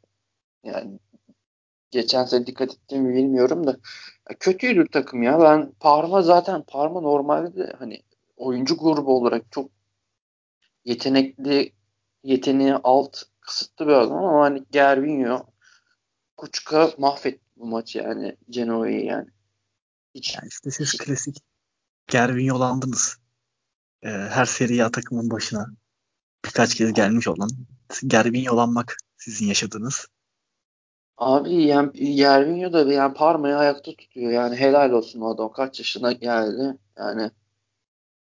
[0.64, 0.98] Yani
[1.90, 3.70] geçen sene dikkat ettiğimi bilmiyorum da
[4.30, 5.40] ya kötüydü takım ya.
[5.40, 8.02] Ben Parma zaten Parma normalde de hani
[8.36, 9.70] oyuncu grubu olarak çok
[10.84, 11.72] yetenekli
[12.24, 15.46] yeteneği alt kısıtlı bir adam ama hani Gervinho
[16.36, 19.28] Kuçka mahvetti bu maç yani Genoa'yı yani.
[20.14, 20.92] Hiç, yani işte siz
[21.26, 21.36] hiç...
[22.06, 23.16] klasik Gervinho'landınız.
[24.02, 25.66] Ee, her seri takımın başına
[26.44, 27.50] birkaç kez gelmiş olan
[28.06, 30.06] Gervinho'lanmak sizin yaşadığınız.
[31.16, 34.32] Abi yani Gervinho da yani Parma'yı ayakta tutuyor.
[34.32, 35.52] Yani helal olsun o adam.
[35.52, 36.78] Kaç yaşına geldi.
[36.98, 37.30] Yani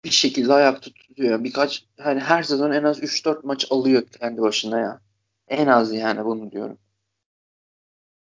[0.03, 1.43] bir şekilde ayakta tutuyor.
[1.43, 5.01] Birkaç hani her sezon en az 3-4 maç alıyor kendi başına ya.
[5.47, 6.77] En az yani bunu diyorum.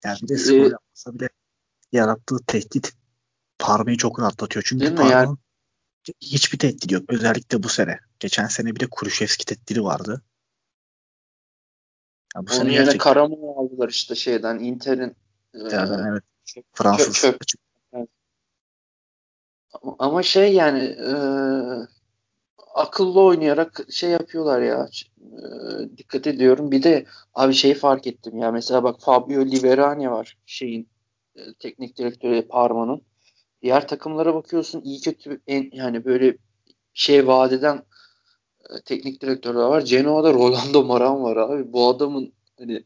[0.04, 1.28] Yani bir de skor ee, yapmasa bile
[1.92, 2.92] yarattığı tehdit
[3.58, 4.64] Parma'yı çok rahatlatıyor.
[4.68, 5.36] Çünkü Parma yani?
[6.20, 7.04] Hiçbir tehdit yok.
[7.08, 7.98] Özellikle bu sene.
[8.20, 10.22] Geçen sene bir de Kuruşevski tehdidi vardı.
[12.36, 12.98] Ya bu Onun sene yerine gerçekten...
[12.98, 15.16] Karaman'ı aldılar işte şeyden Inter'in
[15.54, 16.22] Inter'den e, evet.
[16.72, 17.14] Fransız.
[17.14, 17.60] Çöp, çöp.
[17.92, 18.08] Evet.
[19.98, 21.12] Ama şey yani e,
[22.74, 24.88] akıllı oynayarak şey yapıyorlar ya.
[25.20, 26.70] E, dikkat ediyorum.
[26.70, 28.52] Bir de abi şeyi fark ettim ya.
[28.52, 30.88] Mesela bak Fabio Liverani var şeyin
[31.36, 33.02] e, teknik direktörü Parma'nın.
[33.64, 36.36] Diğer takımlara bakıyorsun iyi kötü en, yani böyle
[36.94, 37.82] şey vadeden
[38.70, 39.82] e, teknik direktörler var.
[39.82, 41.72] Genoa'da Rolando Maran var abi.
[41.72, 42.84] Bu adamın hani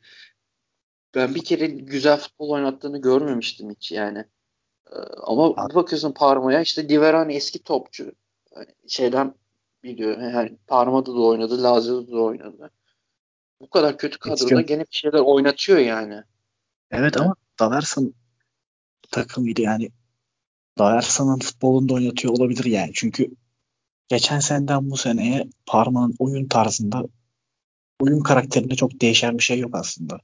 [1.15, 4.19] ben bir kere güzel futbol oynattığını görmemiştim hiç yani.
[4.93, 8.13] E, ama bir bakıyorsun Parma'ya işte Liverani eski topçu.
[8.57, 9.35] Yani şeyden
[9.83, 10.19] biliyor.
[10.19, 12.71] Yani Parma'da da oynadı, Lazio'da da oynadı.
[13.61, 16.23] Bu kadar kötü kadroda gene bir şeyler oynatıyor yani.
[16.91, 18.15] Evet ama Daverson
[19.11, 19.91] takımıydı yani.
[20.79, 22.91] Daverson'ın futbolunda oynatıyor olabilir yani.
[22.95, 23.31] Çünkü
[24.09, 27.05] geçen seneden bu seneye Parma'nın oyun tarzında
[28.01, 30.21] oyun karakterinde çok değişen bir şey yok aslında.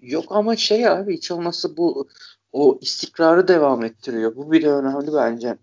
[0.00, 2.08] Yok ama şey abi hiç olmazsa bu
[2.52, 4.36] o istikrarı devam ettiriyor.
[4.36, 5.58] Bu bile önemli bence.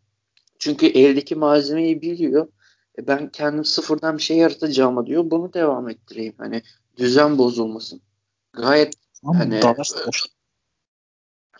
[0.59, 2.47] Çünkü eldeki malzemeyi biliyor.
[2.99, 5.31] E ben kendim sıfırdan bir şey yaratacağıma diyor.
[5.31, 6.33] Bunu devam ettireyim.
[6.37, 6.61] Hani
[6.97, 8.01] düzen bozulmasın.
[8.53, 8.93] Gayet
[9.23, 9.95] ama hani Davers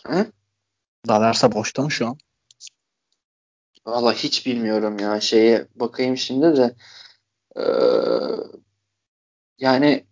[0.10, 0.32] e,
[1.08, 2.18] Daversa boşta mı şu an?
[3.86, 5.22] Valla hiç bilmiyorum ya.
[5.22, 6.76] Şeye bakayım şimdi de.
[7.58, 7.64] Ee,
[9.58, 10.06] yani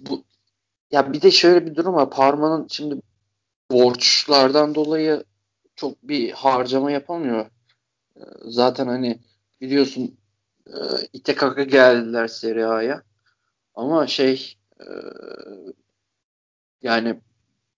[0.00, 0.24] bu
[0.90, 2.10] ya bir de şöyle bir durum var.
[2.10, 3.02] Parma'nın şimdi
[3.70, 5.24] borçlardan dolayı
[5.76, 7.46] çok bir harcama yapamıyor.
[8.16, 9.20] Ee, zaten hani
[9.60, 10.18] biliyorsun
[10.66, 10.74] e,
[11.12, 13.02] ite kaka geldiler Serie A'ya.
[13.74, 14.86] Ama şey e,
[16.82, 17.20] yani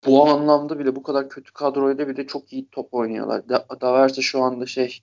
[0.07, 3.49] bu anlamda bile bu kadar kötü kadroyla bile çok iyi top oynuyorlar.
[3.49, 5.03] Da, Daversa şu anda şey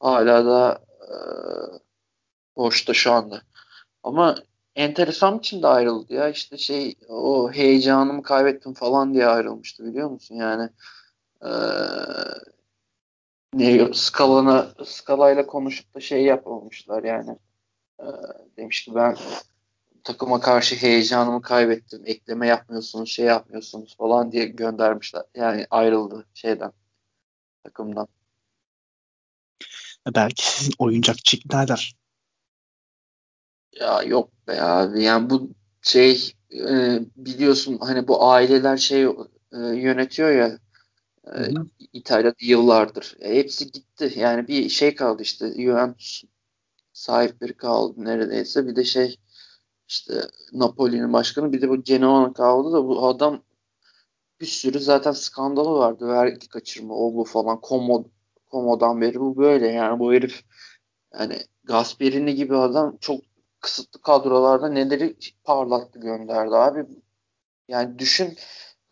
[0.00, 1.14] hala da e,
[2.56, 3.42] boşta şu anda.
[4.02, 4.34] Ama
[4.76, 6.28] enteresan biçimde ayrıldı ya.
[6.28, 10.34] İşte şey o heyecanımı kaybettim falan diye ayrılmıştı biliyor musun?
[10.34, 10.70] Yani
[11.42, 11.50] e,
[13.54, 17.38] ne skalana skalayla konuşup da şey yapmamışlar yani.
[18.00, 18.06] E,
[18.56, 19.16] demiş ki ben
[20.04, 22.02] takıma karşı heyecanımı kaybettim.
[22.06, 25.22] Ekleme yapmıyorsunuz, şey yapmıyorsunuz falan diye göndermişler.
[25.34, 26.72] Yani ayrıldı şeyden
[27.64, 28.08] takımdan.
[30.14, 31.94] Belki sizin oyuncakçı ikna eder.
[33.72, 35.02] Ya yok be abi.
[35.02, 35.50] Yani bu
[35.82, 39.02] şey e, biliyorsun hani bu aileler şey
[39.52, 40.58] e, yönetiyor ya
[41.26, 41.38] e,
[41.92, 43.16] İtalya'da yıllardır.
[43.20, 44.12] E, hepsi gitti.
[44.16, 46.22] Yani bir şey kaldı işte Juventus
[46.92, 48.66] sahipleri kaldı neredeyse.
[48.66, 49.16] Bir de şey
[49.90, 50.14] işte
[50.52, 53.42] Napoli'nin başkanı bir de bu Genoa'nın kaldı da bu adam
[54.40, 56.08] bir sürü zaten skandalı vardı.
[56.08, 57.60] Vergi kaçırma o bu falan.
[57.60, 58.04] Komo,
[58.50, 60.44] Komo'dan beri bu böyle yani bu herif
[61.14, 63.20] yani Gasperini gibi adam çok
[63.60, 66.86] kısıtlı kadrolarda neleri parlattı gönderdi abi.
[67.68, 68.38] Yani düşün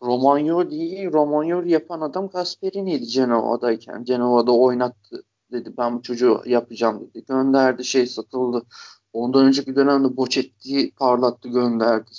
[0.01, 4.03] Romagnoli'yi Romagnoli yapan adam Gasperini'ydi Cenova'dayken.
[4.03, 5.73] Cenova'da oynattı dedi.
[5.77, 7.25] Ben bu çocuğu yapacağım dedi.
[7.25, 8.65] Gönderdi şey satıldı.
[9.13, 12.11] Ondan önceki dönemde Bocetti'yi parlattı gönderdi.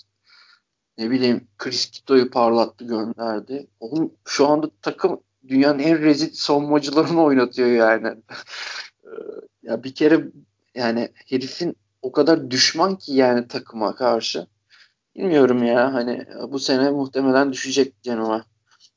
[0.99, 3.67] Ne bileyim Criskito'yu parlattı gönderdi.
[3.81, 8.09] Oğlum şu anda takım dünyanın en rezil savunmacılarını oynatıyor yani.
[9.63, 10.25] ya bir kere
[10.75, 14.47] yani herifin o kadar düşman ki yani takıma karşı.
[15.17, 18.45] Bilmiyorum ya hani bu sene muhtemelen düşecek Genova.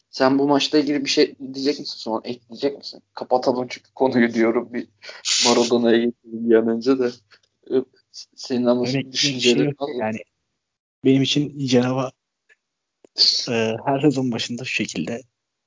[0.10, 2.22] Sen bu maçla ilgili bir şey diyecek misin sonra?
[2.24, 3.02] Ekleyecek misin?
[3.14, 4.88] Kapatalım çünkü konuyu diyorum bir
[5.48, 7.10] Maradona'ya geçelim bir an önce de.
[8.36, 10.18] Senin ama düşüncelerin şey yani
[11.06, 12.12] benim için Genova
[13.50, 15.22] e, her sezon başında şu şekilde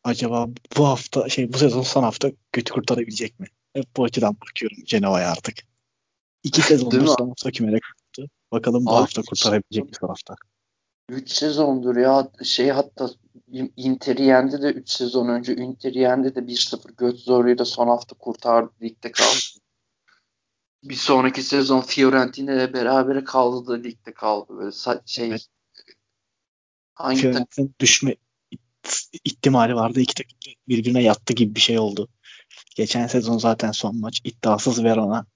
[0.04, 3.46] acaba bu hafta şey bu sezon son hafta kötü kurtarabilecek mi?
[3.72, 5.54] Hep bu açıdan bakıyorum Cenova'ya artık.
[6.42, 8.30] İki sezondur son hafta kümede kalktı.
[8.52, 10.34] Bakalım bu Abi, hafta kurtarabilecek mi son hafta?
[11.08, 13.10] 3 sezondur ya şey hatta
[13.76, 18.16] Inter'i yendi de 3 sezon önce Inter'i yendi de 1-0 göt zorluyu da son hafta
[18.16, 19.36] kurtardı ligde kaldı.
[20.84, 24.58] Bir sonraki sezon Fiorentina ile beraber kaldı da ligde kaldı.
[24.58, 24.72] Böyle
[25.06, 25.46] şey evet.
[26.94, 27.34] hangi
[27.80, 28.16] düşme
[29.24, 30.00] ihtimali vardı.
[30.00, 30.38] İki takım
[30.68, 32.08] birbirine yattı gibi bir şey oldu.
[32.76, 34.20] Geçen sezon zaten son maç.
[34.24, 35.26] İddiasız Verona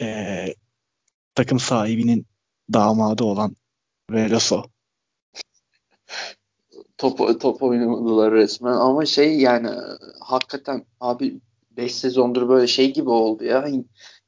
[0.00, 0.46] e,
[1.34, 2.26] takım sahibinin
[2.72, 3.56] damadı olan
[4.10, 4.62] Veloso.
[6.98, 8.72] Top, top oynamadılar resmen.
[8.72, 9.70] Ama şey yani
[10.20, 11.40] hakikaten abi
[11.70, 13.68] 5 sezondur böyle şey gibi oldu ya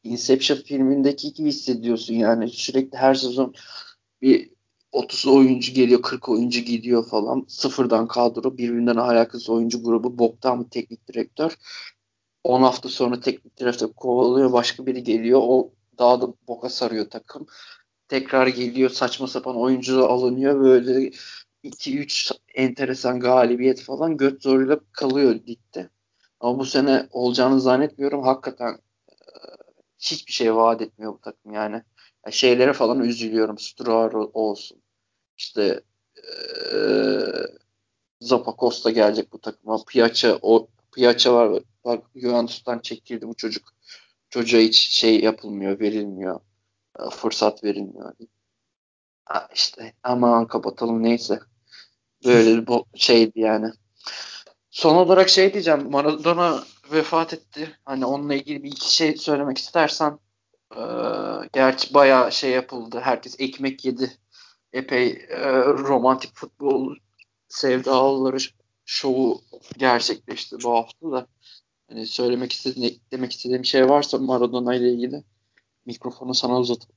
[0.04, 2.48] Inception filmindeki gibi hissediyorsun yani.
[2.48, 3.54] Sürekli her sezon
[4.22, 4.50] bir
[4.92, 7.44] 30 oyuncu geliyor 40 oyuncu gidiyor falan.
[7.48, 11.56] Sıfırdan kadro birbirinden alakasız oyuncu grubu boktan bir teknik direktör.
[12.44, 15.40] 10 hafta sonra teknik direktör kovalıyor başka biri geliyor.
[15.42, 17.46] O daha da boka sarıyor takım.
[18.08, 20.60] Tekrar geliyor saçma sapan oyuncu alınıyor.
[20.60, 21.10] Böyle
[21.64, 25.90] 2-3 enteresan galibiyet falan göt zoruyla kalıyor ligde.
[26.40, 28.22] Ama bu sene olacağını zannetmiyorum.
[28.22, 28.78] Hakikaten
[30.00, 31.82] hiçbir şey vaat etmiyor bu takım yani.
[32.26, 33.58] yani şeylere falan üzülüyorum.
[33.58, 34.82] Struar olsun.
[35.38, 35.80] İşte
[36.16, 36.76] e,
[38.20, 39.84] Zapa gelecek bu takıma.
[39.84, 41.62] Piyaça o Piyaça var.
[41.84, 43.68] Bak Juventus'tan çekildi bu çocuk.
[44.30, 46.40] Çocuğa hiç şey yapılmıyor, verilmiyor.
[47.10, 48.12] Fırsat verilmiyor.
[49.24, 51.40] Ha işte aman kapatalım neyse.
[52.24, 53.70] Böyle bu şeydi yani.
[54.70, 55.90] Son olarak şey diyeceğim.
[55.90, 57.78] Maradona vefat etti.
[57.84, 60.18] Hani onunla ilgili bir iki şey söylemek istersen.
[60.76, 60.82] E,
[61.52, 63.00] gerçi bayağı şey yapıldı.
[63.00, 64.12] Herkes ekmek yedi.
[64.72, 66.96] Epey e, romantik futbol
[67.48, 68.36] sevdalıları
[68.84, 69.42] şovu
[69.78, 71.26] gerçekleşti bu hafta da.
[71.88, 75.24] Hani söylemek istediğin, eklemek istediğim şey varsa Maradona ile ilgili
[75.86, 76.90] mikrofonu sana uzatıp.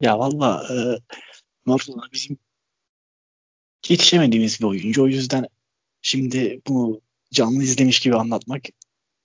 [0.00, 0.74] Ya valla e,
[1.64, 2.38] Maradona bizim
[3.88, 5.02] yetişemediğimiz bir oyuncu.
[5.02, 5.48] O yüzden
[6.02, 7.00] şimdi bunu
[7.34, 8.62] canlı izlemiş gibi anlatmak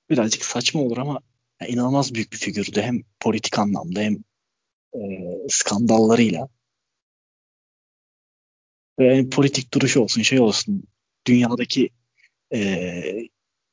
[0.09, 1.21] birazcık saçma olur ama
[1.61, 2.81] yani inanılmaz büyük bir figürdü.
[2.81, 4.17] Hem politik anlamda hem
[4.95, 4.99] e,
[5.49, 6.49] skandallarıyla.
[8.99, 10.83] Ve yani politik duruşu olsun şey olsun
[11.27, 11.89] dünyadaki
[12.53, 13.29] e,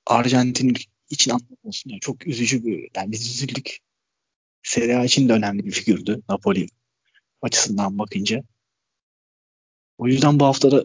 [0.06, 0.74] Arjantin
[1.10, 1.90] için anlam olsun.
[1.90, 3.78] Yani çok üzücü bir yani biz üzüldük.
[4.62, 6.66] Serie A için de önemli bir figürdü Napoli
[7.42, 8.42] açısından bakınca.
[9.98, 10.84] O yüzden bu haftada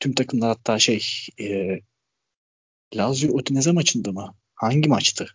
[0.00, 1.02] tüm takımlar hatta şey
[1.40, 1.80] e,
[2.94, 4.34] Lazio Udinese maçında mı?
[4.54, 5.28] Hangi maçtı?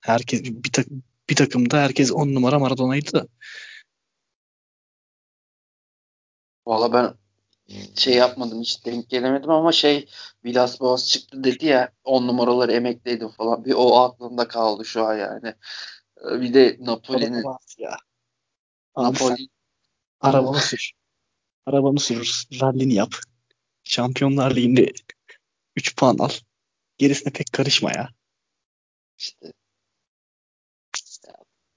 [0.00, 0.86] Herkes bir, tak,
[1.30, 3.26] bir takımda herkes on numara Maradona'ydı da.
[6.66, 7.14] Valla ben
[7.96, 10.08] şey yapmadım hiç denk gelemedim ama şey
[10.44, 13.64] Vilas Boas çıktı dedi ya on numaraları emekliydim falan.
[13.64, 15.54] Bir o aklımda kaldı şu an yani.
[16.24, 17.44] Ee, bir de Napoli'nin
[17.78, 17.96] ya.
[18.96, 19.48] Napoli
[20.20, 20.92] arabanı sür.
[21.66, 22.46] Arabanı sür.
[22.60, 23.14] Rallini yap.
[23.84, 24.92] Şampiyonlar Ligi'nde
[25.76, 26.30] 3 puan al.
[26.98, 28.08] Gerisine pek karışma ya.
[29.18, 29.52] İşte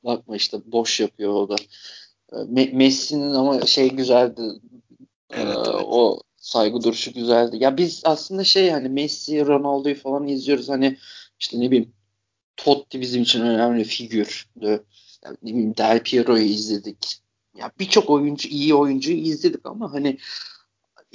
[0.04, 1.56] bakma işte boş yapıyor o da.
[2.32, 4.42] Me- Messi'nin ama şey güzeldi.
[5.30, 5.84] Evet, ee, evet.
[5.86, 7.58] O saygı duruşu güzeldi.
[7.60, 10.70] Ya biz aslında şey hani Messi, Ronaldo'yu falan izliyoruz.
[10.70, 10.98] Hani
[11.40, 11.94] işte ne bileyim
[12.58, 14.86] Totti bizim için önemli figürdü.
[15.26, 17.22] Yani ne bileyim Del Piero'yu izledik.
[17.56, 20.18] Ya birçok oyuncu, iyi oyuncuyu izledik ama hani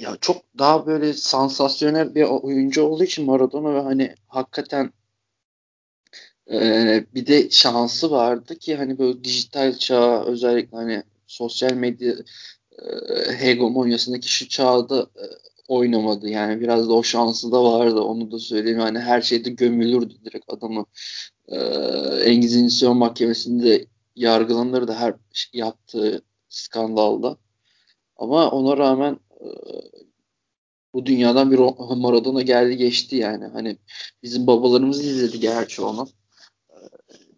[0.03, 4.93] ya çok daha böyle sansasyonel bir oyuncu olduğu için Maradona ve hani hakikaten
[6.51, 12.13] e, bir de şansı vardı ki hani böyle dijital çağ özellikle hani sosyal medya
[12.71, 12.85] e,
[13.37, 15.25] hegemonyasındaki şu çağda e,
[15.67, 16.29] oynamadı.
[16.29, 18.01] Yani biraz da o şansı da vardı.
[18.01, 18.79] Onu da söyleyeyim.
[18.79, 20.85] Yani her şeyde gömülürdü direkt adamı.
[21.47, 21.57] E,
[22.25, 23.85] Engizisyon mahkemesinde
[24.15, 25.13] yargılanırdı her
[25.53, 27.37] yaptığı skandalda.
[28.17, 29.19] Ama ona rağmen
[30.93, 31.59] bu dünyadan bir
[31.97, 33.45] Maradona geldi geçti yani.
[33.45, 33.77] Hani
[34.23, 36.07] bizim babalarımız izledi gerçi onu.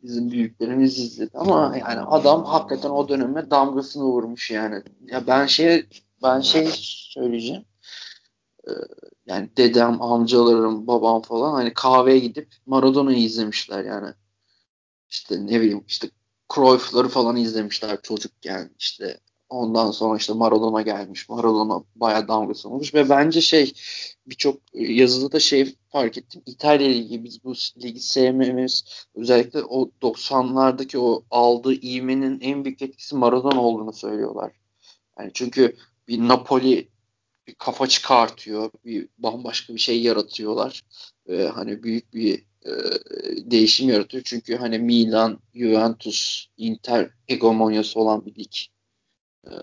[0.03, 4.83] Bizim büyüklerimiz izledi ama yani adam hakikaten o döneme damgasını vurmuş yani.
[5.01, 5.85] Ya ben şey
[6.23, 6.67] ben şey
[7.13, 7.65] söyleyeceğim.
[9.25, 14.13] Yani dedem, amcalarım, babam falan hani kahveye gidip Maradona'yı izlemişler yani.
[15.09, 16.09] İşte ne bileyim işte
[16.55, 19.19] Cruyff'ları falan izlemişler çocukken işte
[19.55, 21.29] ondan sonra işte Maradona gelmiş.
[21.29, 23.73] Maradona bayağı damgasını olmuş ve bence şey
[24.27, 26.41] birçok yazıda da şey fark ettim.
[26.45, 27.53] İtalya Ligi biz bu
[27.83, 34.51] ligi sevmemiz özellikle o 90'lardaki o aldığı ivmenin en büyük etkisi Maradona olduğunu söylüyorlar.
[35.19, 35.75] Yani çünkü
[36.07, 36.89] bir Napoli
[37.47, 38.71] bir kafa çıkartıyor.
[38.85, 40.81] Bir bambaşka bir şey yaratıyorlar.
[41.29, 42.71] Ee, hani büyük bir e,
[43.51, 44.23] değişim yaratıyor.
[44.23, 48.74] Çünkü hani Milan, Juventus, Inter hegemonyası olan bir lig.
[49.47, 49.55] Ee,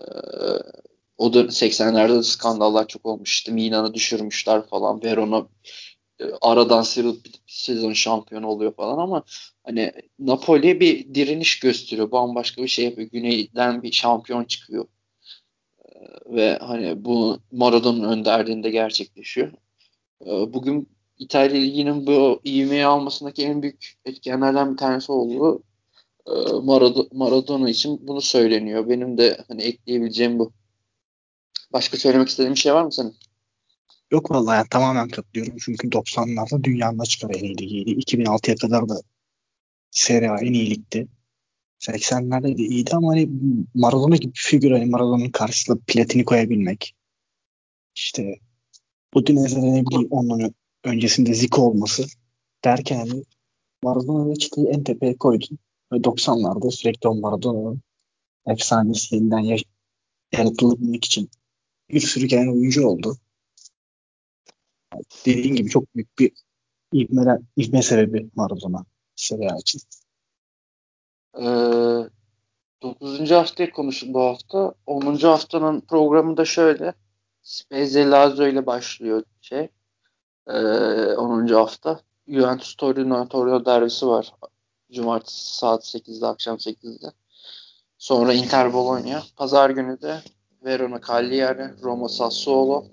[1.18, 3.30] o da 80'lerde de skandallar çok olmuş.
[3.32, 5.02] İşte Milan'ı düşürmüşler falan.
[5.02, 5.46] Verona
[6.20, 9.22] e, aradan sıyrılıp bir sezon şampiyonu oluyor falan ama
[9.64, 12.10] hani Napoli bir direniş gösteriyor.
[12.10, 13.08] Bambaşka bir şey yapıyor.
[13.08, 14.86] Güneyden bir şampiyon çıkıyor.
[15.84, 15.90] Ee,
[16.26, 19.52] ve hani bu Maradona'nın önderliğinde gerçekleşiyor.
[20.26, 20.88] Ee, bugün
[21.18, 25.62] İtalya Ligi'nin bu ivmeyi almasındaki en büyük etkenlerden bir tanesi olduğu
[26.26, 26.32] e,
[27.12, 28.88] Maradona için bunu söyleniyor.
[28.88, 30.52] Benim de hani ekleyebileceğim bu.
[31.72, 33.14] Başka söylemek istediğin bir şey var mı senin?
[34.10, 35.56] Yok vallahi yani tamamen katılıyorum.
[35.64, 37.90] Çünkü 90'larda dünyanın açık ara en iyi ligiydi.
[37.90, 38.94] 2006'ya kadar da
[39.90, 41.08] Serie A en iyi ligdi.
[41.80, 43.28] 80'lerde de iyiydi ama hani
[43.74, 46.94] Maradona gibi bir figür hani Maradona'nın karşısında platini koyabilmek.
[47.94, 48.34] İşte
[49.14, 50.54] bu Dinezer'e ne bileyim onun
[50.84, 52.04] öncesinde Zico olması
[52.64, 53.24] derken hani
[53.82, 55.58] Maradona'yı çıktığı en tepeye koydun.
[55.92, 57.82] Ve 90'larda sürekli o Maradona'nın
[58.46, 59.58] efsanesi yeniden
[60.32, 61.30] yaratılabilmek için
[61.90, 63.16] bir sürü gelen oyuncu oldu.
[65.26, 66.32] Dediğin gibi çok büyük bir
[66.94, 68.84] ivme, ivme sebebi Maradona
[69.16, 69.80] Serie için.
[71.38, 72.10] Ee,
[72.82, 73.30] 9.
[73.30, 74.74] haftayı konuştuk bu hafta.
[74.86, 75.16] 10.
[75.16, 76.94] haftanın programı da şöyle.
[77.42, 79.68] Spezia Lazio ile başlıyor şey.
[80.46, 81.46] Ee, 10.
[81.46, 82.00] hafta.
[82.28, 84.32] Juventus Torino Torino derbisi var.
[84.92, 87.12] Cumartesi saat 8'de akşam 8'de.
[87.98, 89.22] Sonra Inter Bologna.
[89.36, 90.20] Pazar günü de
[90.64, 92.84] Verona Cagliari, Roma Sassuolo,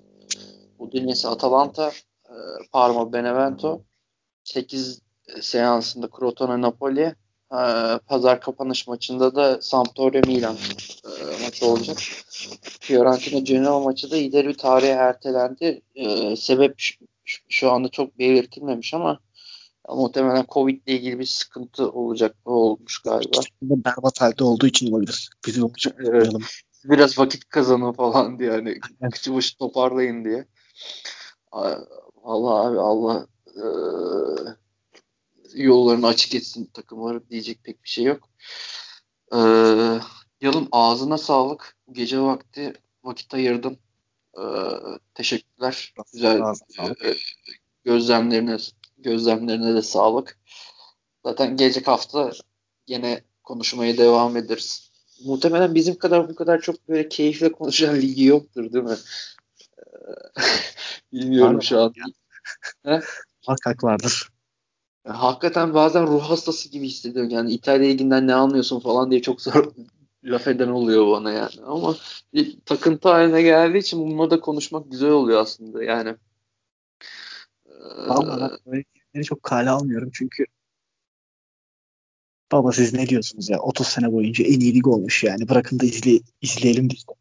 [0.78, 1.92] Udinese Atalanta,
[2.24, 2.34] e,
[2.72, 3.80] Parma Benevento.
[4.44, 5.00] 8
[5.40, 7.14] seansında Crotone Napoli.
[7.52, 7.60] E,
[8.06, 10.56] pazar kapanış maçında da Sampdoria Milan
[11.04, 11.98] e, maçı olacak.
[12.80, 15.82] Fiorentina Genoa maçı da ileri bir tarihe ertelendi.
[16.36, 16.74] Sebep
[17.48, 19.18] şu anda çok belirtilmemiş ama
[19.96, 23.40] muhtemelen Covid ile ilgili bir sıkıntı olacak olmuş galiba.
[23.62, 25.30] Berbat halde olduğu için olabilir.
[25.46, 26.32] Bizim çok evet.
[26.84, 28.80] Biraz vakit kazanın falan diye hani
[29.12, 30.46] kıçı başı toparlayın diye.
[32.22, 33.26] Allah abi Allah
[33.56, 33.64] e,
[35.62, 38.28] yollarını açık etsin takımları diyecek pek bir şey yok.
[39.34, 39.38] E,
[40.40, 41.76] Yalın ağzına sağlık.
[41.92, 42.72] Gece vakti
[43.04, 43.78] vakit ayırdın.
[44.34, 44.44] E,
[45.14, 45.94] teşekkürler.
[46.12, 46.40] Güzel
[47.04, 47.14] e,
[47.84, 48.56] gözlemlerine
[49.02, 50.38] gözlemlerine de sağlık.
[51.24, 52.30] Zaten gelecek hafta
[52.88, 54.90] yine konuşmaya devam ederiz.
[55.24, 58.96] Muhtemelen bizim kadar bu kadar çok böyle keyifle konuşan ligi yoktur değil mi?
[61.12, 61.92] Bilmiyorum Pardon, şu an.
[63.46, 64.28] Muhakkak vardır.
[65.06, 67.30] hakikaten bazen ruh hastası gibi hissediyorum.
[67.30, 69.72] Yani İtalya liginden ne anlıyorsun falan diye çok zor
[70.24, 71.62] laf eden oluyor bana yani.
[71.66, 71.96] Ama
[72.34, 76.16] bir takıntı haline geldiği için bununla da konuşmak güzel oluyor aslında yani.
[77.80, 78.58] Valla
[79.14, 80.44] ben çok kale almıyorum çünkü
[82.52, 85.84] baba siz ne diyorsunuz ya 30 sene boyunca en iyi lig olmuş yani bırakın da
[85.84, 87.12] izle, izleyelim işte.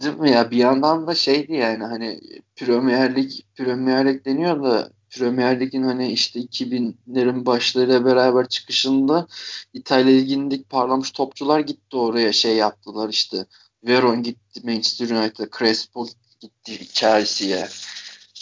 [0.00, 2.20] Değil mi ya bir yandan da şeydi yani hani
[2.56, 9.26] Premier Lig Premier Lig deniyor da Premier Lig'in hani işte 2000'lerin başlarıyla beraber çıkışında
[9.72, 13.46] İtalya Ligi'ndeki parlamış topçular gitti oraya şey yaptılar işte
[13.84, 16.06] Veron gitti Manchester United, Crespo
[16.40, 17.68] gitti Chelsea'ye.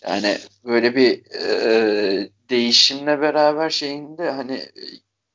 [0.03, 4.63] Yani böyle bir e, değişimle beraber şeyinde hani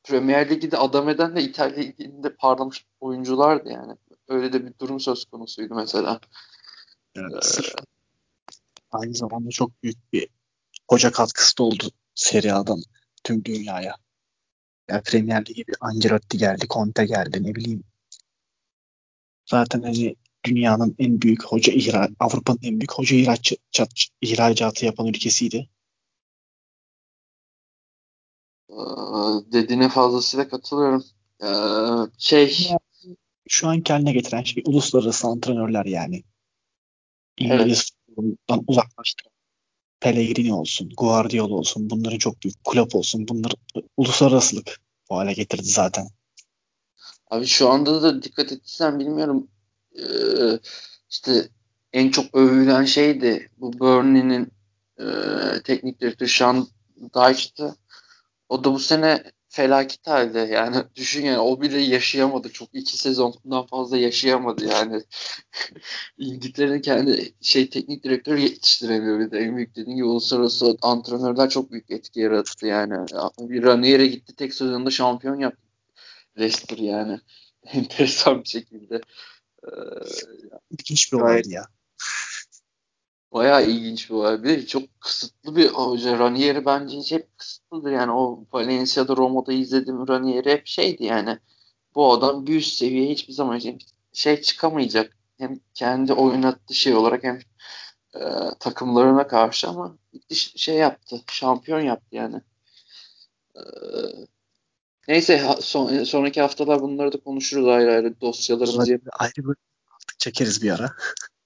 [0.03, 3.97] Premier Lig'i de adam eden de İtalya Ligi'nde parlamış oyunculardı yani.
[4.27, 6.19] Öyle de bir durum söz konusuydu mesela.
[7.15, 7.81] Evet, ee,
[8.91, 10.27] aynı zamanda çok büyük bir
[10.87, 12.83] hoca katkısı da oldu Serie A'dan
[13.23, 13.95] tüm dünyaya.
[14.89, 17.83] Yani Premier Lig'e bir Ancelotti geldi, Conte geldi ne bileyim.
[19.45, 23.53] Zaten hani dünyanın en büyük hoca ihraç, Avrupa'nın en büyük hoca ihraç,
[24.21, 25.69] ihracatı yapan ülkesiydi.
[28.69, 28.75] Ee,
[29.53, 31.03] dediğine fazlasıyla katılıyorum.
[31.43, 31.47] Ee,
[32.17, 32.67] şey
[33.47, 36.23] şu an haline getiren şey uluslararası antrenörler yani.
[37.37, 38.63] İngiliz evet.
[38.67, 39.31] uzaklaştıran
[39.99, 43.27] Pellegrini olsun, Guardiola olsun, bunların çok büyük kulüp olsun.
[43.27, 43.53] Bunlar
[43.97, 46.07] uluslararasılık bu hale getirdi zaten.
[47.29, 49.47] Abi şu anda da dikkat etsen bilmiyorum
[49.99, 50.59] ee,
[51.09, 51.49] işte
[51.93, 54.51] en çok övülen şeydi bu Burnley'nin
[54.99, 55.05] e,
[55.63, 56.67] teknik direktörü Sean
[57.15, 57.75] Dyche'tı.
[58.49, 60.39] O da bu sene felaket halde.
[60.39, 62.49] Yani düşün yani o bile yaşayamadı.
[62.49, 65.01] Çok iki sezondan fazla yaşayamadı yani.
[66.17, 69.39] İngiltere'nin kendi şey teknik direktörü yetiştiremiyor bir de.
[69.39, 73.07] En büyük dediğim gibi uluslararası antrenörler çok büyük etki yarattı yani.
[73.39, 75.61] Bir Ranieri gitti tek sezonda şampiyon yaptı.
[76.39, 77.19] Leicester yani.
[77.73, 79.01] Enteresan bir şekilde
[79.63, 79.71] ee,
[80.71, 81.65] İlginç bir olaydı ya.
[83.33, 84.43] Bayağı ilginç bir olay.
[84.43, 86.19] Bir çok kısıtlı bir hoca.
[86.19, 87.91] Ranieri bence hep kısıtlıdır.
[87.91, 91.39] Yani o Valencia'da Roma'da izlediğim Ranieri hep şeydi yani.
[91.95, 93.61] Bu adam bir üst seviye hiçbir zaman
[94.13, 95.17] şey çıkamayacak.
[95.37, 97.39] Hem kendi oynattığı şey olarak hem
[98.15, 98.21] e,
[98.59, 99.97] takımlarına karşı ama
[100.35, 101.21] şey yaptı.
[101.31, 102.41] Şampiyon yaptı yani.
[103.55, 103.61] E,
[105.07, 108.99] neyse son, sonraki haftalar bunları da konuşuruz ayrı ayrı dosyalarımızı.
[109.19, 109.55] Ayrı bir
[110.17, 110.93] çekeriz bir ara.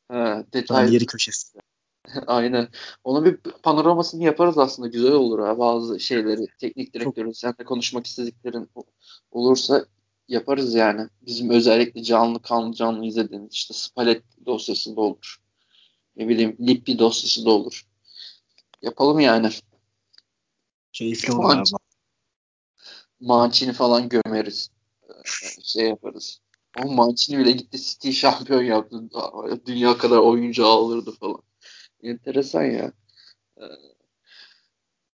[0.08, 0.94] Ha, detaylı.
[0.94, 1.60] Yeri köşesi.
[2.28, 2.68] Aynen.
[3.04, 4.88] Onun bir panoramasını yaparız aslında.
[4.88, 5.60] Güzel olur ha.
[5.60, 8.70] Bazı şeyleri teknik direktörün seninle konuşmak istediklerin
[9.32, 9.86] olursa
[10.28, 11.10] yaparız yani.
[11.22, 15.38] Bizim özellikle canlı kanlı canlı izlediğimiz işte Spalletti dosyası da olur.
[16.16, 17.86] Ne bileyim Lippi dosyası da olur.
[18.82, 19.50] Yapalım yani.
[20.94, 21.64] Keyifli olur.
[23.20, 24.70] Mancini falan gömeriz.
[25.64, 26.40] Şey yaparız.
[26.84, 29.04] O Mancini bile gitti City şampiyon yaptı.
[29.66, 31.42] Dünya kadar oyuncu alırdı falan.
[32.04, 32.92] Enteresan ya.
[33.58, 33.64] Ee,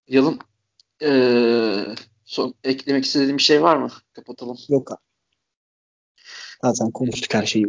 [0.08, 0.38] Yalın
[1.02, 1.84] ee,
[2.24, 3.90] son eklemek istediğim bir şey var mı?
[4.12, 4.58] Kapatalım.
[4.68, 4.98] Yok abi.
[6.64, 7.66] Zaten konuştuk her şeyi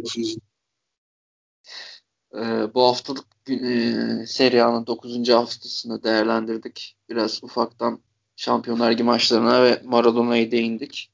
[2.34, 5.28] Ee, bu haftalık e, Serie A'nın 9.
[5.28, 6.96] haftasını değerlendirdik.
[7.08, 8.02] Biraz ufaktan
[8.36, 11.10] Şampiyonlar Ligi maçlarına ve Maradona'ya değindik.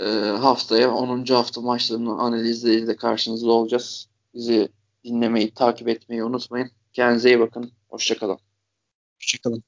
[0.00, 0.04] Ee,
[0.40, 1.24] haftaya 10.
[1.24, 4.08] hafta maçlarının analizleriyle karşınızda olacağız.
[4.34, 4.68] Bizi
[5.04, 6.70] dinlemeyi, takip etmeyi unutmayın.
[6.92, 7.72] Kendinize iyi bakın.
[7.88, 8.38] Hoşçakalın.
[9.16, 9.62] Hoşçakalın.